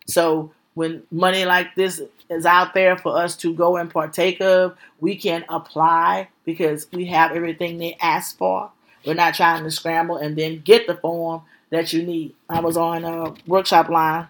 So 0.08 0.52
when 0.74 1.04
money 1.12 1.46
like 1.46 1.76
this 1.76 2.02
is 2.30 2.46
out 2.46 2.74
there 2.74 2.98
for 2.98 3.18
us 3.18 3.36
to 3.38 3.54
go 3.54 3.78
and 3.78 3.90
partake 3.90 4.42
of, 4.42 4.76
we 5.00 5.16
can 5.16 5.46
apply 5.50 6.30
because 6.46 6.88
we 6.92 7.06
have 7.06 7.32
everything 7.32 7.78
they 7.78 7.96
ask 8.02 8.38
for. 8.38 8.72
We're 9.06 9.14
not 9.16 9.36
trying 9.36 9.64
to 9.64 9.72
scramble 9.72 10.18
and 10.18 10.38
then 10.38 10.62
get 10.62 10.88
the 10.88 10.96
form 10.96 11.42
that 11.70 11.94
you 11.94 12.04
need. 12.04 12.36
I 12.50 12.62
was 12.62 12.78
on 12.78 13.04
a 13.04 13.34
workshop 13.46 13.90
line 13.90 14.28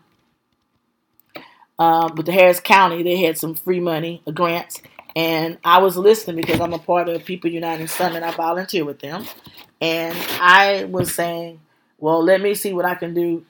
uh, 1.77 2.09
with 2.15 2.25
the 2.25 2.31
Harris 2.31 2.59
County. 2.59 3.03
They 3.03 3.17
had 3.17 3.37
some 3.37 3.55
free 3.55 3.79
money, 3.79 4.21
grants, 4.33 4.81
and 5.15 5.57
I 5.63 5.77
was 5.79 5.95
listening 5.95 6.37
because 6.37 6.59
I'm 6.59 6.73
a 6.73 6.79
part 6.79 7.07
of 7.07 7.23
People 7.23 7.51
United 7.51 7.89
Summit. 7.89 8.23
I 8.23 8.31
volunteer 8.31 8.83
with 8.83 8.99
them. 8.99 9.25
And 9.79 10.17
I 10.39 10.85
was 10.85 11.13
saying, 11.13 11.59
well, 11.99 12.23
let 12.23 12.41
me 12.41 12.55
see 12.55 12.73
what 12.73 12.85
I 12.85 12.95
can 12.95 13.13
do 13.13 13.45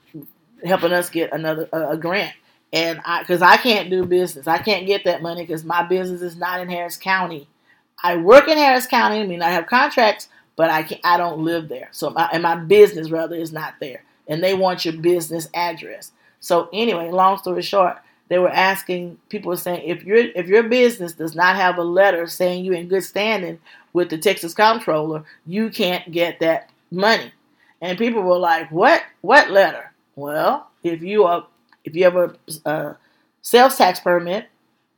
helping 0.63 0.93
us 0.93 1.09
get 1.09 1.33
another 1.33 1.67
a, 1.71 1.89
a 1.89 1.97
grant. 1.97 2.35
And 2.71 2.99
I, 3.05 3.19
because 3.19 3.41
I 3.41 3.57
can't 3.57 3.89
do 3.89 4.05
business, 4.05 4.47
I 4.47 4.57
can't 4.57 4.87
get 4.87 5.03
that 5.03 5.21
money 5.21 5.43
because 5.43 5.63
my 5.63 5.83
business 5.83 6.21
is 6.21 6.35
not 6.35 6.59
in 6.59 6.69
Harris 6.69 6.97
County. 6.97 7.47
I 8.01 8.17
work 8.17 8.47
in 8.47 8.57
Harris 8.57 8.87
County. 8.87 9.21
I 9.21 9.27
mean, 9.27 9.41
I 9.41 9.51
have 9.51 9.67
contracts, 9.67 10.27
but 10.55 10.69
I 10.69 10.83
can 10.83 10.99
I 11.03 11.17
don't 11.17 11.43
live 11.45 11.69
there. 11.69 11.89
So 11.91 12.09
my, 12.09 12.29
and 12.33 12.43
my 12.43 12.55
business 12.55 13.11
rather 13.11 13.35
is 13.35 13.53
not 13.53 13.75
there. 13.79 14.03
And 14.27 14.43
they 14.43 14.53
want 14.53 14.85
your 14.85 14.95
business 14.95 15.47
address. 15.53 16.11
So 16.39 16.69
anyway, 16.73 17.11
long 17.11 17.37
story 17.37 17.61
short, 17.61 17.97
they 18.27 18.39
were 18.39 18.49
asking 18.49 19.19
people 19.29 19.49
were 19.49 19.57
saying 19.57 19.87
if 19.87 20.03
your 20.03 20.17
if 20.17 20.47
your 20.47 20.63
business 20.63 21.13
does 21.13 21.35
not 21.35 21.55
have 21.55 21.77
a 21.77 21.83
letter 21.83 22.25
saying 22.27 22.65
you're 22.65 22.73
in 22.73 22.87
good 22.87 23.03
standing 23.03 23.59
with 23.93 24.09
the 24.09 24.17
Texas 24.17 24.53
comptroller, 24.53 25.23
you 25.45 25.69
can't 25.69 26.11
get 26.11 26.39
that 26.39 26.69
money. 26.89 27.31
And 27.79 27.97
people 27.97 28.23
were 28.23 28.39
like, 28.39 28.71
"What? 28.71 29.03
What 29.21 29.51
letter?" 29.51 29.92
Well, 30.15 30.69
if 30.83 31.01
you 31.01 31.23
are 31.25 31.47
if 31.83 31.95
you 31.95 32.03
have 32.05 32.15
a, 32.15 32.35
a 32.65 32.97
sales 33.41 33.77
tax 33.77 33.99
permit 33.99 34.47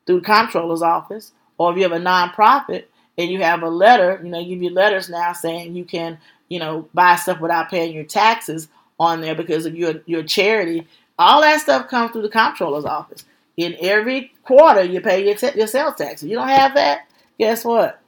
through 0.06 0.22
the 0.22 0.26
comptroller's 0.26 0.82
office, 0.82 1.32
or 1.58 1.72
if 1.72 1.78
you 1.78 1.84
have 1.84 1.92
a 1.92 2.00
nonprofit 2.00 2.86
and 3.18 3.32
you 3.32 3.42
have 3.42 3.64
a 3.64 3.70
letter, 3.70 4.20
you 4.24 4.30
know, 4.30 4.44
give 4.44 4.62
you 4.62 4.70
letters 4.70 5.10
now 5.10 5.34
saying 5.34 5.76
you 5.76 5.86
can, 5.86 6.18
you 6.50 6.60
know, 6.60 6.88
buy 6.94 7.16
stuff 7.16 7.40
without 7.40 7.70
paying 7.70 7.94
your 7.94 8.04
taxes 8.04 8.68
on 9.00 9.22
there 9.22 9.36
because 9.36 9.66
of 9.66 9.76
your 9.76 9.96
your 10.06 10.24
charity. 10.24 10.88
All 11.18 11.42
that 11.42 11.62
stuff 11.62 11.88
comes 11.88 12.12
through 12.12 12.24
the 12.24 12.30
comptroller's 12.30 12.86
office. 12.86 13.26
In 13.58 13.78
every 13.80 14.34
quarter, 14.44 14.84
you 14.84 15.00
pay 15.00 15.26
your, 15.26 15.52
your 15.52 15.68
sales 15.68 15.96
tax. 15.96 16.22
If 16.22 16.30
you 16.30 16.36
don't 16.36 16.50
have 16.50 16.76
that, 16.76 17.08
guess 17.40 17.64
what? 17.64 18.02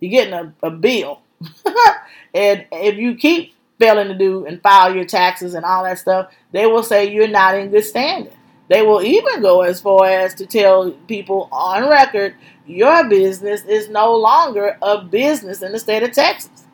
You're 0.00 0.10
getting 0.10 0.32
a, 0.32 0.54
a 0.62 0.70
bill. 0.70 1.20
and 2.34 2.64
if 2.72 2.96
you 2.96 3.16
keep 3.16 3.53
failing 3.78 4.08
to 4.08 4.14
do 4.14 4.46
and 4.46 4.62
file 4.62 4.94
your 4.94 5.04
taxes 5.04 5.54
and 5.54 5.64
all 5.64 5.84
that 5.84 5.98
stuff, 5.98 6.32
they 6.52 6.66
will 6.66 6.82
say 6.82 7.12
you're 7.12 7.28
not 7.28 7.56
in 7.56 7.70
good 7.70 7.84
standing. 7.84 8.32
They 8.68 8.82
will 8.82 9.02
even 9.02 9.42
go 9.42 9.62
as 9.62 9.80
far 9.80 10.06
as 10.06 10.34
to 10.36 10.46
tell 10.46 10.90
people 11.06 11.48
on 11.52 11.88
record 11.88 12.34
your 12.66 13.08
business 13.08 13.64
is 13.64 13.88
no 13.88 14.14
longer 14.16 14.78
a 14.80 15.02
business 15.02 15.62
in 15.62 15.72
the 15.72 15.78
state 15.78 16.02
of 16.02 16.12
Texas. 16.12 16.64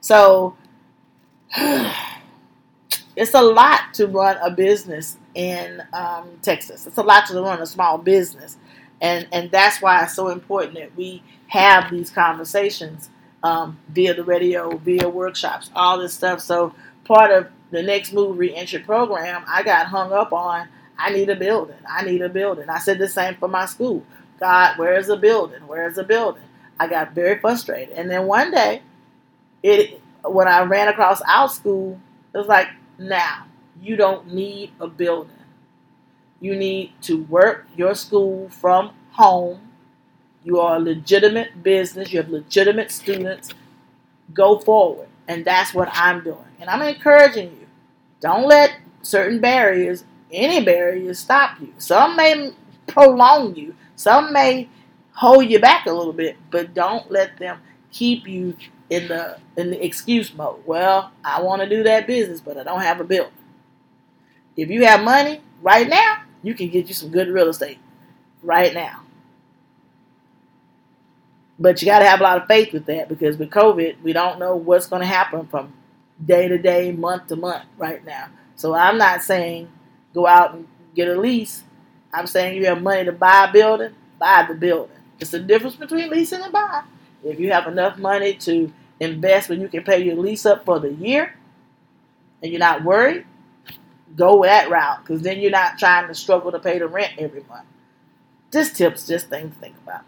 So 0.00 0.56
it's 1.56 3.34
a 3.34 3.42
lot 3.42 3.94
to 3.94 4.06
run 4.06 4.36
a 4.38 4.50
business 4.50 5.18
in 5.34 5.82
um, 5.92 6.30
Texas. 6.42 6.86
It's 6.86 6.98
a 6.98 7.02
lot 7.02 7.26
to 7.26 7.40
run 7.40 7.60
a 7.60 7.66
small 7.66 7.98
business, 7.98 8.56
and 9.00 9.26
and 9.32 9.50
that's 9.50 9.82
why 9.82 10.02
it's 10.02 10.14
so 10.14 10.28
important 10.28 10.74
that 10.74 10.96
we 10.96 11.22
have 11.48 11.90
these 11.90 12.10
conversations 12.10 13.10
um, 13.44 13.78
via 13.90 14.14
the 14.14 14.24
radio, 14.24 14.76
via 14.78 15.08
workshops, 15.08 15.70
all 15.76 15.98
this 15.98 16.14
stuff. 16.14 16.40
So 16.40 16.74
part 17.04 17.30
of 17.30 17.48
the 17.70 17.82
next 17.82 18.12
move 18.12 18.38
reentry 18.38 18.80
program, 18.80 19.44
I 19.46 19.62
got 19.62 19.86
hung 19.86 20.12
up 20.12 20.32
on. 20.32 20.66
I 20.98 21.10
need 21.10 21.28
a 21.28 21.36
building. 21.36 21.76
I 21.88 22.04
need 22.04 22.22
a 22.22 22.28
building. 22.28 22.70
I 22.70 22.78
said 22.78 22.98
the 22.98 23.08
same 23.08 23.34
for 23.36 23.48
my 23.48 23.66
school. 23.66 24.04
God, 24.40 24.78
where's 24.78 25.08
the 25.08 25.16
building? 25.16 25.60
Where's 25.66 25.96
the 25.96 26.04
building? 26.04 26.42
I 26.80 26.88
got 26.88 27.14
very 27.14 27.38
frustrated. 27.38 27.96
And 27.96 28.10
then 28.10 28.26
one 28.26 28.50
day, 28.50 28.82
it 29.62 30.00
when 30.24 30.48
I 30.48 30.62
ran 30.62 30.88
across 30.88 31.20
OutSchool, 31.22 32.00
it 32.32 32.38
was 32.38 32.46
like, 32.46 32.68
now 32.98 33.44
you 33.82 33.96
don't 33.96 34.32
need 34.32 34.72
a 34.80 34.88
building. 34.88 35.30
You 36.40 36.56
need 36.56 36.92
to 37.02 37.22
work 37.24 37.66
your 37.76 37.94
school 37.94 38.48
from 38.48 38.92
home. 39.12 39.63
You 40.44 40.60
are 40.60 40.76
a 40.76 40.80
legitimate 40.80 41.62
business. 41.62 42.12
You 42.12 42.20
have 42.20 42.28
legitimate 42.28 42.90
students. 42.90 43.50
Go 44.32 44.58
forward. 44.58 45.08
And 45.26 45.44
that's 45.44 45.72
what 45.74 45.88
I'm 45.92 46.22
doing. 46.22 46.44
And 46.60 46.68
I'm 46.68 46.82
encouraging 46.82 47.48
you. 47.48 47.66
Don't 48.20 48.46
let 48.46 48.76
certain 49.02 49.40
barriers, 49.40 50.04
any 50.30 50.64
barriers, 50.64 51.18
stop 51.18 51.60
you. 51.60 51.72
Some 51.78 52.16
may 52.16 52.52
prolong 52.86 53.56
you. 53.56 53.74
Some 53.96 54.32
may 54.32 54.68
hold 55.14 55.50
you 55.50 55.58
back 55.60 55.86
a 55.86 55.92
little 55.92 56.12
bit, 56.12 56.36
but 56.50 56.74
don't 56.74 57.10
let 57.10 57.38
them 57.38 57.58
keep 57.90 58.26
you 58.26 58.56
in 58.90 59.08
the 59.08 59.38
in 59.56 59.70
the 59.70 59.84
excuse 59.84 60.34
mode. 60.34 60.62
Well, 60.66 61.12
I 61.24 61.40
want 61.42 61.62
to 61.62 61.68
do 61.68 61.82
that 61.84 62.06
business, 62.06 62.40
but 62.40 62.58
I 62.58 62.64
don't 62.64 62.80
have 62.82 63.00
a 63.00 63.04
building. 63.04 63.32
If 64.56 64.70
you 64.70 64.84
have 64.84 65.02
money 65.02 65.40
right 65.62 65.88
now, 65.88 66.22
you 66.42 66.54
can 66.54 66.68
get 66.68 66.88
you 66.88 66.94
some 66.94 67.10
good 67.10 67.28
real 67.28 67.48
estate 67.48 67.78
right 68.42 68.74
now. 68.74 69.03
But 71.58 71.80
you 71.80 71.86
got 71.86 72.00
to 72.00 72.06
have 72.06 72.20
a 72.20 72.22
lot 72.22 72.42
of 72.42 72.48
faith 72.48 72.72
with 72.72 72.86
that 72.86 73.08
because 73.08 73.36
with 73.36 73.50
COVID, 73.50 74.02
we 74.02 74.12
don't 74.12 74.38
know 74.38 74.56
what's 74.56 74.86
going 74.86 75.00
to 75.00 75.06
happen 75.06 75.46
from 75.46 75.72
day 76.24 76.48
to 76.48 76.58
day, 76.58 76.92
month 76.92 77.28
to 77.28 77.36
month 77.36 77.64
right 77.78 78.04
now. 78.04 78.28
So 78.56 78.74
I'm 78.74 78.98
not 78.98 79.22
saying 79.22 79.70
go 80.12 80.26
out 80.26 80.54
and 80.54 80.66
get 80.94 81.08
a 81.08 81.20
lease. 81.20 81.62
I'm 82.12 82.26
saying 82.26 82.56
you 82.56 82.66
have 82.66 82.82
money 82.82 83.04
to 83.04 83.12
buy 83.12 83.46
a 83.48 83.52
building, 83.52 83.94
buy 84.18 84.46
the 84.48 84.54
building. 84.54 84.96
It's 85.18 85.30
the 85.30 85.40
difference 85.40 85.76
between 85.76 86.10
leasing 86.10 86.42
and 86.42 86.52
buying. 86.52 86.84
If 87.24 87.40
you 87.40 87.52
have 87.52 87.66
enough 87.66 87.98
money 87.98 88.34
to 88.34 88.72
invest 89.00 89.48
when 89.48 89.60
you 89.60 89.68
can 89.68 89.82
pay 89.82 90.02
your 90.02 90.16
lease 90.16 90.46
up 90.46 90.64
for 90.64 90.78
the 90.78 90.92
year 90.92 91.34
and 92.42 92.50
you're 92.52 92.60
not 92.60 92.84
worried, 92.84 93.26
go 94.16 94.42
that 94.42 94.70
route 94.70 95.02
because 95.02 95.22
then 95.22 95.40
you're 95.40 95.50
not 95.50 95.78
trying 95.78 96.06
to 96.08 96.14
struggle 96.14 96.52
to 96.52 96.58
pay 96.58 96.78
the 96.78 96.86
rent 96.86 97.12
every 97.18 97.42
month. 97.48 97.66
Just 98.52 98.76
tips, 98.76 99.06
just 99.06 99.28
things 99.28 99.54
to 99.54 99.60
think 99.60 99.74
about. 99.82 100.02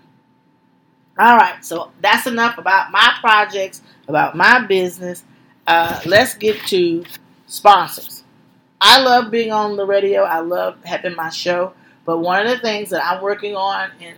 All 1.19 1.37
right, 1.37 1.65
so 1.65 1.93
that's 2.03 2.27
enough 2.27 2.59
about 2.59 2.93
my 2.93 3.15
projects, 3.21 3.81
about 4.07 4.37
my 4.37 4.67
business. 4.67 5.25
Uh, 5.67 5.99
let's 6.05 6.35
get 6.35 6.61
to 6.67 7.05
sponsors. 7.47 8.23
I 8.83 9.01
love 9.03 9.31
being 9.31 9.51
on 9.51 9.77
the 9.77 9.87
radio. 9.87 10.23
I 10.23 10.41
love 10.41 10.77
having 10.85 11.17
my 11.17 11.31
show. 11.31 11.73
But 12.05 12.19
one 12.19 12.47
of 12.47 12.53
the 12.53 12.59
things 12.59 12.91
that 12.91 13.03
I'm 13.05 13.23
working 13.23 13.57
on 13.57 13.91
in 13.99 14.15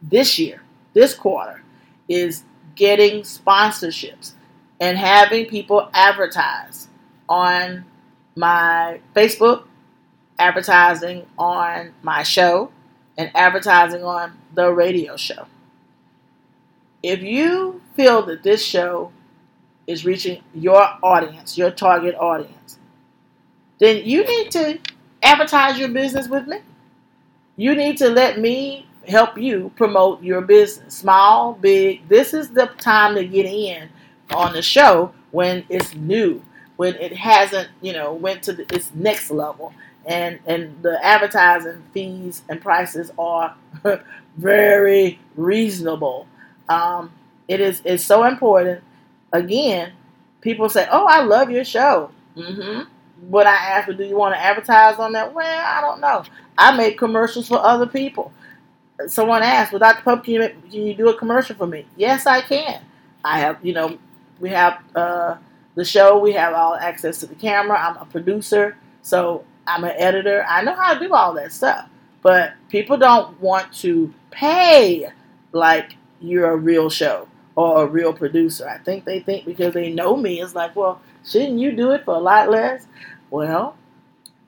this 0.00 0.38
year, 0.38 0.62
this 0.94 1.14
quarter, 1.14 1.62
is 2.08 2.44
getting 2.76 3.22
sponsorships 3.22 4.32
and 4.80 4.96
having 4.96 5.46
people 5.46 5.90
advertise 5.92 6.88
on 7.28 7.84
my 8.36 9.00
Facebook, 9.14 9.64
advertising 10.38 11.26
on 11.38 11.92
my 12.02 12.22
show, 12.22 12.72
and 13.18 13.30
advertising 13.34 14.02
on 14.02 14.32
the 14.54 14.72
radio 14.72 15.16
show. 15.16 15.46
If 17.02 17.22
you 17.22 17.82
feel 17.96 18.22
that 18.26 18.42
this 18.42 18.64
show 18.64 19.12
is 19.86 20.04
reaching 20.04 20.42
your 20.54 20.82
audience, 21.02 21.58
your 21.58 21.70
target 21.70 22.14
audience, 22.16 22.78
then 23.78 24.04
you 24.04 24.24
need 24.24 24.50
to 24.52 24.78
advertise 25.22 25.78
your 25.78 25.88
business 25.90 26.28
with 26.28 26.46
me. 26.46 26.58
You 27.56 27.74
need 27.74 27.98
to 27.98 28.08
let 28.08 28.40
me 28.40 28.86
help 29.08 29.38
you 29.38 29.72
promote 29.76 30.22
your 30.22 30.40
business. 30.40 30.94
Small, 30.94 31.54
big. 31.54 32.08
This 32.08 32.34
is 32.34 32.50
the 32.50 32.66
time 32.78 33.14
to 33.16 33.24
get 33.24 33.46
in 33.46 33.88
on 34.34 34.52
the 34.54 34.62
show 34.62 35.12
when 35.30 35.64
it's 35.68 35.94
new, 35.94 36.42
when 36.76 36.94
it 36.96 37.12
hasn't, 37.14 37.68
you 37.82 37.92
know, 37.92 38.14
went 38.14 38.42
to 38.44 38.52
the, 38.54 38.74
its 38.74 38.92
next 38.94 39.30
level. 39.30 39.72
And 40.06 40.40
and 40.46 40.82
the 40.82 41.04
advertising 41.04 41.84
fees 41.94 42.42
and 42.48 42.60
prices 42.60 43.12
are 43.18 43.54
very 44.36 45.20
reasonable. 45.36 46.26
Um, 46.68 47.12
it 47.48 47.60
is 47.60 47.82
it's 47.84 48.04
so 48.04 48.24
important. 48.24 48.82
Again, 49.32 49.92
people 50.40 50.68
say, 50.68 50.86
"Oh, 50.90 51.06
I 51.06 51.22
love 51.22 51.50
your 51.50 51.64
show." 51.64 52.10
Mm-hmm. 52.36 53.36
I 53.36 53.44
ask, 53.44 53.88
"Do 53.88 54.04
you 54.04 54.16
want 54.16 54.34
to 54.34 54.40
advertise 54.40 54.98
on 54.98 55.12
that?" 55.12 55.34
Well, 55.34 55.64
I 55.66 55.80
don't 55.80 56.00
know. 56.00 56.24
I 56.56 56.76
make 56.76 56.98
commercials 56.98 57.48
for 57.48 57.58
other 57.58 57.86
people 57.86 58.32
someone 59.06 59.42
asked, 59.42 59.72
"Well, 59.72 59.78
Dr. 59.78 60.02
Pope, 60.02 60.24
can 60.24 60.34
you, 60.34 60.48
can 60.70 60.82
you 60.82 60.94
do 60.94 61.08
a 61.08 61.16
commercial 61.16 61.56
for 61.56 61.66
me?" 61.66 61.86
Yes, 61.96 62.26
I 62.26 62.40
can. 62.40 62.82
I 63.24 63.38
have, 63.40 63.64
you 63.64 63.72
know, 63.72 63.98
we 64.40 64.50
have 64.50 64.82
uh, 64.94 65.36
the 65.74 65.84
show. 65.84 66.18
We 66.18 66.32
have 66.32 66.54
all 66.54 66.74
access 66.74 67.18
to 67.18 67.26
the 67.26 67.34
camera. 67.34 67.78
I'm 67.78 67.96
a 67.96 68.04
producer, 68.06 68.76
so 69.02 69.44
I'm 69.66 69.84
an 69.84 69.94
editor. 69.96 70.44
I 70.48 70.62
know 70.62 70.74
how 70.74 70.94
to 70.94 71.00
do 71.00 71.14
all 71.14 71.34
that 71.34 71.52
stuff. 71.52 71.88
But 72.22 72.54
people 72.68 72.96
don't 72.96 73.40
want 73.40 73.72
to 73.78 74.12
pay 74.30 75.10
like 75.52 75.96
you're 76.22 76.50
a 76.50 76.56
real 76.56 76.90
show 76.90 77.28
or 77.56 77.84
a 77.84 77.86
real 77.86 78.12
producer. 78.12 78.68
I 78.68 78.78
think 78.78 79.04
they 79.04 79.20
think 79.20 79.44
because 79.46 79.74
they 79.74 79.92
know 79.92 80.16
me, 80.16 80.40
it's 80.40 80.54
like, 80.54 80.74
well, 80.76 81.00
shouldn't 81.24 81.58
you 81.58 81.72
do 81.72 81.92
it 81.92 82.04
for 82.04 82.14
a 82.14 82.18
lot 82.20 82.50
less? 82.50 82.86
Well, 83.30 83.76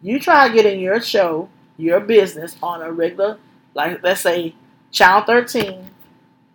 you 0.03 0.19
try 0.21 0.49
getting 0.51 0.81
your 0.81 1.01
show, 1.01 1.49
your 1.77 2.01
business 2.01 2.57
on 2.63 2.83
a 2.83 2.93
regular 2.93 3.39
like 3.75 4.03
let's 4.03 4.21
say 4.21 4.55
Channel 4.91 5.23
13 5.27 5.91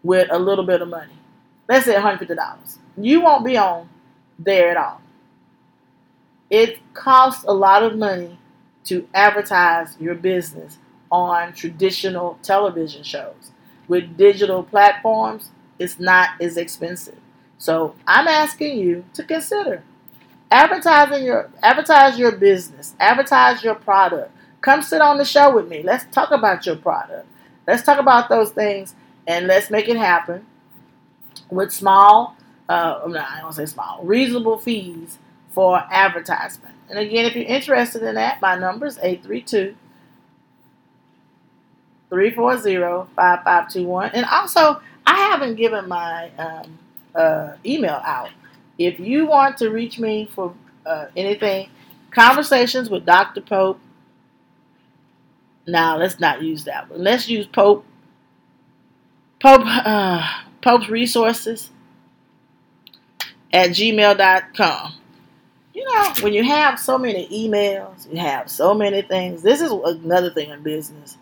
with 0.03 0.27
a 0.31 0.39
little 0.39 0.65
bit 0.65 0.81
of 0.81 0.87
money. 0.87 1.13
Let's 1.67 1.85
say 1.85 1.95
$150. 1.95 2.77
You 2.97 3.21
won't 3.21 3.45
be 3.45 3.57
on 3.57 3.89
there 4.39 4.71
at 4.71 4.77
all. 4.77 5.01
It 6.49 6.79
costs 6.93 7.43
a 7.43 7.51
lot 7.53 7.83
of 7.83 7.97
money 7.97 8.39
to 8.85 9.07
advertise 9.13 9.95
your 9.99 10.15
business 10.15 10.77
on 11.11 11.53
traditional 11.53 12.39
television 12.41 13.03
shows. 13.03 13.51
With 13.89 14.15
digital 14.15 14.63
platforms, 14.63 15.51
it's 15.77 15.99
not 15.99 16.41
as 16.41 16.55
expensive. 16.55 17.17
So 17.57 17.95
I'm 18.07 18.29
asking 18.29 18.77
you 18.77 19.03
to 19.15 19.23
consider 19.23 19.83
advertising 20.51 21.25
your 21.25 21.49
advertise 21.61 22.17
your 22.17 22.31
business, 22.31 22.95
advertise 22.99 23.63
your 23.63 23.75
product, 23.75 24.31
Come 24.61 24.81
sit 24.81 25.01
on 25.01 25.17
the 25.17 25.25
show 25.25 25.55
with 25.55 25.67
me. 25.67 25.83
Let's 25.83 26.05
talk 26.13 26.31
about 26.31 26.65
your 26.65 26.75
product. 26.75 27.27
Let's 27.65 27.83
talk 27.83 27.99
about 27.99 28.29
those 28.29 28.51
things 28.51 28.93
and 29.25 29.47
let's 29.47 29.69
make 29.69 29.87
it 29.87 29.97
happen 29.97 30.45
with 31.49 31.71
small, 31.71 32.35
uh, 32.67 33.01
no, 33.07 33.19
I 33.19 33.39
don't 33.39 33.53
say 33.53 33.65
small, 33.65 34.03
reasonable 34.03 34.57
fees 34.57 35.17
for 35.49 35.81
advertisement. 35.91 36.75
And 36.89 36.99
again, 36.99 37.25
if 37.25 37.35
you're 37.35 37.45
interested 37.45 38.03
in 38.03 38.15
that, 38.15 38.41
my 38.41 38.55
number 38.55 38.85
is 38.85 38.97
832 39.01 39.75
340 42.09 43.09
5521. 43.15 44.11
And 44.13 44.25
also, 44.25 44.81
I 45.05 45.15
haven't 45.15 45.55
given 45.55 45.87
my 45.87 46.31
um, 46.37 46.79
uh, 47.15 47.53
email 47.65 48.01
out. 48.05 48.29
If 48.77 48.99
you 48.99 49.25
want 49.25 49.57
to 49.57 49.69
reach 49.69 49.99
me 49.99 50.29
for 50.33 50.53
uh, 50.85 51.07
anything, 51.15 51.69
conversations 52.11 52.89
with 52.89 53.05
Dr. 53.05 53.41
Pope 53.41 53.79
Now 55.67 55.97
let's 55.97 56.19
not 56.19 56.41
use 56.41 56.65
that 56.65 56.89
one. 56.89 57.03
Let's 57.03 57.29
use 57.29 57.45
Pope 57.47 57.85
Pope 59.41 59.61
uh, 59.65 60.27
Pope's 60.61 60.89
resources 60.89 61.69
at 63.53 63.71
gmail.com. 63.71 64.93
You 65.73 65.85
know, 65.85 66.13
when 66.21 66.33
you 66.33 66.43
have 66.43 66.79
so 66.79 66.97
many 66.97 67.27
emails, 67.29 68.11
you 68.11 68.19
have 68.19 68.49
so 68.49 68.73
many 68.73 69.01
things. 69.01 69.41
This 69.41 69.61
is 69.61 69.71
another 69.71 70.31
thing 70.31 70.49
in 70.49 70.61
business. 70.63 71.17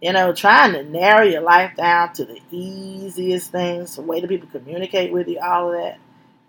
You 0.00 0.12
know, 0.12 0.32
trying 0.34 0.72
to 0.74 0.84
narrow 0.84 1.24
your 1.24 1.40
life 1.42 1.76
down 1.76 2.12
to 2.14 2.24
the 2.24 2.40
easiest 2.50 3.50
things, 3.50 3.96
the 3.96 4.02
way 4.02 4.20
that 4.20 4.28
people 4.28 4.48
communicate 4.50 5.12
with 5.12 5.28
you, 5.28 5.40
all 5.40 5.72
of 5.72 5.80
that. 5.80 5.98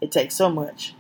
It 0.01 0.11
takes 0.11 0.35
so 0.35 0.49
much. 0.49 0.95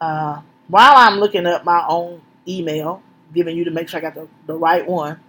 Uh, 0.00 0.42
while 0.68 0.94
I'm 0.96 1.18
looking 1.20 1.46
up 1.46 1.64
my 1.64 1.84
own 1.88 2.22
email, 2.46 3.02
giving 3.34 3.56
you 3.56 3.64
to 3.64 3.70
make 3.70 3.88
sure 3.88 3.98
I 3.98 4.02
got 4.02 4.14
the, 4.14 4.28
the 4.46 4.56
right 4.56 4.86
one, 4.86 5.20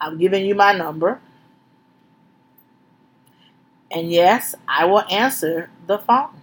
I'm 0.00 0.18
giving 0.18 0.44
you 0.46 0.54
my 0.54 0.72
number. 0.72 1.20
And 3.90 4.10
yes, 4.10 4.54
I 4.68 4.84
will 4.86 5.02
answer 5.10 5.70
the 5.86 5.98
phone. 5.98 6.39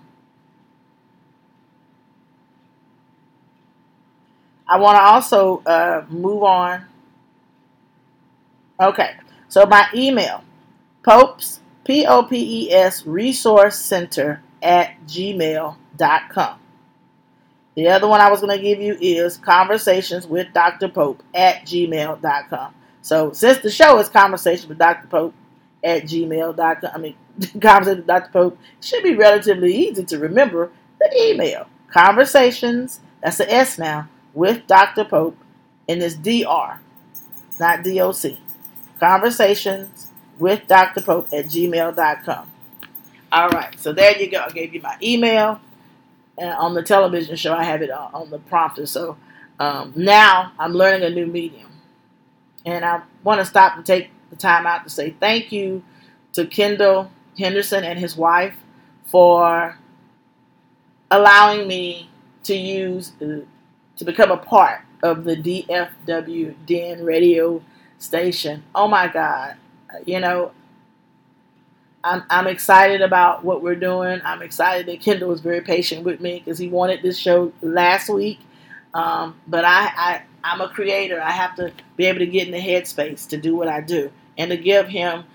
I 4.70 4.78
want 4.78 4.97
to 4.97 5.01
also 5.01 5.61
uh, 5.65 6.05
move 6.09 6.43
on. 6.43 6.86
Okay, 8.80 9.15
so 9.47 9.65
my 9.65 9.88
email, 9.95 10.43
Popes, 11.03 11.61
P 11.84 12.05
O 12.05 12.24
P 12.24 12.65
E 12.68 12.72
S 12.72 13.05
Resource 13.05 13.80
Center 13.80 14.41
at 14.61 15.05
gmail.com. 15.07 16.59
The 17.76 17.88
other 17.89 18.07
one 18.07 18.22
I 18.22 18.30
was 18.30 18.41
going 18.41 18.57
to 18.57 18.61
give 18.61 18.82
you 18.82 18.97
is 18.99 19.38
conversations 19.38 20.26
with 20.26 20.51
Dr. 20.51 20.89
Pope 20.89 21.22
at 21.34 21.63
gmail.com. 21.65 22.74
So 23.03 23.32
since 23.34 23.59
the 23.59 23.70
show 23.70 23.99
is 23.99 24.09
conversation 24.09 24.68
with 24.68 24.80
Dr. 24.80 25.07
Pope 25.07 25.36
at 25.84 26.03
gmail.com, 26.03 26.91
I 26.91 26.97
mean, 26.97 27.15
conversation 27.61 27.99
with 27.99 28.07
Dr. 28.07 28.32
Pope 28.32 28.57
should 28.82 29.03
be 29.03 29.15
relatively 29.15 29.74
easy 29.76 30.03
to 30.05 30.18
remember 30.18 30.72
the 30.99 31.30
email. 31.30 31.68
Conversations, 31.89 32.99
that's 33.22 33.38
the 33.38 33.51
S 33.51 33.78
now, 33.78 34.09
with 34.38 34.67
Dr. 34.67 35.03
Pope, 35.03 35.35
and 35.89 36.03
it's 36.03 36.13
DR, 36.13 36.79
not 37.59 37.83
DOC. 37.83 38.38
Conversations 38.99 40.11
with 40.38 40.67
Dr. 40.67 41.01
Pope 41.01 41.27
at 41.33 41.45
gmail.com. 41.45 42.51
All 43.31 43.49
right, 43.49 43.79
so 43.79 43.93
there 43.93 44.15
you 44.15 44.29
go. 44.29 44.45
I 44.47 44.49
gave 44.51 44.75
you 44.75 44.81
my 44.81 44.95
email. 45.01 45.59
And 46.38 46.51
on 46.51 46.75
the 46.75 46.83
television 46.83 47.35
show, 47.35 47.51
I 47.53 47.63
have 47.63 47.81
it 47.81 47.89
on 47.89 48.29
the 48.29 48.38
prompter. 48.38 48.85
So 48.85 49.17
um, 49.59 49.93
now 49.95 50.51
I'm 50.59 50.73
learning 50.73 51.01
a 51.01 51.09
new 51.09 51.25
medium. 51.25 51.71
And 52.63 52.85
I 52.85 53.01
want 53.23 53.39
to 53.39 53.45
stop 53.45 53.75
and 53.75 53.83
take 53.83 54.11
the 54.29 54.35
time 54.35 54.67
out 54.67 54.83
to 54.83 54.89
say 54.91 55.15
thank 55.19 55.51
you 55.51 55.83
to 56.33 56.45
Kendall 56.45 57.09
Henderson 57.39 57.83
and 57.83 57.97
his 57.97 58.15
wife 58.15 58.55
for 59.05 59.79
allowing 61.09 61.67
me 61.67 62.11
to 62.43 62.55
use 62.55 63.13
to 63.97 64.05
become 64.05 64.31
a 64.31 64.37
part 64.37 64.81
of 65.03 65.23
the 65.23 65.35
DFW 65.35 66.55
Den 66.65 67.03
radio 67.03 67.61
station. 67.97 68.63
Oh 68.73 68.87
my 68.87 69.07
God. 69.07 69.55
You 70.05 70.19
know, 70.19 70.51
I'm, 72.03 72.23
I'm 72.29 72.47
excited 72.47 73.01
about 73.01 73.43
what 73.43 73.61
we're 73.61 73.75
doing. 73.75 74.21
I'm 74.23 74.41
excited 74.41 74.85
that 74.87 75.01
Kendall 75.01 75.29
was 75.29 75.41
very 75.41 75.61
patient 75.61 76.03
with 76.03 76.21
me 76.21 76.39
because 76.39 76.57
he 76.57 76.69
wanted 76.69 77.01
this 77.01 77.17
show 77.17 77.51
last 77.61 78.09
week. 78.09 78.39
Um, 78.93 79.35
but 79.47 79.65
I, 79.65 79.91
I, 79.95 80.21
I'm 80.43 80.61
a 80.61 80.69
creator. 80.69 81.21
I 81.21 81.31
have 81.31 81.55
to 81.55 81.71
be 81.95 82.05
able 82.05 82.19
to 82.19 82.27
get 82.27 82.47
in 82.47 82.53
the 82.53 82.59
headspace 82.59 83.27
to 83.29 83.37
do 83.37 83.55
what 83.55 83.67
I 83.67 83.81
do 83.81 84.11
and 84.37 84.51
to 84.51 84.57
give 84.57 84.87
him 84.87 85.25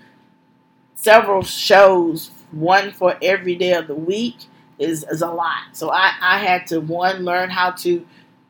several 0.95 1.43
shows, 1.43 2.31
one 2.51 2.91
for 2.91 3.17
every 3.21 3.55
day 3.55 3.73
of 3.73 3.87
the 3.87 3.95
week, 3.95 4.37
is, 4.79 5.05
is 5.09 5.21
a 5.21 5.29
lot. 5.29 5.63
So 5.73 5.91
I, 5.91 6.13
I 6.21 6.39
had 6.39 6.67
to, 6.67 6.79
one, 6.79 7.23
learn 7.23 7.49
how 7.49 7.71
to 7.71 8.05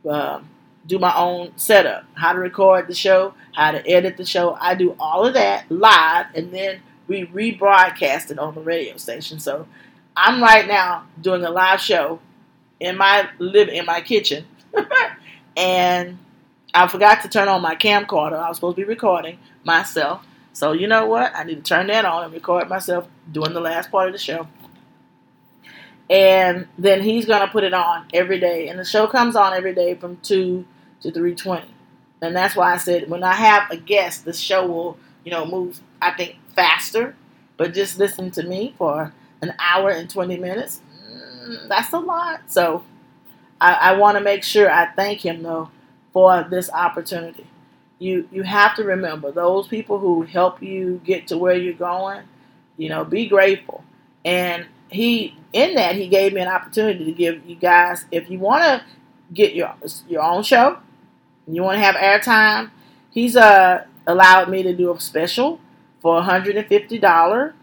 uh, 0.10 0.42
do 0.86 1.00
my 1.00 1.16
own 1.16 1.54
setup, 1.56 2.06
how 2.14 2.34
to 2.34 2.40
record 2.40 2.88
the 2.88 2.96
show, 2.96 3.34
how 3.54 3.72
to 3.72 3.88
edit 3.90 4.18
the 4.18 4.26
show. 4.26 4.58
I 4.60 4.76
do 4.76 4.96
all 5.00 5.26
of 5.26 5.34
that 5.36 5.70
live 5.72 6.28
and 6.36 6.52
then 6.52 6.82
we 7.08 7.26
rebroadcast 7.26 8.32
it 8.32 8.40
on 8.40 8.56
the 8.56 8.62
radio 8.62 8.98
station. 8.98 9.40
So 9.40 9.68
I'm 10.16 10.42
right 10.42 10.68
now 10.68 11.06
doing 11.22 11.44
a 11.44 11.50
live 11.50 11.80
show 11.80 12.20
in 12.80 12.98
my 12.98 13.30
living 13.40 13.76
in 13.76 13.86
my 13.86 14.02
kitchen, 14.02 14.46
and 15.58 16.18
I 16.74 16.88
forgot 16.88 17.22
to 17.22 17.30
turn 17.30 17.48
on 17.48 17.62
my 17.62 17.76
camcorder. 17.76 18.38
I 18.38 18.50
was 18.50 18.58
supposed 18.58 18.76
to 18.76 18.82
be 18.82 18.88
recording 18.88 19.40
myself. 19.64 20.26
So 20.52 20.74
you 20.74 20.88
know 20.88 21.06
what? 21.06 21.36
I 21.36 21.44
need 21.44 21.56
to 21.56 21.62
turn 21.62 21.88
that 21.88 22.06
on 22.06 22.26
and 22.26 22.34
record 22.34 22.70
myself 22.70 23.08
doing 23.32 23.54
the 23.54 23.62
last 23.62 23.90
part 23.90 24.08
of 24.08 24.14
the 24.14 24.20
show. 24.20 24.48
And 26.14 26.68
then 26.80 27.02
he's 27.04 27.26
gonna 27.28 27.50
put 27.50 27.66
it 27.66 27.74
on 27.76 28.08
every 28.14 28.40
day, 28.40 28.70
and 28.70 28.80
the 28.80 28.86
show 28.86 29.08
comes 29.08 29.36
on 29.36 29.54
every 29.56 29.76
day 29.76 29.96
from 29.96 30.18
two 30.20 30.66
to 31.02 31.12
three 31.12 31.36
twenty. 31.36 31.70
And 32.24 32.36
that's 32.36 32.56
why 32.56 32.74
I 32.74 32.78
said 32.78 33.10
when 33.12 33.24
I 33.26 33.34
have 33.34 33.72
a 33.72 33.78
guest, 33.78 34.26
the 34.26 34.34
show 34.34 34.68
will, 34.68 34.98
you 35.26 35.32
know, 35.32 35.46
move. 35.48 35.82
I 36.02 36.12
think 36.14 36.38
faster, 36.56 37.16
but 37.58 37.76
just 37.76 38.00
listen 38.00 38.32
to 38.34 38.44
me 38.44 38.76
for 38.80 39.14
an 39.44 39.54
hour 39.60 39.92
and 39.92 40.10
20 40.10 40.38
minutes, 40.38 40.82
mm, 41.04 41.70
that's 41.70 41.94
a 41.94 42.00
lot. 42.00 42.42
So 42.52 42.86
I, 43.62 43.74
I 43.74 43.94
want 43.98 44.18
to 44.18 44.24
make 44.24 44.44
sure 44.44 44.70
I 44.72 44.88
thank 44.96 45.26
him, 45.26 45.44
though, 45.44 45.70
for 46.14 46.46
this 46.50 46.70
opportunity. 46.72 47.48
You, 48.00 48.28
you 48.32 48.44
have 48.44 48.76
to 48.78 48.84
remember 48.84 49.32
those 49.32 49.68
people 49.68 50.00
who 50.00 50.24
help 50.24 50.62
you 50.64 51.02
get 51.06 51.28
to 51.28 51.38
where 51.38 51.56
you're 51.56 51.74
going, 51.74 52.24
you 52.78 52.90
know, 52.90 53.06
be 53.06 53.28
grateful. 53.28 53.84
And 54.26 54.68
he, 54.90 55.36
in 55.54 55.76
that, 55.76 55.96
he 55.96 56.08
gave 56.08 56.34
me 56.34 56.42
an 56.42 56.48
opportunity 56.48 57.06
to 57.06 57.12
give 57.12 57.46
you 57.46 57.56
guys, 57.56 58.06
if 58.12 58.30
you 58.30 58.40
want 58.40 58.64
to 58.64 58.84
get 59.34 59.54
your, 59.54 59.74
your 60.08 60.22
own 60.22 60.44
show, 60.44 60.80
you 61.48 61.64
want 61.64 61.78
to 61.78 61.84
have 61.84 61.96
airtime, 61.96 62.72
he's 63.12 63.36
uh, 63.36 63.86
allowed 64.08 64.50
me 64.50 64.64
to 64.64 64.76
do 64.76 64.92
a 64.92 65.00
special 65.00 65.60
for 66.02 66.22
$150 66.22 67.54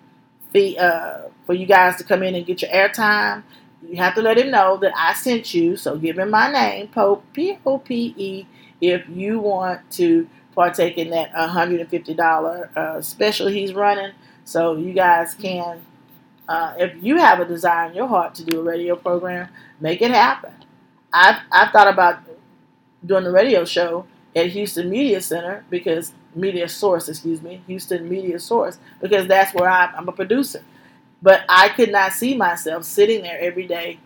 fee 0.53 0.79
uh, 0.79 1.19
for 1.47 1.55
you 1.55 1.67
guys 1.67 1.97
to 1.97 2.05
come 2.05 2.23
in 2.23 2.35
and 2.35 2.47
get 2.47 2.63
your 2.63 2.71
airtime. 2.71 3.43
You 3.83 3.97
have 3.97 4.15
to 4.15 4.23
let 4.23 4.39
him 4.39 4.51
know 4.51 4.77
that 4.79 4.93
I 4.97 5.15
sent 5.15 5.55
you. 5.55 5.77
So 5.77 5.97
give 5.97 6.19
him 6.19 6.31
my 6.31 6.51
name, 6.51 6.89
Pope 6.89 7.25
P 7.33 7.59
O 7.65 7.79
P 7.79 8.15
E, 8.17 8.47
if 8.81 9.09
you 9.09 9.41
want 9.41 9.91
to 9.93 10.29
partake 10.55 10.99
in 10.99 11.11
that 11.11 11.33
$150 11.33 12.77
uh, 12.77 13.01
special 13.01 13.49
he's 13.49 13.73
running. 13.73 14.13
So 14.45 14.77
you 14.77 14.93
guys 14.93 15.35
can, 15.35 15.81
uh, 16.51 16.75
if 16.79 16.93
you 17.01 17.17
have 17.17 17.39
a 17.39 17.45
desire 17.45 17.89
in 17.89 17.95
your 17.95 18.09
heart 18.09 18.35
to 18.35 18.45
do 18.45 18.59
a 18.59 18.63
radio 18.65 18.97
program, 18.97 19.49
make 19.81 20.03
it 20.03 20.11
happen. 20.11 20.53
I've 21.13 21.37
I've 21.53 21.71
thought 21.71 21.87
about 21.87 22.19
doing 23.07 23.25
a 23.25 23.31
radio 23.31 23.65
show 23.65 24.05
at 24.35 24.49
Houston 24.49 24.91
Media 24.91 25.21
Center 25.21 25.65
because 25.71 26.13
Media 26.35 26.69
Source, 26.69 27.09
excuse 27.09 27.41
me, 27.41 27.63
Houston 27.69 28.09
Media 28.09 28.41
Source, 28.41 28.79
because 29.01 29.29
that's 29.29 29.55
where 29.55 29.69
I'm, 29.69 29.95
I'm 29.95 30.09
a 30.09 30.13
producer. 30.13 30.63
But 31.23 31.43
I 31.49 31.69
could 31.69 31.93
not 31.93 32.13
see 32.15 32.37
myself 32.37 32.83
sitting 32.83 33.23
there 33.23 33.39
every 33.39 33.69
day 33.69 34.01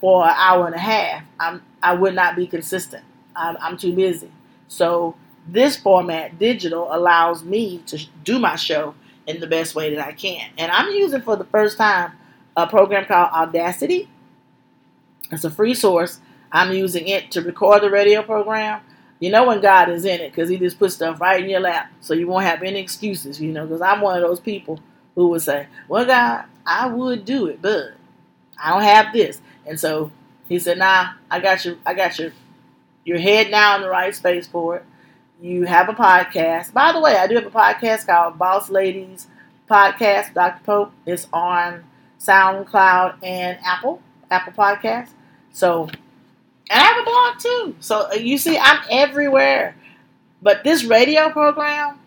for 0.00 0.24
an 0.24 0.34
hour 0.34 0.64
and 0.64 0.74
a 0.74 0.78
half. 0.78 1.24
I'm 1.38 1.62
I 1.82 1.92
would 1.92 2.14
not 2.14 2.36
be 2.36 2.46
consistent. 2.46 3.04
I'm, 3.36 3.58
I'm 3.60 3.76
too 3.76 3.94
busy. 3.94 4.30
So 4.66 5.14
this 5.46 5.76
format, 5.76 6.38
digital, 6.38 6.88
allows 6.90 7.44
me 7.44 7.82
to 7.86 7.98
do 8.24 8.38
my 8.38 8.56
show 8.56 8.94
in 9.26 9.40
the 9.40 9.46
best 9.46 9.74
way 9.74 9.94
that 9.94 10.06
I 10.06 10.12
can. 10.12 10.50
And 10.58 10.70
I'm 10.70 10.90
using 10.92 11.22
for 11.22 11.36
the 11.36 11.44
first 11.44 11.78
time 11.78 12.12
a 12.56 12.66
program 12.66 13.04
called 13.06 13.30
Audacity. 13.32 14.08
It's 15.30 15.44
a 15.44 15.50
free 15.50 15.74
source. 15.74 16.20
I'm 16.50 16.72
using 16.72 17.08
it 17.08 17.30
to 17.32 17.42
record 17.42 17.82
the 17.82 17.90
radio 17.90 18.22
program 18.22 18.82
you 19.22 19.30
know 19.30 19.46
when 19.46 19.60
God 19.60 19.88
is 19.88 20.04
in 20.04 20.20
it 20.20 20.32
because 20.32 20.48
He 20.48 20.58
just 20.58 20.80
puts 20.80 20.96
stuff 20.96 21.20
right 21.20 21.40
in 21.40 21.48
your 21.48 21.60
lap, 21.60 21.92
so 22.00 22.12
you 22.12 22.26
won't 22.26 22.44
have 22.44 22.60
any 22.64 22.80
excuses. 22.80 23.40
You 23.40 23.52
know, 23.52 23.64
because 23.64 23.80
I'm 23.80 24.00
one 24.00 24.16
of 24.16 24.28
those 24.28 24.40
people 24.40 24.80
who 25.14 25.28
would 25.28 25.42
say, 25.42 25.68
"Well, 25.86 26.04
God, 26.04 26.46
I 26.66 26.88
would 26.88 27.24
do 27.24 27.46
it, 27.46 27.62
but 27.62 27.92
I 28.60 28.70
don't 28.70 28.82
have 28.82 29.12
this." 29.12 29.40
And 29.64 29.78
so 29.78 30.10
He 30.48 30.58
said, 30.58 30.78
"Nah, 30.78 31.10
I 31.30 31.38
got 31.38 31.64
you. 31.64 31.78
I 31.86 31.94
got 31.94 32.18
your 32.18 32.32
your 33.04 33.20
head 33.20 33.52
now 33.52 33.76
in 33.76 33.82
the 33.82 33.88
right 33.88 34.12
space 34.12 34.48
for 34.48 34.78
it. 34.78 34.84
You 35.42 35.64
have 35.64 35.88
a 35.88 35.92
podcast. 35.92 36.72
By 36.72 36.92
the 36.92 37.00
way, 37.00 37.16
I 37.16 37.26
do 37.26 37.34
have 37.34 37.46
a 37.46 37.50
podcast 37.50 38.06
called 38.06 38.38
Boss 38.38 38.70
Ladies 38.70 39.26
Podcast. 39.68 40.34
Dr. 40.34 40.62
Pope. 40.62 40.92
It's 41.04 41.26
on 41.32 41.82
SoundCloud 42.20 43.16
and 43.24 43.58
Apple 43.64 44.00
Apple 44.30 44.52
Podcast. 44.52 45.08
So 45.50 45.88
and 46.70 46.80
I 46.80 46.84
have 46.84 47.02
a 47.02 47.04
blog 47.04 47.38
too. 47.40 47.76
So 47.80 48.08
uh, 48.08 48.14
you 48.14 48.38
see, 48.38 48.56
I'm 48.56 48.84
everywhere. 48.88 49.74
But 50.40 50.62
this 50.62 50.84
radio 50.84 51.30
program, 51.30 51.98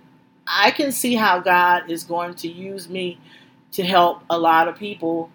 I 0.48 0.72
can 0.72 0.94
see 0.94 1.16
how 1.16 1.42
God 1.42 1.92
is 1.92 2.06
going 2.06 2.36
to 2.36 2.48
use 2.48 2.88
me 2.88 3.20
to 3.74 3.84
help 3.84 4.24
a 4.30 4.40
lot 4.40 4.70
of 4.70 4.78
people 4.78 5.30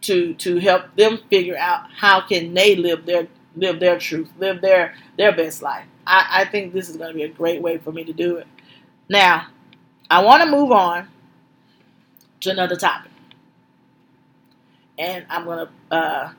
to 0.00 0.32
to 0.34 0.56
help 0.56 0.96
them 0.96 1.18
figure 1.28 1.58
out 1.58 1.90
how 1.94 2.22
can 2.26 2.54
they 2.54 2.76
live 2.76 3.04
their 3.04 3.28
live 3.56 3.80
their 3.80 3.98
truth, 3.98 4.30
live 4.38 4.60
their 4.60 4.94
their 5.16 5.34
best 5.34 5.62
life. 5.62 5.84
I, 6.06 6.26
I 6.30 6.44
think 6.46 6.72
this 6.72 6.88
is 6.88 6.96
going 6.96 7.10
to 7.10 7.14
be 7.14 7.22
a 7.22 7.28
great 7.28 7.62
way 7.62 7.78
for 7.78 7.92
me 7.92 8.04
to 8.04 8.12
do 8.12 8.36
it. 8.36 8.46
Now, 9.08 9.48
I 10.10 10.22
want 10.22 10.42
to 10.42 10.50
move 10.50 10.72
on 10.72 11.08
to 12.40 12.50
another 12.50 12.76
topic, 12.76 13.12
and 14.98 15.24
I'm 15.28 15.44
going 15.44 15.66
to 15.66 15.94
uh, 15.94 16.32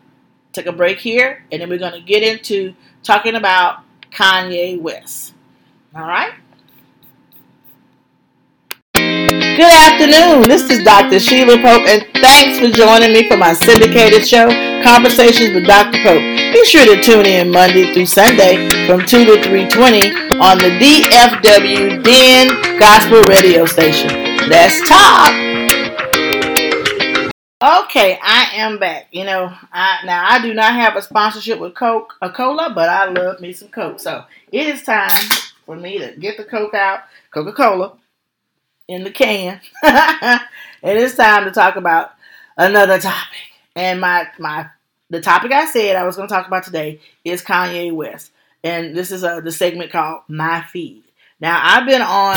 take 0.51 0.65
a 0.65 0.71
break 0.71 0.99
here, 0.99 1.45
and 1.51 1.61
then 1.61 1.69
we're 1.69 1.79
going 1.79 1.93
to 1.93 2.01
get 2.01 2.23
into 2.23 2.73
talking 3.03 3.35
about 3.35 3.79
Kanye 4.11 4.79
West. 4.79 5.33
All 5.95 6.07
right. 6.07 6.33
Good 9.55 9.71
afternoon. 9.71 10.47
This 10.47 10.67
is 10.71 10.83
Dr. 10.83 11.19
Sheila 11.19 11.57
Pope, 11.57 11.87
and 11.87 12.03
thanks 12.15 12.59
for 12.59 12.75
joining 12.75 13.13
me 13.13 13.27
for 13.27 13.37
my 13.37 13.53
syndicated 13.53 14.27
show, 14.27 14.47
Conversations 14.83 15.53
with 15.53 15.67
Dr. 15.67 16.01
Pope. 16.01 16.32
Be 16.53 16.63
sure 16.65 16.85
to 16.85 17.01
tune 17.01 17.25
in 17.25 17.49
Monday 17.49 17.91
through 17.93 18.05
Sunday 18.05 18.69
from 18.85 18.99
2 18.99 19.25
to 19.25 19.41
3.20 19.41 20.39
on 20.39 20.59
the 20.59 20.69
DFW 20.79 22.03
Den 22.03 22.79
Gospel 22.79 23.23
Radio 23.23 23.65
Station. 23.65 24.09
Let's 24.47 24.87
talk. 24.87 25.31
Okay, 27.59 28.19
I 28.21 28.51
am 28.53 28.77
back. 28.77 29.07
You 29.11 29.23
know, 29.23 29.51
I 29.71 30.01
now 30.05 30.25
I 30.29 30.43
do 30.43 30.53
not 30.53 30.73
have 30.75 30.95
a 30.95 31.01
sponsorship 31.01 31.57
with 31.57 31.73
Coca 31.73 32.29
Cola, 32.29 32.71
but 32.75 32.87
I 32.87 33.09
love 33.09 33.41
me 33.41 33.51
some 33.51 33.69
Coke. 33.69 33.99
So 33.99 34.23
it 34.51 34.67
is 34.67 34.83
time 34.83 35.09
for 35.65 35.75
me 35.75 35.97
to 35.97 36.15
get 36.19 36.37
the 36.37 36.43
Coke 36.43 36.75
out, 36.75 36.99
Coca 37.31 37.53
Cola 37.53 37.93
in 38.87 39.03
the 39.03 39.11
can. 39.11 39.59
and 39.83 40.39
it's 40.83 41.15
time 41.15 41.45
to 41.45 41.51
talk 41.51 41.77
about 41.77 42.11
another 42.57 42.99
topic. 42.99 43.39
And 43.75 43.99
my 43.99 44.27
my 44.37 44.69
the 45.13 45.21
topic 45.21 45.51
I 45.51 45.65
said 45.65 45.95
I 45.95 46.05
was 46.05 46.15
going 46.15 46.27
to 46.27 46.33
talk 46.33 46.47
about 46.47 46.63
today 46.63 46.99
is 47.23 47.43
Kanye 47.43 47.93
West. 47.93 48.31
And 48.63 48.95
this 48.95 49.11
is 49.11 49.23
a, 49.23 49.41
the 49.43 49.51
segment 49.51 49.91
called 49.91 50.23
My 50.27 50.63
Feed. 50.63 51.03
Now 51.39 51.59
I've 51.61 51.85
been 51.85 52.01
on 52.01 52.35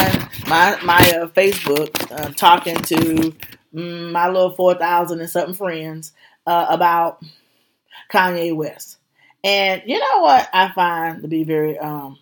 my 0.49 0.79
my 0.83 0.99
uh, 0.99 1.29
Facebook 1.29 2.13
uh, 2.13 2.33
talking 2.33 2.77
to 2.77 3.35
mm, 3.75 4.13
my 4.13 4.27
little 4.29 4.51
four 4.51 4.75
thousand 4.75 5.21
and 5.21 5.31
something 5.31 5.55
friends 5.55 6.13
uh, 6.47 6.67
about 6.69 7.23
Kanye 8.13 8.55
West. 8.55 8.99
And 9.43 9.83
you 9.87 9.99
know 9.99 10.21
what 10.21 10.49
I 10.53 10.71
find 10.73 11.23
to 11.23 11.29
be 11.29 11.45
very 11.45 11.79
um 11.79 12.19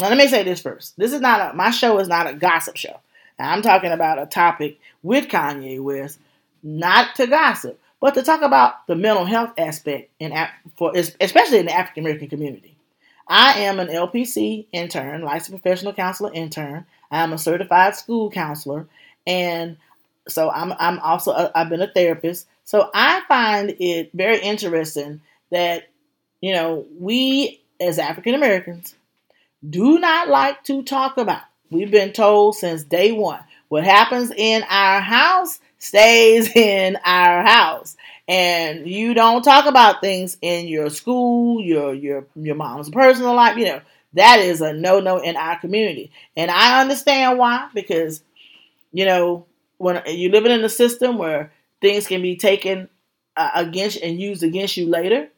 now 0.00 0.08
let 0.08 0.18
me 0.18 0.26
say 0.26 0.42
this 0.42 0.60
first. 0.60 0.96
This 0.96 1.12
is 1.12 1.20
not 1.20 1.52
a 1.52 1.56
my 1.56 1.70
show 1.70 1.98
is 1.98 2.08
not 2.08 2.26
a 2.26 2.34
gossip 2.34 2.76
show. 2.76 3.00
Now, 3.38 3.52
I'm 3.52 3.62
talking 3.62 3.92
about 3.92 4.22
a 4.22 4.26
topic 4.26 4.78
with 5.02 5.28
Kanye 5.28 5.80
West, 5.80 6.18
not 6.62 7.14
to 7.16 7.26
gossip, 7.26 7.78
but 8.04 8.12
to 8.12 8.22
talk 8.22 8.42
about 8.42 8.86
the 8.86 8.94
mental 8.94 9.24
health 9.24 9.54
aspect 9.56 10.10
in 10.20 10.30
for 10.76 10.92
especially 10.94 11.60
in 11.60 11.64
the 11.64 11.72
African 11.72 12.04
American 12.04 12.28
community. 12.28 12.76
I 13.26 13.60
am 13.60 13.80
an 13.80 13.88
LPC 13.88 14.66
intern, 14.72 15.22
licensed 15.22 15.52
professional 15.52 15.94
counselor 15.94 16.30
intern. 16.34 16.84
I 17.10 17.22
am 17.22 17.32
a 17.32 17.38
certified 17.38 17.96
school 17.96 18.30
counselor, 18.30 18.86
and 19.26 19.78
so 20.28 20.50
I'm 20.50 20.74
I'm 20.78 20.98
also 20.98 21.30
a, 21.30 21.50
I've 21.54 21.70
been 21.70 21.80
a 21.80 21.90
therapist. 21.90 22.46
So 22.64 22.90
I 22.92 23.22
find 23.26 23.74
it 23.80 24.10
very 24.12 24.38
interesting 24.38 25.22
that 25.50 25.88
you 26.42 26.52
know 26.52 26.84
we 27.00 27.62
as 27.80 27.98
African 27.98 28.34
Americans 28.34 28.96
do 29.66 29.98
not 29.98 30.28
like 30.28 30.62
to 30.64 30.82
talk 30.82 31.16
about 31.16 31.40
We've 31.70 31.90
been 31.90 32.12
told 32.12 32.54
since 32.54 32.84
day 32.84 33.12
one 33.12 33.40
what 33.68 33.82
happens 33.82 34.30
in 34.30 34.62
our 34.68 35.00
house 35.00 35.58
stays 35.84 36.48
in 36.56 36.96
our 37.04 37.42
house. 37.44 37.96
And 38.26 38.88
you 38.88 39.12
don't 39.14 39.42
talk 39.42 39.66
about 39.66 40.00
things 40.00 40.36
in 40.40 40.66
your 40.66 40.88
school, 40.90 41.60
your 41.62 41.94
your 41.94 42.26
your 42.34 42.54
mom's 42.54 42.90
personal 42.90 43.34
life, 43.34 43.56
you 43.58 43.66
know. 43.66 43.80
That 44.14 44.38
is 44.38 44.60
a 44.60 44.72
no-no 44.72 45.18
in 45.18 45.36
our 45.36 45.58
community. 45.58 46.12
And 46.36 46.50
I 46.50 46.80
understand 46.80 47.36
why 47.38 47.68
because 47.74 48.22
you 48.92 49.04
know, 49.04 49.46
when 49.78 50.02
you're 50.06 50.32
living 50.32 50.52
in 50.52 50.64
a 50.64 50.68
system 50.68 51.18
where 51.18 51.52
things 51.80 52.06
can 52.06 52.22
be 52.22 52.36
taken 52.36 52.88
uh, 53.36 53.50
against 53.54 54.00
and 54.00 54.20
used 54.20 54.42
against 54.42 54.76
you 54.76 54.86
later, 54.88 55.28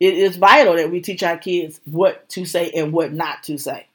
it 0.00 0.14
is 0.14 0.36
vital 0.36 0.76
that 0.76 0.90
we 0.90 1.00
teach 1.00 1.22
our 1.22 1.38
kids 1.38 1.80
what 1.84 2.28
to 2.30 2.44
say 2.44 2.70
and 2.72 2.92
what 2.92 3.12
not 3.12 3.42
to 3.44 3.58
say 3.58 3.86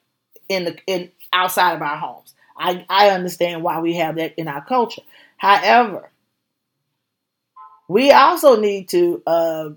in 0.49 0.65
the 0.65 0.77
in 0.87 1.11
outside 1.33 1.75
of 1.75 1.81
our 1.81 1.97
homes. 1.97 2.33
I, 2.57 2.85
I 2.89 3.09
understand 3.11 3.63
why 3.63 3.79
we 3.79 3.95
have 3.95 4.15
that 4.17 4.35
in 4.37 4.47
our 4.47 4.63
culture. 4.63 5.01
However, 5.39 6.11
we 7.87 8.11
also 8.11 8.59
need 8.59 8.89
to 8.89 9.23
uh, 9.25 9.69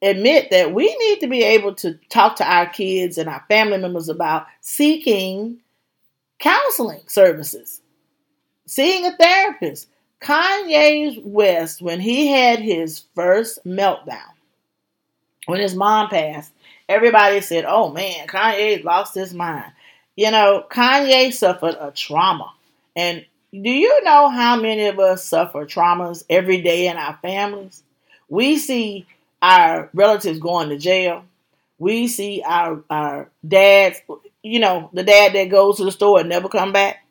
admit 0.00 0.50
that 0.50 0.72
we 0.72 0.96
need 0.96 1.20
to 1.20 1.26
be 1.26 1.42
able 1.42 1.74
to 1.74 1.98
talk 2.08 2.36
to 2.36 2.50
our 2.50 2.66
kids 2.66 3.18
and 3.18 3.28
our 3.28 3.44
family 3.48 3.78
members 3.78 4.08
about 4.08 4.46
seeking 4.60 5.58
counseling 6.38 7.02
services, 7.08 7.82
seeing 8.64 9.04
a 9.04 9.16
therapist. 9.16 9.88
Kanye 10.20 11.22
West, 11.24 11.82
when 11.82 12.00
he 12.00 12.28
had 12.28 12.60
his 12.60 13.02
first 13.14 13.62
meltdown, 13.66 14.32
when 15.46 15.60
his 15.60 15.74
mom 15.74 16.08
passed, 16.08 16.52
everybody 16.88 17.40
said, 17.40 17.64
Oh 17.66 17.90
man, 17.92 18.28
Kanye 18.28 18.82
lost 18.84 19.14
his 19.14 19.34
mind. 19.34 19.72
You 20.14 20.30
know, 20.30 20.64
Kanye 20.70 21.32
suffered 21.32 21.76
a 21.78 21.90
trauma. 21.90 22.52
And 22.94 23.26
do 23.62 23.70
you 23.70 24.02
know 24.04 24.28
how 24.28 24.60
many 24.60 24.86
of 24.86 24.98
us 24.98 25.24
suffer 25.24 25.64
traumas 25.66 26.24
every 26.28 26.60
day 26.62 26.88
in 26.88 26.96
our 26.96 27.18
families? 27.22 27.82
We 28.28 28.58
see 28.58 29.06
our 29.42 29.90
relatives 29.94 30.38
going 30.38 30.68
to 30.70 30.78
jail. 30.78 31.24
We 31.78 32.08
see 32.08 32.42
our 32.44 32.82
our 32.90 33.30
dads, 33.46 34.00
you 34.42 34.60
know, 34.60 34.90
the 34.92 35.02
dad 35.02 35.34
that 35.34 35.50
goes 35.50 35.76
to 35.76 35.84
the 35.84 35.92
store 35.92 36.20
and 36.20 36.28
never 36.28 36.48
come 36.48 36.72
back. 36.72 37.04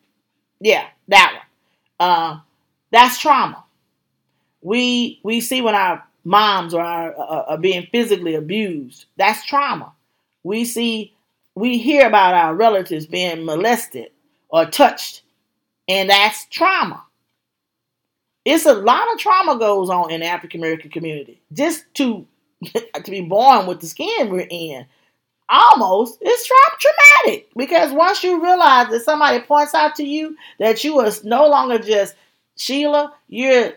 Yeah, 0.60 0.88
that 1.10 1.42
one. 2.00 2.10
Uh, 2.10 2.40
that's 2.92 3.20
trauma. 3.20 3.64
We 4.62 5.20
we 5.24 5.42
see 5.42 5.62
when 5.62 5.76
our 5.76 6.04
moms 6.24 6.74
are, 6.74 7.16
are, 7.16 7.44
are 7.44 7.58
being 7.58 7.88
physically 7.92 8.36
abused. 8.36 9.06
That's 9.18 9.46
trauma. 9.46 9.94
We 10.44 10.66
see 10.66 11.14
we 11.56 11.78
hear 11.78 12.08
about 12.08 12.34
our 12.34 12.56
relatives 12.56 13.06
being 13.06 13.46
molested 13.46 14.12
or 14.50 14.66
touched, 14.66 15.22
and 15.88 16.10
that's 16.10 16.46
trauma. 16.46 17.04
It's 18.44 18.66
a 18.66 18.74
lot 18.74 19.12
of 19.12 19.20
trauma 19.20 19.58
goes 19.58 19.90
on 19.90 20.12
in 20.12 20.22
the 20.22 20.28
African 20.28 20.62
American 20.62 20.92
community. 20.92 21.42
Just 21.52 21.86
to 21.96 22.26
to 22.74 23.12
be 23.12 23.22
born 23.22 23.68
with 23.68 23.82
the 23.82 23.88
skin 23.88 24.30
we're 24.30 24.48
in, 24.50 24.86
almost 25.50 26.18
it's 26.22 26.48
tra- 26.48 26.56
traumatic 26.80 27.50
because 27.56 27.92
once 27.92 28.24
you 28.24 28.44
realize 28.44 28.90
that 28.90 29.02
somebody 29.02 29.40
points 29.42 29.74
out 29.74 29.96
to 29.96 30.04
you 30.04 30.36
that 30.60 30.84
you 30.84 31.00
are 31.00 31.12
no 31.24 31.48
longer 31.48 31.80
just 31.80 32.16
Sheila, 32.56 33.14
you're 33.28 33.74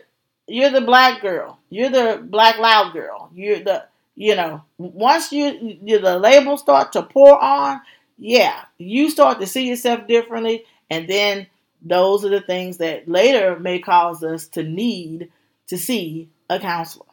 you're 0.47 0.71
the 0.71 0.81
black 0.81 1.21
girl, 1.21 1.59
you're 1.69 1.89
the 1.89 2.21
black 2.23 2.57
loud 2.59 2.93
girl, 2.93 3.29
you're 3.33 3.59
the 3.59 3.85
you 4.19 4.35
know, 4.35 4.61
once 4.77 5.31
you, 5.31 5.77
you 5.81 5.97
the 5.97 6.19
labels 6.19 6.59
start 6.59 6.91
to 6.91 7.03
pour 7.03 7.41
on, 7.41 7.79
yeah, 8.17 8.65
you 8.77 9.09
start 9.09 9.39
to 9.39 9.47
see 9.47 9.69
yourself 9.69 10.07
differently, 10.07 10.65
and 10.89 11.07
then 11.07 11.47
those 11.81 12.25
are 12.25 12.29
the 12.29 12.41
things 12.41 12.77
that 12.77 13.07
later 13.07 13.59
may 13.59 13.79
cause 13.79 14.23
us 14.23 14.47
to 14.49 14.63
need 14.63 15.31
to 15.67 15.77
see 15.77 16.29
a 16.49 16.59
counselor. 16.59 17.05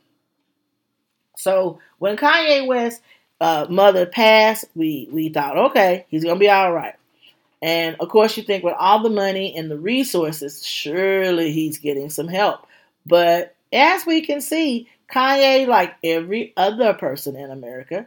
So 1.37 1.79
when 1.99 2.17
Kanye 2.17 2.67
West 2.67 3.03
uh, 3.41 3.67
mother 3.69 4.07
passed, 4.07 4.65
we 4.75 5.09
we 5.13 5.29
thought, 5.29 5.59
okay, 5.59 6.07
he's 6.09 6.25
gonna 6.25 6.41
be 6.41 6.49
all 6.49 6.73
right. 6.73 6.95
And 7.63 7.97
of 8.01 8.09
course, 8.09 8.37
you 8.37 8.43
think 8.43 8.65
with 8.65 8.75
all 8.79 9.03
the 9.03 9.11
money 9.11 9.57
and 9.57 9.71
the 9.71 9.79
resources, 9.79 10.65
surely 10.65 11.53
he's 11.53 11.79
getting 11.79 12.11
some 12.11 12.29
help. 12.29 12.67
But 13.07 13.55
as 13.73 14.07
we 14.07 14.23
can 14.23 14.41
see, 14.41 14.89
Kanye, 15.13 15.67
like 15.67 15.95
every 16.03 16.53
other 16.57 16.95
person 16.95 17.37
in 17.37 17.51
America, 17.51 18.07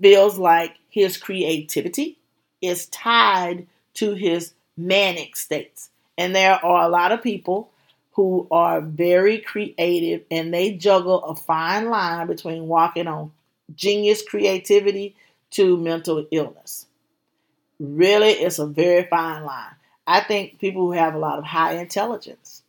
feels 0.00 0.38
like 0.38 0.76
his 0.88 1.16
creativity 1.16 2.18
is 2.60 2.86
tied 2.86 3.66
to 3.94 4.14
his 4.14 4.52
manic 4.76 5.36
states. 5.36 5.90
And 6.16 6.34
there 6.34 6.64
are 6.64 6.84
a 6.84 6.88
lot 6.88 7.12
of 7.12 7.22
people 7.22 7.70
who 8.12 8.46
are 8.50 8.80
very 8.80 9.38
creative 9.38 10.22
and 10.30 10.54
they 10.54 10.72
juggle 10.72 11.24
a 11.24 11.34
fine 11.34 11.90
line 11.90 12.26
between 12.26 12.68
walking 12.68 13.08
on 13.08 13.32
genius 13.74 14.22
creativity 14.22 15.16
to 15.50 15.76
mental 15.76 16.26
illness. 16.30 16.86
Really, 17.80 18.30
it's 18.30 18.58
a 18.58 18.66
very 18.66 19.04
fine 19.04 19.44
line. 19.44 19.74
I 20.06 20.20
think 20.20 20.60
people 20.60 20.82
who 20.82 20.92
have 20.92 21.14
a 21.14 21.18
lot 21.18 21.38
of 21.38 21.44
high 21.44 21.74
intelligence, 21.74 22.62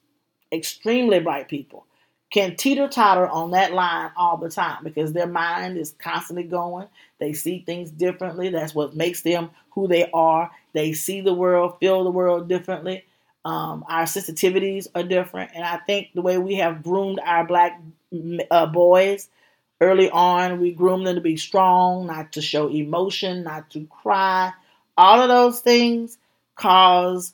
extremely 0.51 1.19
bright 1.19 1.47
people, 1.47 1.85
can 2.31 2.55
teeter 2.55 2.87
totter 2.87 3.27
on 3.27 3.51
that 3.51 3.73
line 3.73 4.11
all 4.17 4.37
the 4.37 4.49
time 4.49 4.83
because 4.83 5.13
their 5.13 5.27
mind 5.27 5.77
is 5.77 5.95
constantly 5.99 6.43
going. 6.43 6.87
They 7.19 7.33
see 7.33 7.59
things 7.59 7.91
differently. 7.91 8.49
That's 8.49 8.73
what 8.73 8.95
makes 8.95 9.21
them 9.21 9.51
who 9.71 9.87
they 9.87 10.09
are. 10.11 10.51
They 10.75 10.93
see 10.93 11.21
the 11.21 11.33
world, 11.33 11.79
feel 11.79 12.03
the 12.03 12.11
world 12.11 12.47
differently. 12.47 13.05
Um, 13.43 13.83
our 13.89 14.03
sensitivities 14.03 14.87
are 14.93 15.03
different. 15.03 15.51
And 15.55 15.63
I 15.63 15.77
think 15.77 16.09
the 16.13 16.21
way 16.21 16.37
we 16.37 16.55
have 16.55 16.83
groomed 16.83 17.19
our 17.23 17.45
black 17.47 17.81
uh, 18.51 18.67
boys 18.67 19.27
Early 19.81 20.09
on, 20.09 20.61
we 20.61 20.71
groom 20.71 21.03
them 21.03 21.15
to 21.15 21.21
be 21.21 21.35
strong, 21.35 22.07
not 22.07 22.31
to 22.33 22.41
show 22.41 22.69
emotion, 22.69 23.43
not 23.43 23.69
to 23.71 23.85
cry. 23.87 24.53
All 24.97 25.21
of 25.21 25.27
those 25.27 25.59
things 25.59 26.17
cause 26.55 27.33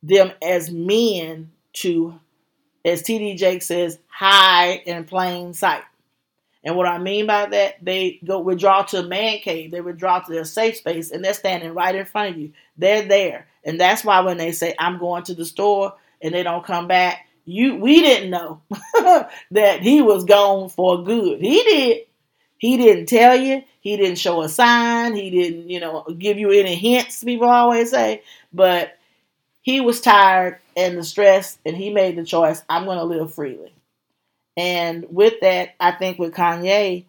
them 0.00 0.30
as 0.40 0.70
men 0.70 1.50
to, 1.74 2.20
as 2.84 3.02
TD 3.02 3.36
Jakes 3.36 3.66
says, 3.66 3.98
hide 4.06 4.82
in 4.86 5.04
plain 5.04 5.54
sight. 5.54 5.82
And 6.68 6.76
what 6.76 6.86
I 6.86 6.98
mean 6.98 7.26
by 7.26 7.46
that, 7.46 7.82
they 7.82 8.20
go 8.22 8.40
withdraw 8.40 8.82
to 8.82 8.98
a 8.98 9.02
man 9.02 9.38
cave, 9.38 9.70
they 9.70 9.80
withdraw 9.80 10.18
to 10.18 10.30
their 10.30 10.44
safe 10.44 10.76
space, 10.76 11.10
and 11.10 11.24
they're 11.24 11.32
standing 11.32 11.72
right 11.72 11.94
in 11.94 12.04
front 12.04 12.34
of 12.34 12.38
you. 12.38 12.52
They're 12.76 13.08
there. 13.08 13.46
And 13.64 13.80
that's 13.80 14.04
why 14.04 14.20
when 14.20 14.36
they 14.36 14.52
say, 14.52 14.74
I'm 14.78 14.98
going 14.98 15.22
to 15.24 15.34
the 15.34 15.46
store 15.46 15.94
and 16.20 16.34
they 16.34 16.42
don't 16.42 16.66
come 16.66 16.86
back, 16.86 17.26
you 17.46 17.76
we 17.76 18.02
didn't 18.02 18.28
know 18.28 18.60
that 19.50 19.80
he 19.80 20.02
was 20.02 20.24
gone 20.24 20.68
for 20.68 21.02
good. 21.02 21.40
He 21.40 21.62
did. 21.62 22.02
He 22.58 22.76
didn't 22.76 23.06
tell 23.06 23.34
you. 23.34 23.62
He 23.80 23.96
didn't 23.96 24.18
show 24.18 24.42
a 24.42 24.48
sign. 24.50 25.16
He 25.16 25.30
didn't, 25.30 25.70
you 25.70 25.80
know, 25.80 26.04
give 26.18 26.38
you 26.38 26.50
any 26.50 26.74
hints, 26.74 27.24
people 27.24 27.48
always 27.48 27.92
say. 27.92 28.22
But 28.52 28.98
he 29.62 29.80
was 29.80 30.02
tired 30.02 30.58
and 30.76 30.98
the 30.98 31.04
stress, 31.04 31.56
and 31.64 31.74
he 31.74 31.88
made 31.88 32.16
the 32.16 32.26
choice 32.26 32.62
I'm 32.68 32.84
going 32.84 32.98
to 32.98 33.04
live 33.04 33.32
freely. 33.32 33.72
And 34.58 35.06
with 35.08 35.34
that, 35.42 35.76
I 35.78 35.92
think 35.92 36.18
with 36.18 36.34
Kanye, 36.34 37.04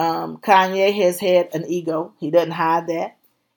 um, 0.00 0.38
Kanye 0.38 0.92
has 1.04 1.20
had 1.20 1.54
an 1.54 1.64
ego. 1.68 2.12
He 2.18 2.32
doesn't 2.32 2.50
hide 2.50 2.88
that. 2.88 3.16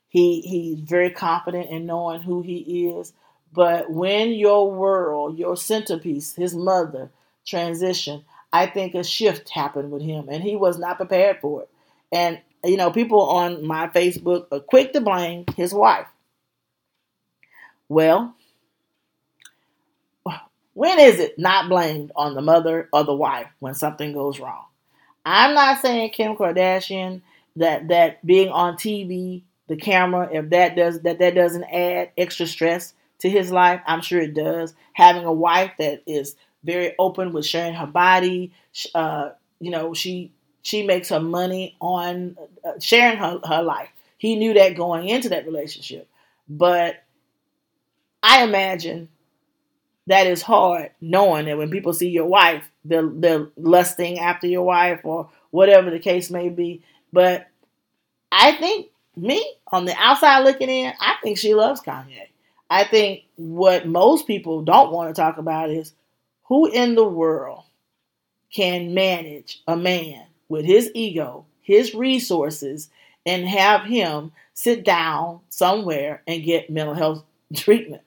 He 0.09 0.41
he's 0.41 0.79
very 0.79 1.09
confident 1.09 1.71
in 1.71 1.87
knowing 1.87 2.21
who 2.21 2.43
he 2.43 2.89
is. 2.89 3.13
But 3.51 3.89
when 3.89 4.29
your 4.29 4.71
world, 4.71 5.39
your 5.39 5.57
centerpiece, 5.57 6.35
his 6.35 6.53
mother, 6.53 7.09
transition, 7.45 8.23
I 8.53 8.67
think 8.67 8.93
a 8.93 9.03
shift 9.03 9.49
happened 9.49 9.89
with 9.89 10.03
him, 10.03 10.29
and 10.29 10.43
he 10.43 10.55
was 10.55 10.77
not 10.77 10.97
prepared 10.97 11.39
for 11.41 11.63
it. 11.63 11.69
And 12.11 12.39
you 12.63 12.77
know, 12.77 12.91
people 12.91 13.21
on 13.21 13.65
my 13.65 13.87
Facebook 13.87 14.45
are 14.51 14.59
quick 14.59 14.93
to 14.93 15.01
blame 15.01 15.45
his 15.57 15.73
wife. 15.73 16.07
Well, 17.89 18.35
when 20.73 20.99
is 20.99 21.19
it 21.19 21.37
not 21.37 21.69
blamed 21.69 22.11
on 22.15 22.33
the 22.33 22.41
mother 22.41 22.87
or 22.93 23.03
the 23.03 23.13
wife 23.15 23.47
when 23.59 23.73
something 23.73 24.13
goes 24.13 24.39
wrong? 24.39 24.65
I'm 25.25 25.53
not 25.53 25.81
saying 25.81 26.11
Kim 26.11 26.35
Kardashian 26.35 27.21
that 27.57 27.89
that 27.89 28.25
being 28.25 28.49
on 28.49 28.75
TV, 28.75 29.43
the 29.67 29.75
camera, 29.75 30.29
if 30.31 30.49
that 30.49 30.75
does 30.75 31.01
that 31.01 31.19
that 31.19 31.35
doesn't 31.35 31.65
add 31.65 32.11
extra 32.17 32.47
stress 32.47 32.93
to 33.19 33.29
his 33.29 33.51
life, 33.51 33.81
I'm 33.85 34.01
sure 34.01 34.21
it 34.21 34.33
does. 34.33 34.73
Having 34.93 35.25
a 35.25 35.33
wife 35.33 35.71
that 35.77 36.01
is 36.07 36.35
very 36.63 36.95
open 36.97 37.33
with 37.33 37.45
sharing 37.45 37.73
her 37.73 37.87
body, 37.87 38.51
uh, 38.95 39.31
you 39.59 39.71
know, 39.71 39.93
she 39.93 40.31
she 40.63 40.85
makes 40.85 41.09
her 41.09 41.19
money 41.19 41.75
on 41.81 42.37
uh, 42.63 42.79
sharing 42.79 43.17
her, 43.17 43.39
her 43.45 43.61
life. 43.61 43.89
He 44.17 44.35
knew 44.35 44.53
that 44.53 44.75
going 44.75 45.07
into 45.07 45.29
that 45.29 45.45
relationship, 45.45 46.07
but 46.47 47.03
I 48.23 48.43
imagine 48.43 49.09
that 50.07 50.27
is 50.27 50.41
hard 50.41 50.91
knowing 50.99 51.45
that 51.45 51.57
when 51.57 51.69
people 51.69 51.93
see 51.93 52.09
your 52.09 52.25
wife, 52.25 52.69
they're, 52.83 53.09
they're 53.13 53.47
lusting 53.57 54.19
after 54.19 54.47
your 54.47 54.63
wife 54.63 55.01
or 55.03 55.29
whatever 55.51 55.89
the 55.89 55.99
case 55.99 56.29
may 56.29 56.49
be. 56.49 56.83
But 57.13 57.47
I 58.31 58.53
think 58.53 58.87
me 59.15 59.55
on 59.71 59.85
the 59.85 59.95
outside 59.97 60.43
looking 60.43 60.69
in, 60.69 60.93
I 60.99 61.15
think 61.21 61.37
she 61.37 61.53
loves 61.53 61.81
Kanye. 61.81 62.27
I 62.69 62.85
think 62.85 63.23
what 63.35 63.85
most 63.85 64.25
people 64.27 64.63
don't 64.63 64.91
want 64.91 65.13
to 65.13 65.21
talk 65.21 65.37
about 65.37 65.69
is 65.69 65.93
who 66.43 66.71
in 66.71 66.95
the 66.95 67.07
world 67.07 67.63
can 68.53 68.93
manage 68.93 69.61
a 69.67 69.75
man 69.75 70.25
with 70.49 70.65
his 70.65 70.89
ego, 70.93 71.45
his 71.61 71.93
resources, 71.93 72.89
and 73.25 73.47
have 73.47 73.83
him 73.83 74.31
sit 74.53 74.83
down 74.83 75.39
somewhere 75.49 76.21
and 76.27 76.43
get 76.43 76.69
mental 76.69 76.93
health 76.95 77.23
treatment. 77.55 78.01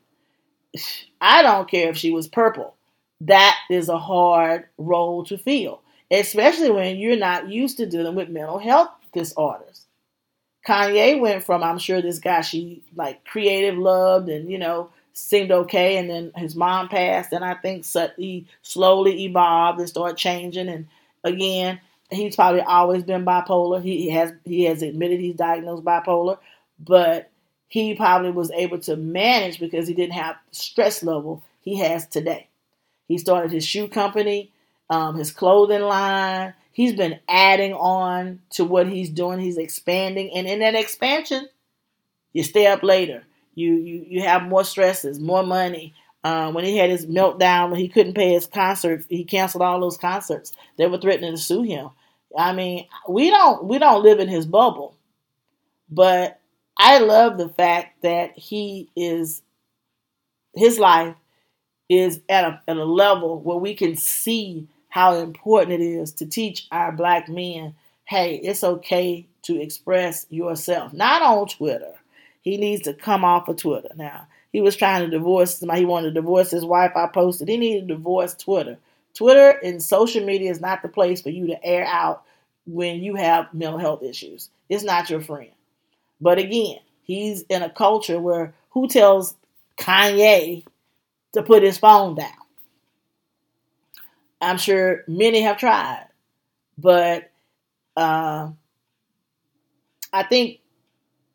I 1.20 1.42
don't 1.42 1.70
care 1.70 1.90
if 1.90 1.96
she 1.96 2.10
was 2.10 2.28
purple. 2.28 2.74
That 3.20 3.56
is 3.70 3.88
a 3.88 3.98
hard 3.98 4.66
role 4.76 5.24
to 5.26 5.38
fill, 5.38 5.80
especially 6.10 6.70
when 6.70 6.96
you're 6.96 7.16
not 7.16 7.48
used 7.48 7.76
to 7.78 7.86
dealing 7.86 8.14
with 8.14 8.28
mental 8.28 8.58
health 8.58 8.90
disorders. 9.12 9.86
Kanye 10.66 11.20
went 11.20 11.44
from, 11.44 11.62
I'm 11.62 11.78
sure 11.78 12.00
this 12.00 12.18
guy 12.18 12.40
she 12.40 12.82
like 12.94 13.24
creative 13.24 13.76
loved 13.76 14.28
and, 14.28 14.50
you 14.50 14.58
know, 14.58 14.90
seemed 15.12 15.52
okay. 15.52 15.96
And 15.98 16.10
then 16.10 16.32
his 16.36 16.56
mom 16.56 16.88
passed. 16.88 17.32
And 17.32 17.44
I 17.44 17.54
think 17.54 17.86
he 18.16 18.46
slowly 18.62 19.24
evolved 19.24 19.78
and 19.78 19.88
started 19.88 20.16
changing. 20.16 20.68
And 20.68 20.88
again, 21.22 21.80
he's 22.10 22.36
probably 22.36 22.62
always 22.62 23.04
been 23.04 23.24
bipolar. 23.24 23.82
He 23.82 24.10
has, 24.10 24.32
he 24.44 24.64
has 24.64 24.82
admitted 24.82 25.20
he's 25.20 25.36
diagnosed 25.36 25.84
bipolar, 25.84 26.38
but 26.78 27.30
he 27.68 27.94
probably 27.94 28.30
was 28.30 28.50
able 28.52 28.78
to 28.80 28.96
manage 28.96 29.58
because 29.58 29.88
he 29.88 29.94
didn't 29.94 30.14
have 30.14 30.36
the 30.50 30.56
stress 30.56 31.02
level 31.02 31.42
he 31.60 31.78
has 31.78 32.06
today. 32.06 32.48
He 33.08 33.18
started 33.18 33.50
his 33.50 33.66
shoe 33.66 33.88
company, 33.88 34.52
um, 34.90 35.16
his 35.16 35.30
clothing 35.30 35.82
line. 35.82 36.54
He's 36.72 36.94
been 36.94 37.20
adding 37.28 37.72
on 37.74 38.40
to 38.50 38.64
what 38.64 38.88
he's 38.88 39.10
doing. 39.10 39.38
He's 39.40 39.58
expanding, 39.58 40.30
and 40.34 40.46
in 40.46 40.60
that 40.60 40.74
expansion, 40.74 41.48
you 42.32 42.42
stay 42.42 42.66
up 42.66 42.82
later. 42.82 43.24
You 43.54 43.74
you 43.74 44.04
you 44.08 44.22
have 44.22 44.42
more 44.42 44.64
stresses, 44.64 45.20
more 45.20 45.42
money. 45.44 45.94
Um, 46.24 46.54
when 46.54 46.64
he 46.64 46.78
had 46.78 46.90
his 46.90 47.06
meltdown 47.06 47.70
when 47.70 47.80
he 47.80 47.88
couldn't 47.88 48.14
pay 48.14 48.32
his 48.32 48.46
concert, 48.46 49.04
he 49.08 49.24
canceled 49.24 49.62
all 49.62 49.80
those 49.80 49.98
concerts. 49.98 50.52
They 50.78 50.86
were 50.86 50.98
threatening 50.98 51.32
to 51.32 51.38
sue 51.38 51.62
him. 51.62 51.90
I 52.36 52.52
mean, 52.52 52.86
we 53.08 53.30
don't 53.30 53.64
we 53.64 53.78
don't 53.78 54.02
live 54.02 54.18
in 54.18 54.28
his 54.28 54.46
bubble, 54.46 54.96
but 55.88 56.40
I 56.76 56.98
love 56.98 57.38
the 57.38 57.48
fact 57.48 58.02
that 58.02 58.36
he 58.36 58.90
is 58.96 59.42
his 60.54 60.78
life 60.78 61.16
is 61.88 62.20
at 62.28 62.44
a, 62.44 62.60
at 62.68 62.76
a 62.76 62.84
level 62.84 63.40
where 63.40 63.56
we 63.56 63.74
can 63.74 63.96
see 63.96 64.68
how 64.88 65.14
important 65.14 65.72
it 65.72 65.84
is 65.84 66.12
to 66.12 66.26
teach 66.26 66.66
our 66.70 66.92
black 66.92 67.28
men 67.28 67.74
hey, 68.06 68.36
it's 68.36 68.62
okay 68.62 69.26
to 69.42 69.60
express 69.60 70.26
yourself. 70.30 70.92
Not 70.92 71.22
on 71.22 71.48
Twitter. 71.48 71.94
He 72.42 72.56
needs 72.56 72.82
to 72.82 72.94
come 72.94 73.24
off 73.24 73.48
of 73.48 73.56
Twitter. 73.56 73.88
Now, 73.96 74.26
he 74.52 74.60
was 74.60 74.76
trying 74.76 75.02
to 75.02 75.10
divorce 75.10 75.58
somebody. 75.58 75.80
He 75.80 75.86
wanted 75.86 76.08
to 76.08 76.20
divorce 76.20 76.50
his 76.50 76.64
wife. 76.64 76.92
I 76.94 77.06
posted. 77.06 77.48
He 77.48 77.56
needed 77.56 77.88
to 77.88 77.94
divorce 77.94 78.34
Twitter. 78.34 78.76
Twitter 79.14 79.58
and 79.62 79.82
social 79.82 80.24
media 80.24 80.50
is 80.50 80.60
not 80.60 80.82
the 80.82 80.88
place 80.88 81.22
for 81.22 81.30
you 81.30 81.46
to 81.46 81.64
air 81.64 81.86
out 81.86 82.24
when 82.66 83.02
you 83.02 83.14
have 83.14 83.52
mental 83.54 83.78
health 83.78 84.02
issues. 84.02 84.50
It's 84.68 84.84
not 84.84 85.08
your 85.08 85.20
friend. 85.20 85.53
But 86.20 86.38
again, 86.38 86.78
he's 87.02 87.42
in 87.42 87.62
a 87.62 87.70
culture 87.70 88.20
where 88.20 88.54
who 88.70 88.88
tells 88.88 89.34
Kanye 89.78 90.64
to 91.32 91.42
put 91.42 91.62
his 91.62 91.78
phone 91.78 92.14
down? 92.14 92.30
I'm 94.40 94.58
sure 94.58 95.04
many 95.08 95.40
have 95.42 95.58
tried, 95.58 96.06
but 96.76 97.30
uh, 97.96 98.50
I 100.12 100.22
think 100.24 100.60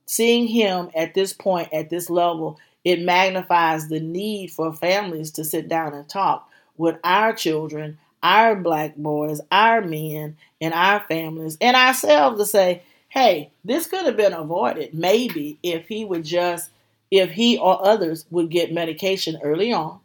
seeing 0.06 0.48
him 0.48 0.90
at 0.96 1.14
this 1.14 1.34
point, 1.34 1.74
at 1.74 1.90
this 1.90 2.10
level, 2.10 2.60
it 2.84 3.02
magnifies 3.02 3.88
the 3.88 4.00
need 4.00 4.52
for 4.52 4.74
families 4.74 5.32
to 5.32 5.46
sit 5.46 5.68
down 5.68 5.94
and 5.94 6.08
talk 6.08 6.50
with 6.78 6.98
our 7.04 7.34
children, 7.34 7.98
our 8.24 8.56
black 8.56 8.96
boys, 8.96 9.42
our 9.52 9.82
men, 9.82 10.38
and 10.62 10.74
our 10.74 11.02
families, 11.02 11.58
and 11.62 11.76
ourselves 11.76 12.40
to 12.40 12.46
say, 12.46 12.84
hey, 13.10 13.52
this 13.66 13.88
could 13.88 14.06
have 14.06 14.16
been 14.16 14.34
avoided 14.34 14.94
maybe 14.94 15.60
if 15.64 15.88
he 15.88 16.06
would 16.06 16.24
just, 16.24 16.70
if 17.12 17.32
he 17.32 17.58
or 17.58 17.86
others 17.86 18.26
would 18.30 18.50
get 18.50 18.72
medication 18.72 19.40
early 19.44 19.74
on. 19.74 20.00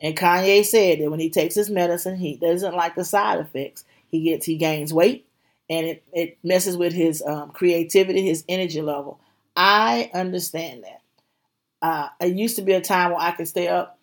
And 0.00 0.16
Kanye 0.16 0.64
said 0.64 1.00
that 1.00 1.10
when 1.10 1.20
he 1.20 1.30
takes 1.30 1.54
his 1.54 1.70
medicine, 1.70 2.16
he 2.16 2.36
doesn't 2.36 2.74
like 2.74 2.94
the 2.94 3.04
side 3.04 3.40
effects. 3.40 3.84
He 4.10 4.22
gets, 4.22 4.46
he 4.46 4.56
gains 4.56 4.92
weight, 4.92 5.26
and 5.68 5.86
it, 5.86 6.04
it 6.12 6.38
messes 6.42 6.76
with 6.76 6.92
his 6.92 7.22
um, 7.22 7.50
creativity, 7.50 8.22
his 8.22 8.44
energy 8.48 8.82
level. 8.82 9.20
I 9.54 10.10
understand 10.12 10.84
that. 10.84 11.02
Uh, 11.82 12.08
it 12.20 12.36
used 12.36 12.56
to 12.56 12.62
be 12.62 12.72
a 12.72 12.80
time 12.80 13.10
where 13.10 13.20
I 13.20 13.32
could 13.32 13.48
stay 13.48 13.68
up, 13.68 13.98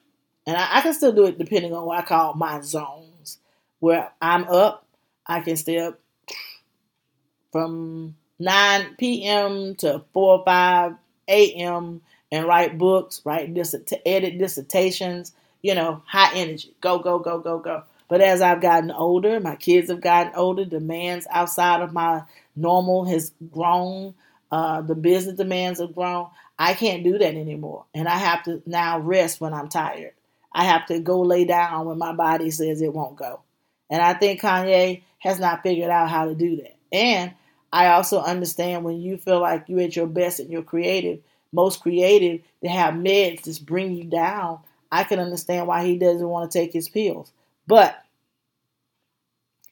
and 0.46 0.58
I, 0.58 0.78
I 0.78 0.82
can 0.82 0.94
still 0.94 1.12
do 1.12 1.26
it 1.26 1.38
depending 1.38 1.74
on 1.74 1.86
what 1.86 2.00
I 2.00 2.04
call 2.04 2.34
my 2.34 2.62
zones, 2.62 3.40
where 3.80 4.12
I'm 4.22 4.46
up, 4.46 4.86
I 5.26 5.42
can 5.42 5.56
stay 5.56 5.80
up 5.80 6.00
from 7.52 8.16
9 8.44 8.96
p.m. 8.98 9.76
to 9.76 10.04
4 10.14 10.40
or 10.40 10.44
5 10.46 10.94
a.m. 11.30 12.02
and 12.32 12.46
write 12.46 12.78
books, 12.78 13.22
write 13.24 13.54
dis- 13.54 13.76
to 13.86 14.08
edit 14.08 14.38
dissertations, 14.38 15.32
you 15.62 15.74
know, 15.74 16.04
high 16.06 16.34
energy. 16.36 16.76
Go, 16.82 17.00
go, 17.00 17.20
go, 17.20 17.40
go, 17.40 17.60
go. 17.60 17.84
But 18.10 18.22
as 18.22 18.42
I've 18.42 18.62
gotten 18.62 18.92
older, 18.92 19.40
my 19.40 19.56
kids 19.56 19.90
have 19.90 20.02
gotten 20.02 20.34
older, 20.36 20.66
demands 20.66 21.26
outside 21.32 21.82
of 21.82 21.94
my 21.94 22.24
normal 22.56 23.06
has 23.06 23.32
grown, 23.52 24.14
uh, 24.52 24.82
the 24.82 24.96
business 24.96 25.38
demands 25.38 25.80
have 25.80 25.96
grown. 25.96 26.28
I 26.60 26.74
can't 26.74 27.04
do 27.04 27.18
that 27.18 27.36
anymore. 27.36 27.86
And 27.96 28.08
I 28.08 28.18
have 28.18 28.44
to 28.44 28.62
now 28.66 29.00
rest 29.00 29.42
when 29.42 29.54
I'm 29.54 29.70
tired. 29.70 30.14
I 30.52 30.66
have 30.66 30.86
to 30.88 31.00
go 31.00 31.22
lay 31.22 31.46
down 31.46 31.88
when 31.88 31.98
my 31.98 32.14
body 32.14 32.52
says 32.52 32.82
it 32.82 32.94
won't 32.94 33.16
go. 33.16 33.40
And 33.90 34.02
I 34.02 34.14
think 34.14 34.42
Kanye 34.42 35.02
has 35.20 35.40
not 35.40 35.64
figured 35.64 35.90
out 35.90 36.10
how 36.10 36.26
to 36.26 36.36
do 36.36 36.58
that. 36.58 36.76
And 36.92 37.34
I 37.74 37.90
also 37.94 38.22
understand 38.22 38.86
when 38.86 39.02
you 39.02 39.18
feel 39.18 39.42
like 39.42 39.66
you're 39.68 39.82
at 39.82 39.98
your 39.98 40.08
best 40.08 40.40
and 40.40 40.52
you're 40.52 40.64
creative, 40.64 41.20
most 41.54 41.82
creative, 41.82 42.42
to 42.64 42.70
have 42.70 42.96
meds 42.96 43.46
just 43.46 43.66
bring 43.66 43.94
you 43.98 44.06
down. 44.06 44.60
I 44.92 45.06
can 45.06 45.20
understand 45.20 45.68
why 45.68 45.86
he 45.86 45.98
doesn't 45.98 46.30
want 46.30 46.52
to 46.52 46.60
take 46.60 46.74
his 46.74 46.90
pills. 46.90 47.34
But 47.68 48.04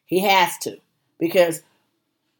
he 0.05 0.19
has 0.21 0.57
to 0.59 0.77
because 1.19 1.61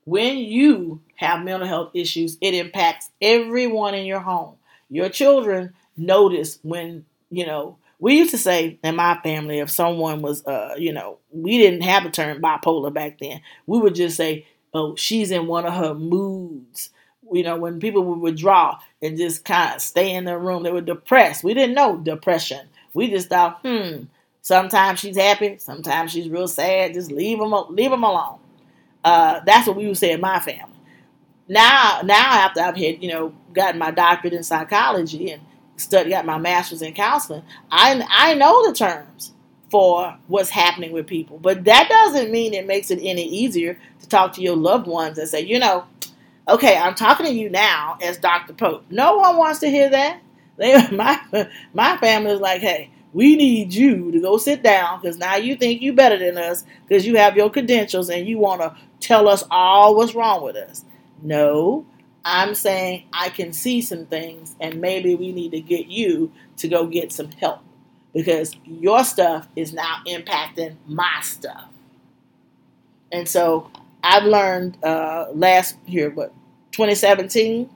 when 0.05 0.38
you 0.38 1.01
have 1.16 1.43
mental 1.43 1.68
health 1.68 1.91
issues, 1.93 2.38
it 2.41 2.53
impacts 2.53 3.09
everyone 3.22 3.93
in 3.95 4.05
your 4.05 4.20
home. 4.22 4.55
Your 4.89 5.09
children 5.09 5.74
notice 5.97 6.59
when, 6.64 7.05
you 7.30 7.45
know, 7.45 7.78
we 7.99 8.18
used 8.18 8.32
to 8.32 8.38
say 8.38 8.80
in 8.84 8.95
my 8.95 9.20
family 9.24 9.59
if 9.59 9.70
someone 9.70 10.22
was 10.22 10.45
uh, 10.45 10.76
you 10.78 10.93
know, 10.93 11.20
we 11.32 11.57
didn't 11.59 11.82
have 11.82 12.03
the 12.03 12.09
term 12.12 12.41
bipolar 12.41 12.93
back 12.93 13.20
then. 13.20 13.41
We 13.68 13.80
would 13.80 13.95
just 13.95 14.18
say, 14.18 14.47
"Oh, 14.74 14.95
she's 14.95 15.32
in 15.32 15.47
one 15.47 15.65
of 15.65 15.74
her 15.74 15.93
moods." 15.93 16.89
You 17.32 17.43
know, 17.43 17.57
when 17.57 17.80
people 17.80 18.03
would 18.05 18.19
withdraw 18.19 18.80
and 19.01 19.17
just 19.17 19.45
kind 19.45 19.76
of 19.76 19.82
stay 19.82 20.13
in 20.13 20.26
their 20.26 20.39
room, 20.39 20.63
they 20.63 20.72
were 20.72 20.82
depressed. 20.82 21.43
We 21.43 21.53
didn't 21.53 21.76
know 21.76 21.97
depression. 21.97 22.67
We 22.93 23.09
just 23.09 23.30
thought, 23.30 23.59
"Hmm, 23.63 24.03
sometimes 24.41 24.99
she's 24.99 25.17
happy, 25.17 25.57
sometimes 25.59 26.11
she's 26.11 26.30
real 26.30 26.47
sad. 26.47 26.93
Just 26.93 27.11
leave 27.11 27.39
them 27.39 27.53
leave 27.69 27.91
them 27.91 28.03
alone." 28.03 28.39
Uh, 29.03 29.39
that's 29.45 29.67
what 29.67 29.78
we 29.78 29.88
would 29.88 29.97
say 29.97 30.11
in 30.11 30.22
my 30.22 30.39
family. 30.39 30.76
Now, 31.47 32.01
now 32.03 32.15
after 32.15 32.61
I've 32.61 32.78
had, 32.78 33.03
you 33.03 33.09
know, 33.09 33.34
gotten 33.53 33.80
my 33.80 33.91
doctorate 33.91 34.34
in 34.34 34.43
psychology 34.43 35.32
and 35.32 35.41
studied, 35.76 36.11
got 36.11 36.26
my 36.26 36.38
master's 36.38 36.82
in 36.82 36.93
counseling, 36.93 37.43
I 37.72 38.05
I 38.09 38.36
know 38.36 38.67
the 38.67 38.74
terms 38.74 39.34
for 39.72 40.17
what's 40.28 40.51
happening 40.51 40.93
with 40.93 41.07
people. 41.07 41.39
But 41.39 41.65
that 41.65 41.89
doesn't 41.89 42.32
mean 42.32 42.53
it 42.55 42.67
makes 42.67 42.91
it 42.91 42.99
any 43.03 43.26
easier 43.26 43.80
to 44.01 44.09
talk 44.09 44.34
to 44.36 44.43
your 44.43 44.57
loved 44.57 44.88
ones 44.88 45.17
and 45.19 45.30
say, 45.30 45.41
you 45.41 45.59
know, 45.59 45.86
okay, 46.47 46.78
I'm 46.78 46.95
talking 46.95 47.28
to 47.28 47.34
you 47.34 47.49
now 47.49 47.97
as 48.03 48.17
Dr. 48.19 48.53
Pope. 48.53 48.86
No 48.91 49.17
one 49.17 49.38
wants 49.38 49.61
to 49.61 49.69
hear 49.69 49.89
that. 49.91 50.22
They, 50.57 50.76
my 50.91 51.19
my 51.74 51.97
family 51.97 52.32
is 52.32 52.39
like, 52.39 52.61
hey, 52.61 52.91
we 53.13 53.36
need 53.36 53.74
you 53.74 54.11
to 54.11 54.22
go 54.22 54.38
sit 54.38 54.63
down 54.63 55.01
because 55.01 55.17
now 55.17 55.36
you 55.36 55.57
think 55.57 55.82
you're 55.82 55.95
better 55.95 56.17
than 56.17 56.38
us 56.38 56.63
because 56.88 57.07
you 57.07 57.17
have 57.17 57.38
your 57.38 57.49
credentials 57.49 58.09
and 58.09 58.28
you 58.28 58.39
want 58.39 58.61
to 58.61 58.76
tell 59.01 59.28
us 59.28 59.43
all 59.51 59.95
what's 59.97 60.15
wrong 60.15 60.43
with 60.43 60.55
us. 60.55 60.86
No, 61.24 61.86
I'm 62.26 62.55
saying 62.55 63.05
I 63.13 63.30
can 63.32 63.53
see 63.53 63.82
some 63.82 64.05
things 64.07 64.55
and 64.61 64.82
maybe 64.82 65.15
we 65.15 65.34
need 65.34 65.51
to 65.53 65.61
get 65.61 65.88
you 65.88 66.32
to 66.57 66.69
go 66.69 66.88
get 66.88 67.11
some 67.11 67.32
help 67.34 67.61
because 68.14 68.55
your 68.66 69.03
stuff 69.03 69.47
is 69.55 69.74
now 69.74 69.97
impacting 70.07 70.76
my 70.88 71.20
stuff. 71.22 71.68
And 73.12 73.28
so 73.28 73.70
I've 74.03 74.24
learned 74.24 74.78
uh, 74.84 75.28
last 75.34 75.78
year, 75.86 76.09
what, 76.09 76.34
2017, 76.72 77.70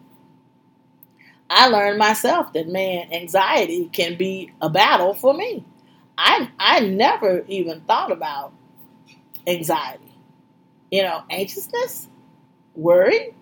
I 1.49 1.67
learned 1.67 1.99
myself 1.99 2.53
that 2.53 2.67
man, 2.67 3.11
anxiety 3.13 3.89
can 3.93 4.17
be 4.17 4.51
a 4.61 4.69
battle 4.69 5.13
for 5.13 5.33
me. 5.33 5.63
I 6.17 6.49
I 6.59 6.79
never 6.81 7.43
even 7.47 7.81
thought 7.81 8.11
about 8.11 8.53
anxiety. 9.47 10.03
You 10.91 11.03
know, 11.03 11.23
anxiousness, 11.29 12.09
worry. 12.75 13.33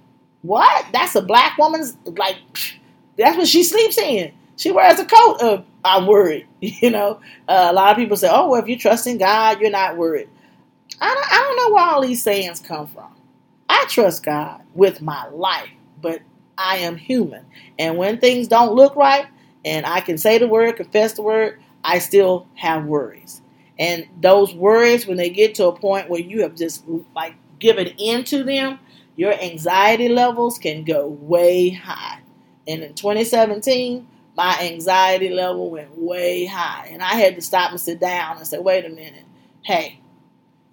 What? 0.43 0.87
That's 0.93 1.15
a 1.15 1.21
black 1.21 1.57
woman's 1.57 1.97
like. 2.05 2.37
That's 3.17 3.37
what 3.37 3.47
she 3.47 3.63
sleeps 3.63 3.97
in. 3.97 4.33
She 4.57 4.71
wears 4.71 4.99
a 4.99 5.05
coat 5.05 5.37
of 5.41 5.65
I'm 5.85 6.07
worried. 6.07 6.47
You 6.61 6.91
know, 6.91 7.19
uh, 7.47 7.67
a 7.69 7.73
lot 7.73 7.91
of 7.91 7.97
people 7.97 8.17
say, 8.17 8.29
"Oh, 8.31 8.49
well, 8.49 8.61
if 8.61 8.69
you 8.69 8.77
trust 8.77 9.07
in 9.07 9.17
God, 9.17 9.59
you're 9.61 9.69
not 9.71 9.97
worried." 9.97 10.29
I 11.01 11.13
don't, 11.13 11.31
I 11.31 11.37
don't 11.37 11.57
know 11.57 11.75
where 11.75 11.85
all 11.85 12.01
these 12.01 12.23
sayings 12.23 12.59
come 12.59 12.87
from. 12.87 13.13
I 13.69 13.85
trust 13.89 14.23
God 14.23 14.61
with 14.73 15.01
my 15.01 15.27
life, 15.29 15.69
but 16.01 16.21
I 16.57 16.77
am 16.77 16.97
human. 16.97 17.45
And 17.79 17.97
when 17.97 18.19
things 18.19 18.47
don't 18.47 18.73
look 18.73 18.95
right, 18.95 19.27
and 19.65 19.85
I 19.85 20.01
can 20.01 20.17
say 20.17 20.37
the 20.37 20.47
word, 20.47 20.77
confess 20.77 21.13
the 21.13 21.21
word, 21.21 21.59
I 21.83 21.99
still 21.99 22.47
have 22.55 22.85
worries. 22.85 23.41
And 23.79 24.07
those 24.21 24.53
worries, 24.53 25.05
when 25.07 25.17
they 25.17 25.29
get 25.29 25.55
to 25.55 25.67
a 25.67 25.77
point 25.77 26.09
where 26.09 26.21
you 26.21 26.41
have 26.41 26.55
just 26.55 26.83
like 27.15 27.35
given 27.59 27.87
in 27.97 28.23
to 28.25 28.43
them, 28.43 28.79
your 29.15 29.33
anxiety 29.33 30.09
levels 30.09 30.57
can 30.57 30.83
go 30.83 31.07
way 31.07 31.69
high. 31.69 32.19
And 32.67 32.83
in 32.83 32.93
2017, 32.93 34.07
my 34.35 34.57
anxiety 34.61 35.29
level 35.29 35.69
went 35.69 35.97
way 35.97 36.45
high. 36.45 36.89
And 36.91 37.01
I 37.03 37.15
had 37.15 37.35
to 37.35 37.41
stop 37.41 37.71
and 37.71 37.79
sit 37.79 37.99
down 37.99 38.37
and 38.37 38.47
say, 38.47 38.59
wait 38.59 38.85
a 38.85 38.89
minute. 38.89 39.25
Hey, 39.63 39.99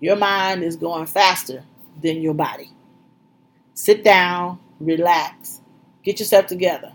your 0.00 0.16
mind 0.16 0.62
is 0.62 0.76
going 0.76 1.06
faster 1.06 1.64
than 2.02 2.22
your 2.22 2.34
body. 2.34 2.70
Sit 3.74 4.04
down, 4.04 4.58
relax, 4.80 5.60
Get 6.02 6.18
yourself 6.18 6.46
together. 6.46 6.92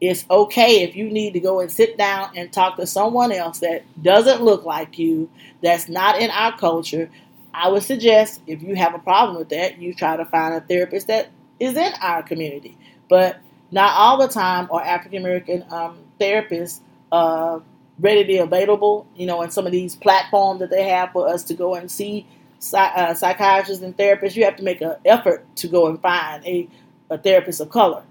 It's 0.00 0.26
okay 0.28 0.82
if 0.82 0.96
you 0.96 1.08
need 1.10 1.32
to 1.34 1.40
go 1.40 1.60
and 1.60 1.70
sit 1.70 1.96
down 1.96 2.32
and 2.36 2.52
talk 2.52 2.76
to 2.76 2.86
someone 2.86 3.30
else 3.30 3.60
that 3.60 3.84
doesn't 4.02 4.42
look 4.42 4.64
like 4.64 4.98
you, 4.98 5.30
that's 5.62 5.88
not 5.88 6.20
in 6.20 6.30
our 6.30 6.56
culture. 6.58 7.08
I 7.54 7.68
would 7.68 7.84
suggest 7.84 8.40
if 8.48 8.62
you 8.62 8.74
have 8.74 8.94
a 8.94 8.98
problem 8.98 9.36
with 9.38 9.50
that, 9.50 9.80
you 9.80 9.94
try 9.94 10.16
to 10.16 10.24
find 10.24 10.54
a 10.54 10.60
therapist 10.60 11.06
that 11.06 11.28
is 11.60 11.76
in 11.76 11.92
our 12.00 12.24
community. 12.24 12.76
But 13.08 13.38
not 13.72 13.94
all 13.96 14.18
the 14.18 14.28
time 14.28 14.68
are 14.70 14.82
African 14.82 15.18
American 15.18 15.64
um, 15.70 15.98
therapists 16.20 16.80
uh, 17.10 17.60
readily 17.98 18.38
available. 18.38 19.08
You 19.16 19.26
know, 19.26 19.42
in 19.42 19.50
some 19.50 19.66
of 19.66 19.72
these 19.72 19.96
platforms 19.96 20.60
that 20.60 20.70
they 20.70 20.88
have 20.88 21.12
for 21.12 21.28
us 21.28 21.42
to 21.44 21.54
go 21.54 21.74
and 21.74 21.90
see 21.90 22.26
uh, 22.74 23.14
psychiatrists 23.14 23.82
and 23.82 23.96
therapists, 23.96 24.36
you 24.36 24.44
have 24.44 24.56
to 24.56 24.62
make 24.62 24.80
an 24.82 24.94
effort 25.04 25.44
to 25.56 25.68
go 25.68 25.88
and 25.88 26.00
find 26.00 26.46
a 26.46 26.68
a 27.10 27.18
therapist 27.18 27.60
of 27.60 27.70
color. 27.70 28.04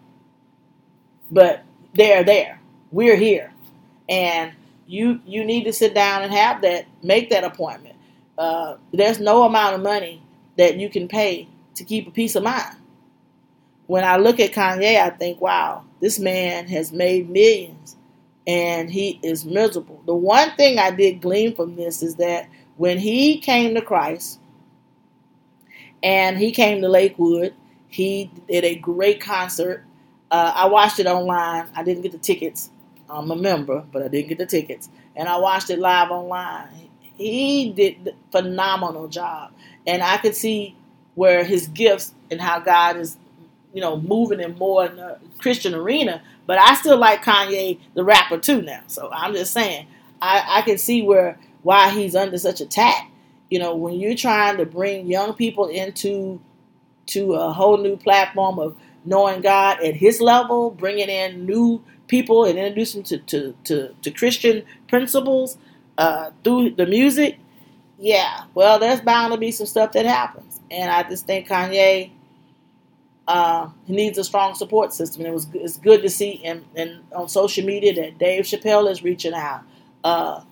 But 1.31 1.63
they're 1.93 2.23
there. 2.23 2.59
We're 2.91 3.15
here. 3.15 3.53
And 4.09 4.53
you 4.87 5.21
you 5.25 5.45
need 5.45 5.63
to 5.65 5.73
sit 5.73 5.93
down 5.95 6.23
and 6.23 6.33
have 6.33 6.61
that, 6.63 6.85
make 7.03 7.29
that 7.29 7.43
appointment. 7.43 7.95
Uh, 8.37 8.77
there's 8.93 9.19
no 9.19 9.43
amount 9.43 9.75
of 9.75 9.81
money 9.81 10.21
that 10.57 10.77
you 10.77 10.89
can 10.89 11.07
pay 11.07 11.47
to 11.75 11.83
keep 11.83 12.07
a 12.07 12.11
peace 12.11 12.35
of 12.35 12.43
mind. 12.43 12.75
When 13.91 14.05
I 14.05 14.17
look 14.17 14.39
at 14.39 14.53
Kanye, 14.53 15.01
I 15.01 15.09
think, 15.09 15.41
wow, 15.41 15.83
this 15.99 16.19
man 16.19 16.67
has 16.67 16.93
made 16.93 17.29
millions 17.29 17.97
and 18.47 18.89
he 18.89 19.19
is 19.21 19.43
miserable. 19.43 20.01
The 20.05 20.15
one 20.15 20.55
thing 20.55 20.79
I 20.79 20.91
did 20.91 21.21
glean 21.21 21.55
from 21.55 21.75
this 21.75 22.01
is 22.01 22.15
that 22.15 22.47
when 22.77 22.97
he 22.97 23.39
came 23.39 23.75
to 23.75 23.81
Christ 23.81 24.39
and 26.01 26.37
he 26.37 26.51
came 26.51 26.81
to 26.81 26.87
Lakewood 26.87 27.53
he 27.91 28.31
did 28.47 28.63
a 28.63 28.75
great 28.75 29.19
concert. 29.19 29.83
Uh, 30.31 30.53
I 30.55 30.65
watched 30.67 30.99
it 30.99 31.07
online. 31.07 31.67
I 31.75 31.83
didn't 31.83 32.03
get 32.03 32.13
the 32.13 32.17
tickets. 32.17 32.71
I'm 33.09 33.29
a 33.29 33.35
member, 33.35 33.83
but 33.91 34.01
I 34.01 34.07
didn't 34.07 34.29
get 34.29 34.37
the 34.37 34.45
tickets. 34.45 34.89
And 35.13 35.27
I 35.27 35.37
watched 35.37 35.69
it 35.69 35.77
live 35.77 36.09
online. 36.09 36.69
He 37.01 37.73
did 37.73 38.15
phenomenal 38.31 39.09
job. 39.09 39.51
And 39.85 40.01
I 40.01 40.17
could 40.17 40.35
see 40.35 40.77
where 41.15 41.43
his 41.43 41.67
gifts 41.67 42.13
and 42.31 42.39
how 42.39 42.61
God 42.61 42.95
is, 42.95 43.17
you 43.73 43.81
know, 43.81 43.99
moving 43.99 44.39
him 44.39 44.55
more 44.57 44.85
in 44.85 44.97
the 44.97 45.17
Christian 45.39 45.73
arena. 45.73 46.21
But 46.45 46.59
I 46.59 46.75
still 46.75 46.97
like 46.97 47.23
Kanye, 47.23 47.79
the 47.93 48.03
rapper, 48.03 48.37
too 48.37 48.61
now. 48.61 48.81
So 48.87 49.09
I'm 49.11 49.33
just 49.33 49.53
saying, 49.53 49.87
I, 50.21 50.43
I 50.47 50.61
can 50.63 50.77
see 50.77 51.01
where 51.01 51.39
why 51.63 51.89
he's 51.91 52.15
under 52.15 52.37
such 52.37 52.61
attack. 52.61 53.09
You 53.49 53.59
know, 53.59 53.75
when 53.75 53.99
you're 53.99 54.15
trying 54.15 54.57
to 54.57 54.65
bring 54.65 55.07
young 55.07 55.33
people 55.33 55.67
into 55.67 56.41
to 57.07 57.33
a 57.33 57.51
whole 57.51 57.77
new 57.77 57.97
platform 57.97 58.59
of 58.59 58.75
knowing 59.05 59.41
God 59.41 59.83
at 59.83 59.95
His 59.95 60.21
level, 60.21 60.71
bringing 60.71 61.09
in 61.09 61.45
new 61.45 61.83
people 62.07 62.45
and 62.45 62.57
introducing 62.57 63.03
to, 63.03 63.17
to, 63.19 63.55
to, 63.65 63.95
to 64.01 64.11
Christian 64.11 64.63
principles 64.87 65.57
uh, 65.97 66.31
through 66.43 66.71
the 66.71 66.85
music. 66.85 67.37
Yeah, 67.99 68.45
well, 68.53 68.79
there's 68.79 69.01
bound 69.01 69.33
to 69.33 69.37
be 69.37 69.51
some 69.51 69.67
stuff 69.67 69.91
that 69.93 70.05
happens. 70.05 70.59
And 70.69 70.89
I 70.91 71.03
just 71.03 71.25
think 71.27 71.47
Kanye 71.47 72.11
uh, 73.31 73.69
he 73.85 73.93
needs 73.93 74.17
a 74.17 74.25
strong 74.25 74.55
support 74.55 74.93
system. 74.93 75.21
And 75.21 75.29
it 75.29 75.33
was 75.33 75.47
it's 75.53 75.77
good 75.77 76.01
to 76.01 76.09
see 76.09 76.31
in, 76.31 76.65
on 77.15 77.29
social 77.29 77.65
media 77.65 77.93
that 77.95 78.17
Dave 78.17 78.43
Chappelle 78.43 78.91
is 78.91 79.03
reaching 79.03 79.33
out. 79.33 79.61
Uh, 80.03 80.43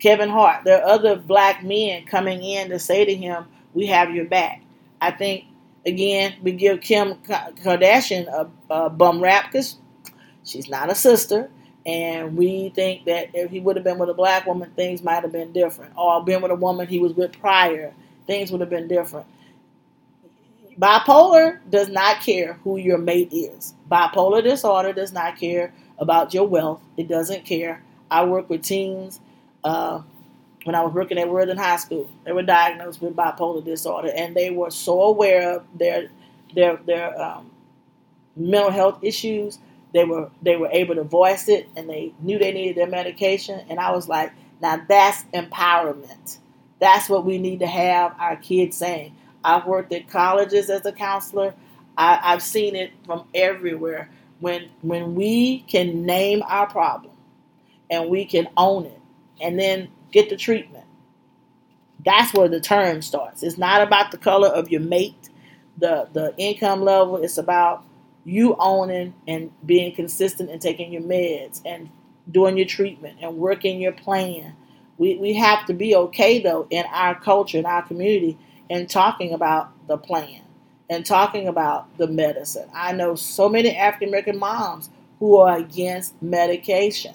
Kevin 0.00 0.28
Hart, 0.28 0.64
there 0.64 0.82
are 0.82 0.88
other 0.90 1.14
black 1.16 1.62
men 1.62 2.06
coming 2.06 2.42
in 2.42 2.70
to 2.70 2.80
say 2.80 3.04
to 3.04 3.14
him, 3.14 3.46
"We 3.72 3.86
have 3.86 4.12
your 4.12 4.24
back." 4.24 4.62
I 5.00 5.12
think 5.12 5.44
again, 5.86 6.34
we 6.42 6.52
give 6.52 6.80
Kim 6.80 7.14
Kardashian 7.62 8.26
a, 8.26 8.50
a 8.68 8.90
bum 8.90 9.22
rap 9.22 9.52
because 9.52 9.76
she's 10.44 10.68
not 10.68 10.90
a 10.90 10.96
sister. 10.96 11.50
And 11.86 12.36
we 12.36 12.70
think 12.70 13.04
that 13.06 13.30
if 13.32 13.50
he 13.50 13.60
would 13.60 13.76
have 13.76 13.84
been 13.84 13.98
with 13.98 14.10
a 14.10 14.14
black 14.14 14.44
woman, 14.44 14.72
things 14.74 15.04
might 15.04 15.22
have 15.22 15.32
been 15.32 15.52
different. 15.52 15.92
Or 15.96 16.24
been 16.24 16.42
with 16.42 16.50
a 16.50 16.56
woman 16.56 16.88
he 16.88 16.98
was 16.98 17.14
with 17.14 17.38
prior, 17.40 17.94
things 18.26 18.50
would 18.50 18.60
have 18.60 18.70
been 18.70 18.88
different. 18.88 19.26
Bipolar 20.78 21.58
does 21.70 21.88
not 21.88 22.20
care 22.22 22.54
who 22.64 22.76
your 22.76 22.98
mate 22.98 23.32
is. 23.32 23.74
Bipolar 23.90 24.42
disorder 24.42 24.92
does 24.92 25.12
not 25.12 25.38
care 25.38 25.72
about 25.98 26.34
your 26.34 26.46
wealth. 26.46 26.80
It 26.96 27.08
doesn't 27.08 27.44
care. 27.44 27.82
I 28.10 28.24
work 28.24 28.48
with 28.48 28.62
teens 28.62 29.20
uh, 29.64 30.02
when 30.64 30.74
I 30.76 30.82
was 30.82 30.94
working 30.94 31.18
at 31.18 31.28
Worthing 31.30 31.58
High 31.58 31.78
School. 31.78 32.10
They 32.24 32.32
were 32.32 32.42
diagnosed 32.44 33.02
with 33.02 33.16
bipolar 33.16 33.64
disorder, 33.64 34.12
and 34.14 34.36
they 34.36 34.50
were 34.50 34.70
so 34.70 35.02
aware 35.02 35.56
of 35.56 35.64
their 35.78 36.10
their 36.54 36.76
their 36.78 37.20
um, 37.20 37.50
mental 38.36 38.70
health 38.70 38.98
issues. 39.02 39.58
They 39.94 40.04
were 40.04 40.30
they 40.42 40.56
were 40.56 40.70
able 40.72 40.96
to 40.96 41.04
voice 41.04 41.48
it, 41.48 41.68
and 41.76 41.88
they 41.88 42.14
knew 42.20 42.38
they 42.38 42.52
needed 42.52 42.76
their 42.76 42.88
medication. 42.88 43.60
And 43.70 43.80
I 43.80 43.92
was 43.92 44.08
like, 44.08 44.32
now 44.62 44.82
that's 44.88 45.24
empowerment. 45.34 46.38
That's 46.80 47.08
what 47.08 47.24
we 47.24 47.38
need 47.38 47.60
to 47.60 47.66
have 47.66 48.14
our 48.18 48.36
kids 48.36 48.76
saying. 48.76 49.14
I've 49.44 49.66
worked 49.66 49.92
at 49.92 50.08
colleges 50.10 50.70
as 50.70 50.86
a 50.86 50.92
counselor. 50.92 51.54
I, 51.96 52.20
I've 52.22 52.42
seen 52.42 52.76
it 52.76 52.92
from 53.06 53.26
everywhere. 53.34 54.10
When 54.40 54.70
when 54.82 55.14
we 55.14 55.60
can 55.60 56.06
name 56.06 56.42
our 56.48 56.68
problem 56.68 57.14
and 57.90 58.10
we 58.10 58.24
can 58.26 58.48
own 58.56 58.86
it, 58.86 59.00
and 59.40 59.58
then 59.58 59.88
get 60.12 60.30
the 60.30 60.36
treatment. 60.36 60.84
That's 62.04 62.34
where 62.34 62.48
the 62.48 62.60
turn 62.60 63.02
starts. 63.02 63.42
It's 63.42 63.58
not 63.58 63.82
about 63.82 64.10
the 64.12 64.18
color 64.18 64.48
of 64.48 64.70
your 64.70 64.80
mate, 64.82 65.30
the 65.78 66.08
the 66.12 66.34
income 66.38 66.82
level. 66.82 67.18
It's 67.18 67.38
about 67.38 67.84
you 68.24 68.56
owning 68.58 69.14
and 69.26 69.50
being 69.66 69.94
consistent 69.94 70.50
and 70.50 70.60
taking 70.60 70.92
your 70.92 71.02
meds 71.02 71.62
and 71.64 71.90
doing 72.30 72.56
your 72.58 72.66
treatment 72.66 73.18
and 73.22 73.36
working 73.38 73.80
your 73.80 73.92
plan. 73.92 74.54
We, 74.98 75.16
we 75.16 75.34
have 75.34 75.66
to 75.66 75.74
be 75.74 75.96
okay 75.96 76.40
though 76.40 76.66
in 76.70 76.84
our 76.92 77.18
culture 77.20 77.58
in 77.58 77.66
our 77.66 77.82
community 77.82 78.38
and 78.70 78.88
talking 78.88 79.32
about 79.32 79.70
the 79.88 79.98
plan 79.98 80.42
and 80.90 81.04
talking 81.04 81.48
about 81.48 81.96
the 81.98 82.06
medicine. 82.06 82.68
I 82.74 82.92
know 82.92 83.14
so 83.14 83.48
many 83.48 83.76
African 83.76 84.08
American 84.08 84.38
moms 84.38 84.90
who 85.18 85.36
are 85.36 85.58
against 85.58 86.20
medication. 86.22 87.14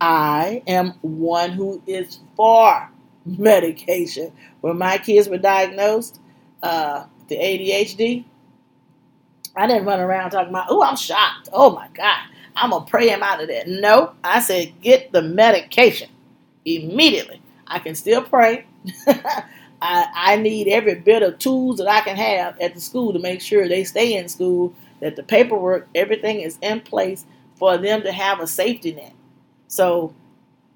I 0.00 0.62
am 0.66 0.92
one 1.02 1.52
who 1.52 1.82
is 1.86 2.20
for 2.36 2.90
medication. 3.26 4.32
When 4.60 4.78
my 4.78 4.98
kids 4.98 5.28
were 5.28 5.38
diagnosed, 5.38 6.20
uh, 6.62 7.06
the 7.28 7.36
ADHD, 7.36 8.24
I 9.56 9.66
didn't 9.66 9.86
run 9.86 10.00
around 10.00 10.30
talking 10.30 10.50
about, 10.50 10.66
oh, 10.70 10.82
I'm 10.82 10.96
shocked. 10.96 11.48
Oh 11.52 11.70
my 11.74 11.88
God, 11.94 12.20
I'm 12.56 12.70
going 12.70 12.84
to 12.84 12.90
pray 12.90 13.08
him 13.08 13.22
out 13.22 13.42
of 13.42 13.48
that. 13.48 13.68
No, 13.68 14.14
I 14.24 14.40
said, 14.40 14.80
get 14.82 15.12
the 15.12 15.22
medication 15.22 16.10
immediately. 16.64 17.42
I 17.66 17.78
can 17.80 17.94
still 17.94 18.22
pray. 18.22 18.66
I, 19.82 20.06
I 20.14 20.36
need 20.36 20.68
every 20.68 20.96
bit 20.96 21.22
of 21.22 21.38
tools 21.38 21.78
that 21.78 21.88
I 21.88 22.00
can 22.00 22.16
have 22.16 22.58
at 22.60 22.74
the 22.74 22.80
school 22.80 23.12
to 23.12 23.18
make 23.18 23.40
sure 23.40 23.68
they 23.68 23.84
stay 23.84 24.16
in 24.16 24.28
school, 24.28 24.74
that 25.00 25.16
the 25.16 25.22
paperwork, 25.22 25.88
everything 25.94 26.40
is 26.40 26.58
in 26.62 26.80
place 26.80 27.24
for 27.56 27.78
them 27.78 28.02
to 28.02 28.12
have 28.12 28.40
a 28.40 28.46
safety 28.46 28.94
net. 28.94 29.14
So, 29.68 30.14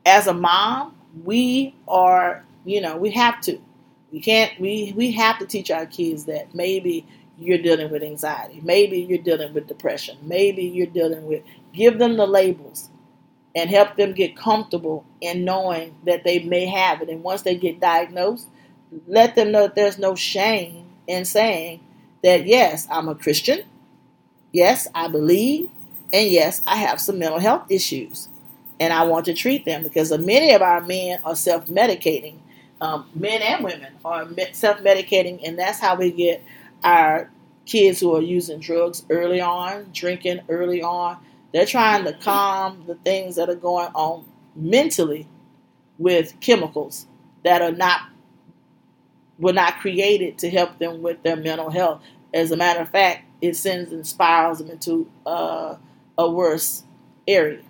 as 0.06 0.26
a 0.26 0.34
mom, 0.34 0.96
we 1.24 1.74
are, 1.88 2.44
you 2.64 2.80
know, 2.80 2.96
we 2.96 3.10
have 3.12 3.40
to. 3.42 3.58
We 4.12 4.20
can't. 4.20 4.58
We 4.60 4.92
we 4.96 5.12
have 5.12 5.38
to 5.38 5.46
teach 5.46 5.70
our 5.70 5.86
kids 5.86 6.26
that 6.26 6.54
maybe 6.54 7.06
you're 7.38 7.58
dealing 7.58 7.90
with 7.90 8.02
anxiety, 8.02 8.60
maybe 8.62 9.00
you're 9.00 9.18
dealing 9.18 9.54
with 9.54 9.66
depression, 9.68 10.18
maybe 10.22 10.64
you're 10.64 10.86
dealing 10.86 11.26
with. 11.26 11.42
Give 11.72 11.98
them 11.98 12.16
the 12.18 12.26
labels 12.26 12.90
and 13.56 13.70
help 13.70 13.96
them 13.96 14.14
get 14.14 14.36
comfortable 14.36 15.04
in 15.20 15.44
knowing 15.44 15.96
that 16.06 16.24
they 16.24 16.40
may 16.40 16.66
have 16.66 17.02
it. 17.02 17.10
And 17.10 17.22
once 17.24 17.42
they 17.42 17.56
get 17.56 17.80
diagnosed, 17.80 18.48
let 19.06 19.34
them 19.34 19.52
know 19.52 19.62
that 19.62 19.74
there's 19.74 19.98
no 19.98 20.14
shame 20.14 20.86
in 21.06 21.24
saying 21.24 21.80
that 22.22 22.46
yes, 22.46 22.86
I'm 22.90 23.08
a 23.08 23.14
Christian. 23.14 23.60
Yes, 24.52 24.86
I 24.94 25.08
believe. 25.08 25.70
And 26.12 26.30
yes, 26.30 26.62
I 26.66 26.76
have 26.76 27.00
some 27.00 27.18
mental 27.18 27.40
health 27.40 27.70
issues 27.70 28.28
and 28.82 28.92
I 28.92 29.04
want 29.04 29.26
to 29.26 29.34
treat 29.34 29.64
them 29.64 29.84
because 29.84 30.16
many 30.18 30.52
of 30.52 30.60
our 30.60 30.80
men 30.80 31.20
are 31.24 31.36
self 31.36 31.66
medicating. 31.66 32.38
Um, 32.80 33.08
men 33.14 33.40
and 33.40 33.62
women 33.62 33.92
are 34.04 34.26
self 34.52 34.78
medicating, 34.78 35.40
and 35.46 35.56
that's 35.56 35.78
how 35.78 35.94
we 35.94 36.10
get 36.10 36.42
our 36.82 37.30
kids 37.64 38.00
who 38.00 38.16
are 38.16 38.20
using 38.20 38.58
drugs 38.58 39.04
early 39.08 39.40
on, 39.40 39.90
drinking 39.92 40.40
early 40.48 40.82
on. 40.82 41.16
They're 41.52 41.64
trying 41.64 42.04
to 42.06 42.12
calm 42.12 42.82
the 42.88 42.96
things 42.96 43.36
that 43.36 43.48
are 43.48 43.54
going 43.54 43.92
on 43.94 44.24
mentally 44.56 45.28
with 45.98 46.34
chemicals 46.40 47.06
that 47.44 47.62
are 47.62 47.70
not 47.70 48.00
were 49.38 49.52
not 49.52 49.80
created 49.80 50.38
to 50.38 50.50
help 50.50 50.78
them 50.78 51.02
with 51.02 51.22
their 51.22 51.36
mental 51.36 51.70
health. 51.70 52.02
As 52.34 52.50
a 52.50 52.56
matter 52.56 52.80
of 52.80 52.88
fact, 52.88 53.24
it 53.40 53.56
sends 53.56 53.92
and 53.92 54.06
spirals 54.06 54.58
them 54.58 54.70
into 54.70 55.10
uh, 55.26 55.76
a 56.18 56.30
worse 56.30 56.84
area. 57.26 57.62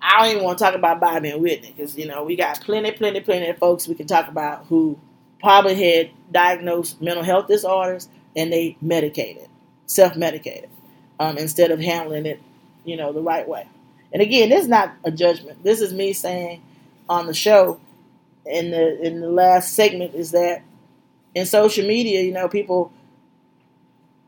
I 0.00 0.22
don't 0.22 0.30
even 0.32 0.44
want 0.44 0.58
to 0.58 0.64
talk 0.64 0.74
about 0.74 1.00
Bobby 1.00 1.30
and 1.30 1.42
Whitney 1.42 1.74
because 1.76 1.96
you 1.96 2.06
know 2.06 2.24
we 2.24 2.36
got 2.36 2.60
plenty, 2.60 2.92
plenty, 2.92 3.20
plenty 3.20 3.48
of 3.48 3.58
folks 3.58 3.88
we 3.88 3.94
can 3.94 4.06
talk 4.06 4.28
about 4.28 4.66
who 4.66 4.98
probably 5.40 5.74
had 5.74 6.10
diagnosed 6.32 7.00
mental 7.00 7.24
health 7.24 7.48
disorders 7.48 8.08
and 8.36 8.52
they 8.52 8.76
medicated, 8.80 9.48
self-medicated, 9.86 10.68
um, 11.18 11.38
instead 11.38 11.70
of 11.70 11.80
handling 11.80 12.26
it, 12.26 12.40
you 12.84 12.96
know, 12.96 13.12
the 13.12 13.20
right 13.22 13.48
way. 13.48 13.66
And 14.12 14.22
again, 14.22 14.48
this 14.48 14.62
is 14.62 14.68
not 14.68 14.94
a 15.04 15.10
judgment. 15.10 15.62
This 15.62 15.80
is 15.80 15.92
me 15.92 16.12
saying 16.12 16.62
on 17.08 17.26
the 17.26 17.34
show 17.34 17.80
in 18.48 18.70
the 18.70 19.00
in 19.02 19.20
the 19.20 19.28
last 19.30 19.74
segment 19.74 20.14
is 20.14 20.32
that 20.32 20.62
in 21.34 21.46
social 21.46 21.86
media, 21.86 22.22
you 22.22 22.32
know, 22.32 22.48
people, 22.48 22.92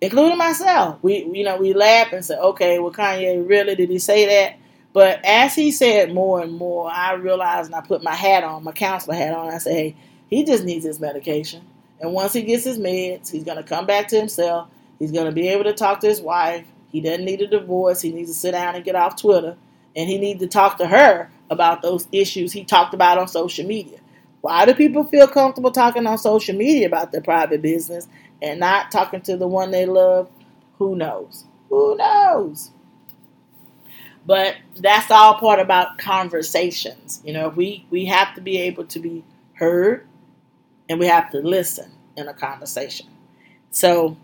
including 0.00 0.38
myself, 0.38 0.98
we 1.02 1.24
you 1.24 1.44
know 1.44 1.56
we 1.56 1.72
laugh 1.74 2.12
and 2.12 2.24
say, 2.24 2.36
okay, 2.36 2.78
well, 2.78 2.92
Kanye 2.92 3.46
really 3.48 3.74
did 3.74 3.90
he 3.90 3.98
say 3.98 4.26
that? 4.26 4.56
But 4.92 5.24
as 5.24 5.54
he 5.54 5.70
said 5.70 6.12
more 6.12 6.40
and 6.40 6.52
more, 6.52 6.90
I 6.90 7.14
realized 7.14 7.66
and 7.66 7.74
I 7.76 7.80
put 7.80 8.02
my 8.02 8.14
hat 8.14 8.44
on, 8.44 8.64
my 8.64 8.72
counselor 8.72 9.14
hat 9.14 9.34
on. 9.34 9.50
I 9.50 9.58
said, 9.58 9.72
hey, 9.72 9.96
he 10.28 10.44
just 10.44 10.64
needs 10.64 10.84
his 10.84 11.00
medication. 11.00 11.62
And 12.00 12.12
once 12.12 12.32
he 12.32 12.42
gets 12.42 12.64
his 12.64 12.78
meds, 12.78 13.30
he's 13.30 13.44
to 13.44 13.62
come 13.62 13.86
back 13.86 14.08
to 14.08 14.18
himself. 14.18 14.68
He's 14.98 15.12
to 15.12 15.32
be 15.32 15.48
able 15.48 15.64
to 15.64 15.74
talk 15.74 16.00
to 16.00 16.08
his 16.08 16.20
wife. 16.20 16.66
He 16.90 17.00
doesn't 17.00 17.24
need 17.24 17.40
a 17.40 17.46
divorce. 17.46 18.00
He 18.02 18.12
needs 18.12 18.30
to 18.30 18.36
sit 18.36 18.52
down 18.52 18.74
and 18.74 18.84
get 18.84 18.96
off 18.96 19.20
Twitter. 19.20 19.56
And 19.94 20.08
he 20.08 20.18
needs 20.18 20.40
to 20.40 20.48
talk 20.48 20.78
to 20.78 20.86
her 20.86 21.30
about 21.50 21.82
those 21.82 22.08
issues 22.12 22.52
he 22.52 22.64
talked 22.64 22.94
about 22.94 23.18
on 23.18 23.28
social 23.28 23.66
media. 23.66 23.99
Why 24.40 24.64
do 24.64 24.74
people 24.74 25.04
feel 25.04 25.28
comfortable 25.28 25.70
talking 25.70 26.06
on 26.06 26.18
social 26.18 26.56
media 26.56 26.86
about 26.86 27.12
their 27.12 27.20
private 27.20 27.62
business 27.62 28.08
and 28.40 28.60
not 28.60 28.90
talking 28.90 29.20
to 29.22 29.36
the 29.36 29.46
one 29.46 29.70
they 29.70 29.86
love? 29.86 30.30
Who 30.78 30.96
knows? 30.96 31.44
Who 31.68 31.96
knows? 31.96 32.70
But 34.26 34.56
that's 34.76 35.10
all 35.10 35.34
part 35.34 35.58
about 35.60 35.98
conversations. 35.98 37.20
You 37.24 37.32
know, 37.32 37.48
we, 37.48 37.86
we 37.90 38.06
have 38.06 38.34
to 38.34 38.40
be 38.40 38.58
able 38.58 38.84
to 38.86 38.98
be 38.98 39.24
heard 39.54 40.06
and 40.88 40.98
we 40.98 41.06
have 41.06 41.30
to 41.32 41.38
listen 41.38 41.92
in 42.16 42.28
a 42.28 42.34
conversation. 42.34 43.06
So 43.70 44.16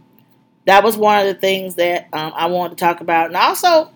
that 0.67 0.83
was 0.83 0.97
one 0.97 1.21
of 1.21 1.27
the 1.27 1.41
things 1.41 1.77
that 1.77 2.09
um, 2.13 2.33
I 2.35 2.47
wanted 2.47 2.77
to 2.79 2.85
talk 2.85 3.01
about. 3.01 3.27
And 3.27 3.37
also, 3.37 3.87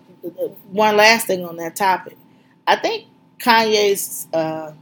one 0.69 0.97
last 0.97 1.27
thing 1.27 1.45
on 1.45 1.57
that 1.57 1.75
topic. 1.75 2.17
I 2.67 2.75
think 2.77 3.07
Kanye's 3.39 4.27
uh, 4.33 4.73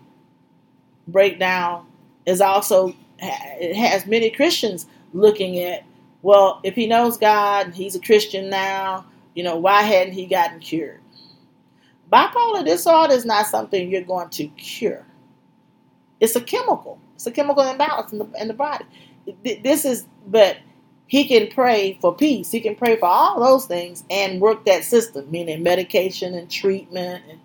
breakdown 1.11 1.85
is 2.25 2.41
also, 2.41 2.93
it 3.19 3.75
has 3.75 4.05
many 4.05 4.29
Christians 4.29 4.85
looking 5.13 5.59
at, 5.59 5.83
well, 6.21 6.59
if 6.63 6.75
he 6.75 6.87
knows 6.87 7.17
God, 7.17 7.73
he's 7.73 7.95
a 7.95 7.99
Christian 7.99 8.49
now, 8.49 9.05
you 9.35 9.43
know, 9.43 9.57
why 9.57 9.81
hadn't 9.83 10.13
he 10.13 10.25
gotten 10.25 10.59
cured? 10.59 10.99
Bipolar 12.11 12.65
disorder 12.65 13.13
is 13.13 13.25
not 13.25 13.45
something 13.45 13.89
you're 13.89 14.01
going 14.01 14.29
to 14.29 14.47
cure. 14.47 15.05
It's 16.19 16.35
a 16.35 16.41
chemical. 16.41 16.99
It's 17.15 17.27
a 17.27 17.31
chemical 17.31 17.63
imbalance 17.63 18.11
in 18.11 18.19
the 18.19 18.27
in 18.39 18.47
the 18.47 18.53
body. 18.53 18.85
This 19.43 19.85
is, 19.85 20.05
but 20.27 20.57
he 21.07 21.27
can 21.27 21.47
pray 21.47 21.97
for 22.01 22.15
peace. 22.15 22.51
He 22.51 22.59
can 22.59 22.75
pray 22.75 22.95
for 22.97 23.05
all 23.05 23.39
those 23.39 23.65
things 23.65 24.03
and 24.09 24.41
work 24.41 24.65
that 24.65 24.83
system, 24.83 25.29
meaning 25.29 25.61
medication 25.63 26.33
and 26.33 26.49
treatment 26.49 27.23
and 27.29 27.39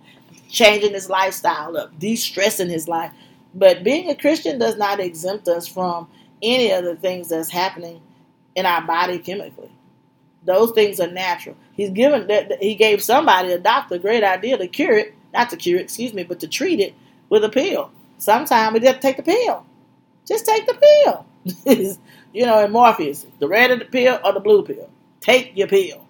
changing 0.48 0.92
his 0.92 1.10
lifestyle 1.10 1.76
up, 1.76 1.98
de-stressing 1.98 2.70
his 2.70 2.88
life. 2.88 3.12
But 3.54 3.84
being 3.84 4.10
a 4.10 4.16
Christian 4.16 4.58
does 4.58 4.76
not 4.76 5.00
exempt 5.00 5.48
us 5.48 5.66
from 5.68 6.08
any 6.42 6.70
of 6.72 6.84
the 6.84 6.96
things 6.96 7.28
that's 7.28 7.50
happening 7.50 8.00
in 8.54 8.66
our 8.66 8.82
body 8.86 9.18
chemically. 9.18 9.70
Those 10.44 10.72
things 10.72 11.00
are 11.00 11.10
natural. 11.10 11.56
He's 11.74 11.90
given 11.90 12.26
that 12.26 12.58
he 12.60 12.74
gave 12.74 13.02
somebody 13.02 13.52
a 13.52 13.58
doctor 13.58 13.94
a 13.94 13.98
great 13.98 14.24
idea 14.24 14.58
to 14.58 14.66
cure 14.68 14.98
it, 14.98 15.14
not 15.32 15.50
to 15.50 15.56
cure 15.56 15.78
it, 15.78 15.84
excuse 15.84 16.12
me, 16.12 16.24
but 16.24 16.40
to 16.40 16.48
treat 16.48 16.80
it 16.80 16.94
with 17.30 17.44
a 17.44 17.48
pill. 17.48 17.90
Sometimes 18.18 18.74
we 18.74 18.80
just 18.80 19.00
take 19.00 19.16
the 19.16 19.22
pill. 19.22 19.64
Just 20.26 20.46
take 20.46 20.66
the 20.66 20.74
pill. 20.74 21.26
you 22.32 22.46
know, 22.46 22.64
in 22.64 22.72
Morpheus, 22.72 23.26
the 23.38 23.48
red 23.48 23.70
of 23.70 23.78
the 23.78 23.84
pill 23.86 24.18
or 24.24 24.32
the 24.32 24.40
blue 24.40 24.64
pill. 24.64 24.90
Take 25.20 25.56
your 25.56 25.68
pill 25.68 26.06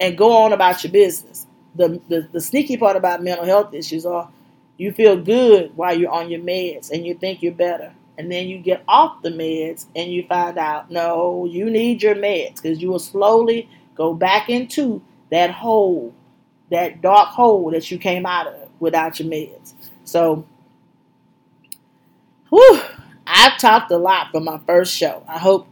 and 0.00 0.18
go 0.18 0.32
on 0.32 0.52
about 0.52 0.84
your 0.84 0.92
business. 0.92 1.46
The, 1.74 2.00
the, 2.08 2.28
the 2.32 2.40
sneaky 2.40 2.76
part 2.76 2.96
about 2.96 3.22
mental 3.22 3.44
health 3.44 3.74
issues 3.74 4.06
are 4.06 4.30
you 4.76 4.92
feel 4.92 5.16
good 5.16 5.76
while 5.76 5.96
you're 5.98 6.10
on 6.10 6.30
your 6.30 6.40
meds 6.40 6.90
and 6.90 7.06
you 7.06 7.14
think 7.14 7.42
you're 7.42 7.52
better 7.52 7.92
and 8.18 8.30
then 8.32 8.48
you 8.48 8.58
get 8.58 8.82
off 8.88 9.22
the 9.22 9.30
meds 9.30 9.86
and 9.94 10.10
you 10.10 10.26
find 10.26 10.58
out 10.58 10.90
no 10.90 11.46
you 11.46 11.70
need 11.70 12.02
your 12.02 12.14
meds 12.14 12.56
because 12.56 12.80
you 12.80 12.90
will 12.90 12.98
slowly 12.98 13.68
go 13.94 14.14
back 14.14 14.48
into 14.48 15.02
that 15.30 15.50
hole 15.50 16.14
that 16.70 17.00
dark 17.00 17.28
hole 17.28 17.70
that 17.70 17.90
you 17.90 17.98
came 17.98 18.26
out 18.26 18.46
of 18.46 18.68
without 18.80 19.18
your 19.18 19.28
meds 19.28 19.72
so 20.04 20.44
Whew, 22.50 22.80
I've 23.26 23.58
talked 23.58 23.90
a 23.90 23.98
lot 23.98 24.28
for 24.30 24.40
my 24.40 24.58
first 24.66 24.94
show. 24.94 25.24
I 25.28 25.38
hope 25.38 25.66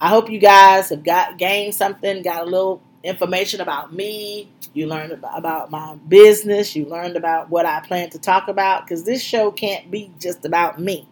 I 0.00 0.08
hope 0.08 0.30
you 0.30 0.38
guys 0.38 0.88
have 0.90 1.02
got 1.02 1.36
gained 1.38 1.74
something, 1.74 2.22
got 2.22 2.42
a 2.42 2.44
little 2.44 2.80
information 3.02 3.60
about 3.60 3.92
me. 3.92 4.48
You 4.72 4.86
learned 4.86 5.12
about, 5.12 5.70
my 5.70 5.96
business. 6.08 6.74
You 6.76 6.86
learned 6.86 7.16
about 7.16 7.50
what 7.50 7.66
I 7.66 7.80
plan 7.80 8.10
to 8.10 8.18
talk 8.18 8.48
about 8.48 8.84
because 8.84 9.04
this 9.04 9.22
show 9.22 9.50
can't 9.50 9.90
be 9.90 10.12
just 10.20 10.44
about 10.44 10.80
me. 10.80 11.08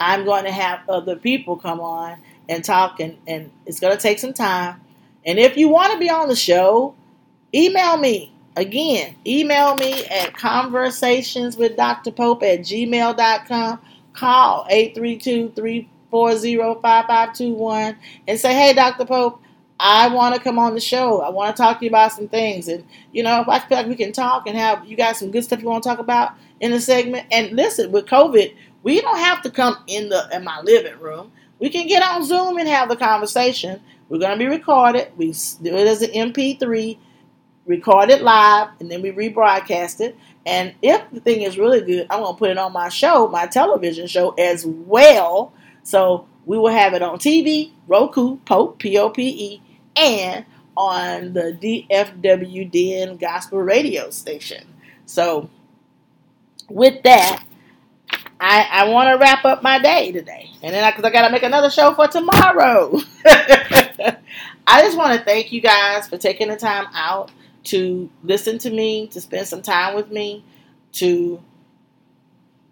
I'm 0.00 0.24
going 0.24 0.44
to 0.44 0.52
have 0.52 0.80
other 0.88 1.16
people 1.16 1.56
come 1.56 1.80
on 1.80 2.18
and 2.48 2.64
talk, 2.64 3.00
and, 3.00 3.18
and 3.26 3.50
it's 3.66 3.80
going 3.80 3.94
to 3.94 4.00
take 4.00 4.18
some 4.18 4.32
time. 4.32 4.80
And 5.24 5.38
if 5.38 5.56
you 5.56 5.68
want 5.68 5.92
to 5.92 5.98
be 5.98 6.10
on 6.10 6.26
the 6.28 6.36
show, 6.36 6.94
email 7.54 7.98
me. 7.98 8.32
Again, 8.56 9.14
email 9.26 9.76
me 9.76 10.04
at 10.06 10.32
conversationswithdrpope 10.34 12.42
at 12.42 12.60
gmail.com. 12.60 13.80
Call 14.12 14.66
832 14.68 15.52
340 15.54 16.56
5521 16.82 17.96
and 18.28 18.38
say, 18.38 18.52
hey, 18.54 18.74
Dr. 18.74 19.06
Pope, 19.06 19.41
I 19.84 20.06
want 20.14 20.32
to 20.36 20.40
come 20.40 20.60
on 20.60 20.74
the 20.74 20.80
show. 20.80 21.22
I 21.22 21.30
want 21.30 21.56
to 21.56 21.60
talk 21.60 21.80
to 21.80 21.84
you 21.84 21.90
about 21.90 22.12
some 22.12 22.28
things. 22.28 22.68
And, 22.68 22.84
you 23.10 23.24
know, 23.24 23.44
I 23.48 23.58
feel 23.58 23.78
like 23.78 23.88
we 23.88 23.96
can 23.96 24.12
talk 24.12 24.46
and 24.46 24.56
have 24.56 24.86
you 24.86 24.96
got 24.96 25.16
some 25.16 25.32
good 25.32 25.42
stuff 25.42 25.60
you 25.60 25.68
want 25.68 25.82
to 25.82 25.88
talk 25.88 25.98
about 25.98 26.34
in 26.60 26.70
the 26.70 26.80
segment. 26.80 27.26
And 27.32 27.50
listen, 27.56 27.90
with 27.90 28.06
COVID, 28.06 28.54
we 28.84 29.00
don't 29.00 29.18
have 29.18 29.42
to 29.42 29.50
come 29.50 29.82
in 29.88 30.08
the 30.08 30.28
in 30.32 30.44
my 30.44 30.60
living 30.60 31.00
room. 31.00 31.32
We 31.58 31.68
can 31.68 31.88
get 31.88 32.00
on 32.00 32.24
Zoom 32.24 32.58
and 32.58 32.68
have 32.68 32.88
the 32.88 32.96
conversation. 32.96 33.80
We're 34.08 34.20
going 34.20 34.38
to 34.38 34.38
be 34.38 34.46
recorded. 34.46 35.10
We 35.16 35.34
do 35.60 35.74
it 35.74 35.88
as 35.88 36.00
an 36.02 36.10
MP3, 36.10 36.96
record 37.66 38.10
it 38.10 38.22
live, 38.22 38.68
and 38.78 38.88
then 38.88 39.02
we 39.02 39.10
rebroadcast 39.10 40.00
it. 40.00 40.16
And 40.46 40.74
if 40.80 41.02
the 41.10 41.18
thing 41.18 41.42
is 41.42 41.58
really 41.58 41.80
good, 41.80 42.06
I'm 42.08 42.20
going 42.20 42.34
to 42.34 42.38
put 42.38 42.50
it 42.50 42.58
on 42.58 42.72
my 42.72 42.88
show, 42.88 43.26
my 43.26 43.48
television 43.48 44.06
show 44.06 44.30
as 44.30 44.64
well. 44.64 45.52
So 45.82 46.28
we 46.46 46.56
will 46.56 46.70
have 46.70 46.94
it 46.94 47.02
on 47.02 47.18
TV, 47.18 47.72
Roku, 47.88 48.36
Pope, 48.38 48.78
P 48.78 48.96
O 48.96 49.10
P 49.10 49.28
E, 49.28 49.62
and 49.96 50.44
on 50.76 51.32
the 51.32 51.56
DFWDN 51.60 53.20
Gospel 53.20 53.60
Radio 53.60 54.10
station. 54.10 54.64
So, 55.06 55.50
with 56.68 57.02
that, 57.02 57.44
I, 58.40 58.68
I 58.70 58.88
want 58.88 59.08
to 59.10 59.18
wrap 59.18 59.44
up 59.44 59.62
my 59.62 59.78
day 59.78 60.10
today. 60.12 60.50
And 60.62 60.74
then, 60.74 60.90
because 60.90 61.04
I, 61.04 61.08
I 61.08 61.12
got 61.12 61.26
to 61.26 61.32
make 61.32 61.42
another 61.42 61.70
show 61.70 61.94
for 61.94 62.08
tomorrow. 62.08 62.98
I 64.66 64.82
just 64.82 64.96
want 64.96 65.18
to 65.18 65.24
thank 65.24 65.52
you 65.52 65.60
guys 65.60 66.08
for 66.08 66.18
taking 66.18 66.48
the 66.48 66.56
time 66.56 66.86
out 66.94 67.30
to 67.64 68.10
listen 68.22 68.58
to 68.58 68.70
me, 68.70 69.06
to 69.08 69.20
spend 69.20 69.46
some 69.46 69.62
time 69.62 69.94
with 69.94 70.10
me, 70.10 70.44
to 70.92 71.40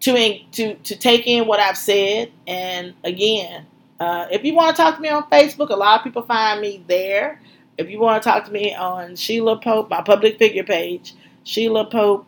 to 0.01 0.39
to 0.51 0.75
to 0.75 0.95
take 0.95 1.27
in 1.27 1.47
what 1.47 1.59
I've 1.59 1.77
said. 1.77 2.31
And 2.47 2.93
again, 3.03 3.65
uh, 4.01 4.27
if 4.31 4.43
you 4.43 4.55
want 4.55 4.75
to 4.75 4.81
talk 4.81 4.95
to 4.95 5.01
me 5.01 5.09
on 5.09 5.29
Facebook, 5.29 5.69
a 5.69 5.75
lot 5.75 5.99
of 5.99 6.03
people 6.03 6.23
find 6.23 6.59
me 6.59 6.83
there. 6.87 7.39
If 7.77 7.87
you 7.87 7.99
want 7.99 8.23
to 8.23 8.27
talk 8.27 8.45
to 8.45 8.51
me 8.51 8.73
on 8.73 9.15
Sheila 9.15 9.59
Pope, 9.61 9.91
my 9.91 10.01
public 10.01 10.39
figure 10.39 10.63
page, 10.63 11.13
Sheila 11.43 11.85
Pope, 11.85 12.25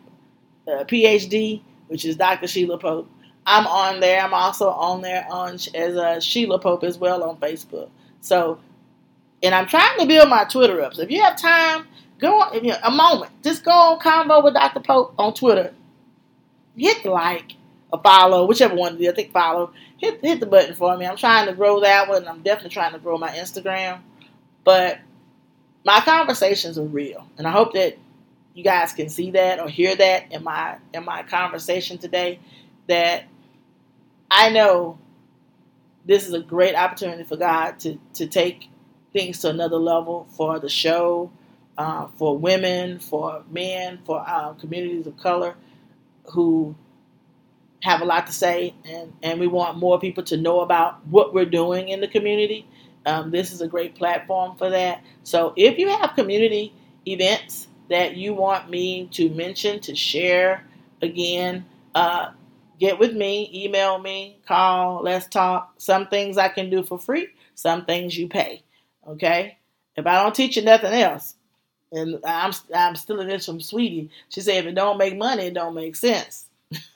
uh, 0.68 0.84
PhD, 0.84 1.62
which 1.88 2.04
is 2.04 2.14
Dr. 2.14 2.46
Sheila 2.46 2.78
Pope. 2.78 3.10
I'm 3.44 3.66
on 3.66 3.98
there. 3.98 4.22
I'm 4.22 4.32
also 4.32 4.68
on 4.70 5.02
there 5.02 5.26
on 5.28 5.54
as 5.54 5.96
a 5.96 6.20
Sheila 6.20 6.60
Pope 6.60 6.84
as 6.84 6.96
well 6.96 7.24
on 7.24 7.38
Facebook. 7.38 7.90
So, 8.20 8.60
and 9.42 9.52
I'm 9.52 9.66
trying 9.66 9.98
to 9.98 10.06
build 10.06 10.28
my 10.28 10.44
Twitter 10.44 10.80
up. 10.80 10.94
So 10.94 11.02
if 11.02 11.10
you 11.10 11.24
have 11.24 11.36
time, 11.36 11.88
go 12.20 12.40
on 12.40 12.64
you 12.64 12.74
a 12.84 12.90
moment. 12.92 13.32
Just 13.42 13.64
go 13.64 13.72
on 13.72 13.98
Convo 13.98 14.44
with 14.44 14.54
Dr. 14.54 14.78
Pope 14.78 15.14
on 15.18 15.34
Twitter. 15.34 15.74
Hit 16.76 17.04
like 17.04 17.54
follow, 17.98 18.46
whichever 18.46 18.74
one 18.74 19.04
I 19.04 19.12
think 19.12 19.32
follow. 19.32 19.72
Hit 19.98 20.20
hit 20.22 20.40
the 20.40 20.46
button 20.46 20.74
for 20.74 20.96
me. 20.96 21.06
I'm 21.06 21.16
trying 21.16 21.46
to 21.46 21.54
grow 21.54 21.80
that 21.80 22.08
one. 22.08 22.26
I'm 22.26 22.42
definitely 22.42 22.70
trying 22.70 22.92
to 22.92 22.98
grow 22.98 23.18
my 23.18 23.30
Instagram. 23.30 24.00
But 24.64 24.98
my 25.84 26.00
conversations 26.00 26.78
are 26.78 26.84
real, 26.84 27.26
and 27.38 27.46
I 27.46 27.50
hope 27.50 27.74
that 27.74 27.98
you 28.54 28.64
guys 28.64 28.92
can 28.92 29.08
see 29.08 29.32
that 29.32 29.60
or 29.60 29.68
hear 29.68 29.94
that 29.96 30.32
in 30.32 30.42
my 30.44 30.78
in 30.92 31.04
my 31.04 31.22
conversation 31.22 31.98
today. 31.98 32.40
That 32.86 33.24
I 34.30 34.50
know 34.50 34.98
this 36.04 36.26
is 36.26 36.34
a 36.34 36.40
great 36.40 36.74
opportunity 36.74 37.24
for 37.24 37.36
God 37.36 37.78
to 37.80 37.98
to 38.14 38.26
take 38.26 38.68
things 39.12 39.40
to 39.40 39.50
another 39.50 39.76
level 39.76 40.26
for 40.30 40.58
the 40.58 40.68
show, 40.68 41.30
uh, 41.78 42.08
for 42.16 42.36
women, 42.36 42.98
for 42.98 43.44
men, 43.50 44.00
for 44.04 44.24
uh, 44.26 44.54
communities 44.54 45.06
of 45.06 45.16
color 45.16 45.54
who 46.32 46.74
have 47.84 48.00
a 48.00 48.04
lot 48.06 48.26
to 48.26 48.32
say, 48.32 48.74
and, 48.88 49.12
and 49.22 49.38
we 49.38 49.46
want 49.46 49.76
more 49.76 50.00
people 50.00 50.24
to 50.24 50.38
know 50.38 50.60
about 50.60 51.06
what 51.06 51.34
we're 51.34 51.44
doing 51.44 51.90
in 51.90 52.00
the 52.00 52.08
community. 52.08 52.66
Um, 53.04 53.30
this 53.30 53.52
is 53.52 53.60
a 53.60 53.68
great 53.68 53.94
platform 53.94 54.56
for 54.56 54.70
that. 54.70 55.04
So 55.22 55.52
if 55.54 55.78
you 55.78 55.90
have 55.90 56.14
community 56.14 56.72
events 57.06 57.68
that 57.90 58.16
you 58.16 58.32
want 58.32 58.70
me 58.70 59.08
to 59.12 59.28
mention, 59.28 59.80
to 59.80 59.94
share, 59.94 60.66
again, 61.02 61.66
uh, 61.94 62.30
get 62.80 62.98
with 62.98 63.14
me, 63.14 63.50
email 63.52 63.98
me, 63.98 64.38
call, 64.48 65.02
let's 65.02 65.26
talk. 65.26 65.74
Some 65.76 66.06
things 66.06 66.38
I 66.38 66.48
can 66.48 66.70
do 66.70 66.82
for 66.84 66.98
free, 66.98 67.28
some 67.54 67.84
things 67.84 68.16
you 68.16 68.28
pay. 68.28 68.62
Okay? 69.06 69.58
If 69.94 70.06
I 70.06 70.22
don't 70.22 70.34
teach 70.34 70.56
you 70.56 70.62
nothing 70.62 70.94
else, 70.94 71.34
and 71.92 72.18
I'm 72.24 72.52
I'm 72.74 72.96
stealing 72.96 73.28
this 73.28 73.44
from 73.44 73.60
Sweetie. 73.60 74.10
She 74.30 74.40
said, 74.40 74.64
if 74.64 74.66
it 74.66 74.74
don't 74.74 74.96
make 74.96 75.18
money, 75.18 75.44
it 75.44 75.54
don't 75.54 75.74
make 75.74 75.96
sense. 75.96 76.46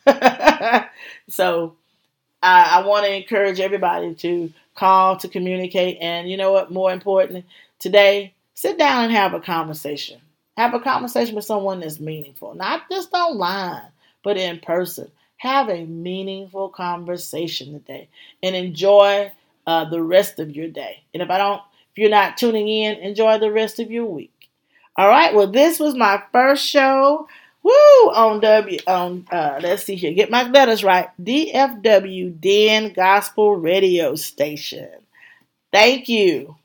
so 1.29 1.75
I, 2.43 2.81
I 2.81 2.87
want 2.87 3.07
to 3.07 3.15
encourage 3.15 3.61
everybody 3.61 4.15
to 4.17 4.53
call 4.75 5.17
to 5.19 5.29
communicate. 5.29 5.99
And 6.01 6.31
you 6.31 6.37
know 6.37 6.53
what? 6.53 6.73
More 6.73 6.93
importantly, 6.93 7.45
today, 7.79 8.35
sit 8.55 8.79
down 8.79 9.05
and 9.05 9.13
have 9.13 9.35
a 9.35 9.41
conversation. 9.41 10.21
Have 10.57 10.75
a 10.75 10.81
conversation 10.81 11.35
with 11.37 11.45
someone 11.45 11.81
that's 11.81 12.01
meaningful, 12.01 12.55
not 12.55 12.91
just 12.91 13.13
online, 13.15 13.83
but 14.25 14.37
in 14.37 14.59
person. 14.61 15.11
Have 15.39 15.69
a 15.69 15.85
meaningful 15.85 16.69
conversation 16.69 17.73
today 17.73 18.09
and 18.43 18.57
enjoy 18.57 19.31
uh, 19.67 19.85
the 19.89 20.03
rest 20.03 20.41
of 20.41 20.55
your 20.57 20.69
day. 20.69 21.05
And 21.15 21.23
if 21.23 21.31
I 21.31 21.39
don't, 21.39 21.63
if 21.93 21.99
you're 21.99 22.11
not 22.11 22.37
tuning 22.37 22.69
in, 22.69 22.97
enjoy 22.99 23.39
the 23.39 23.53
rest 23.53 23.79
of 23.79 23.91
your 23.91 24.07
week. 24.07 24.51
All 24.97 25.09
right. 25.09 25.35
Well, 25.35 25.47
this 25.47 25.79
was 25.79 25.95
my 25.95 26.23
first 26.33 26.67
show. 26.67 27.29
Woo! 27.69 28.11
On 28.15 28.41
W 28.41 28.79
on 28.87 29.27
uh 29.31 29.61
let's 29.63 29.85
see 29.85 29.95
here. 29.95 30.15
Get 30.15 30.31
my 30.31 30.49
letters 30.49 30.83
right. 30.83 31.11
DFW 31.23 32.41
Den 32.41 32.95
Gospel 32.95 33.57
Radio 33.57 34.15
Station. 34.15 34.89
Thank 35.71 36.09
you. 36.09 36.57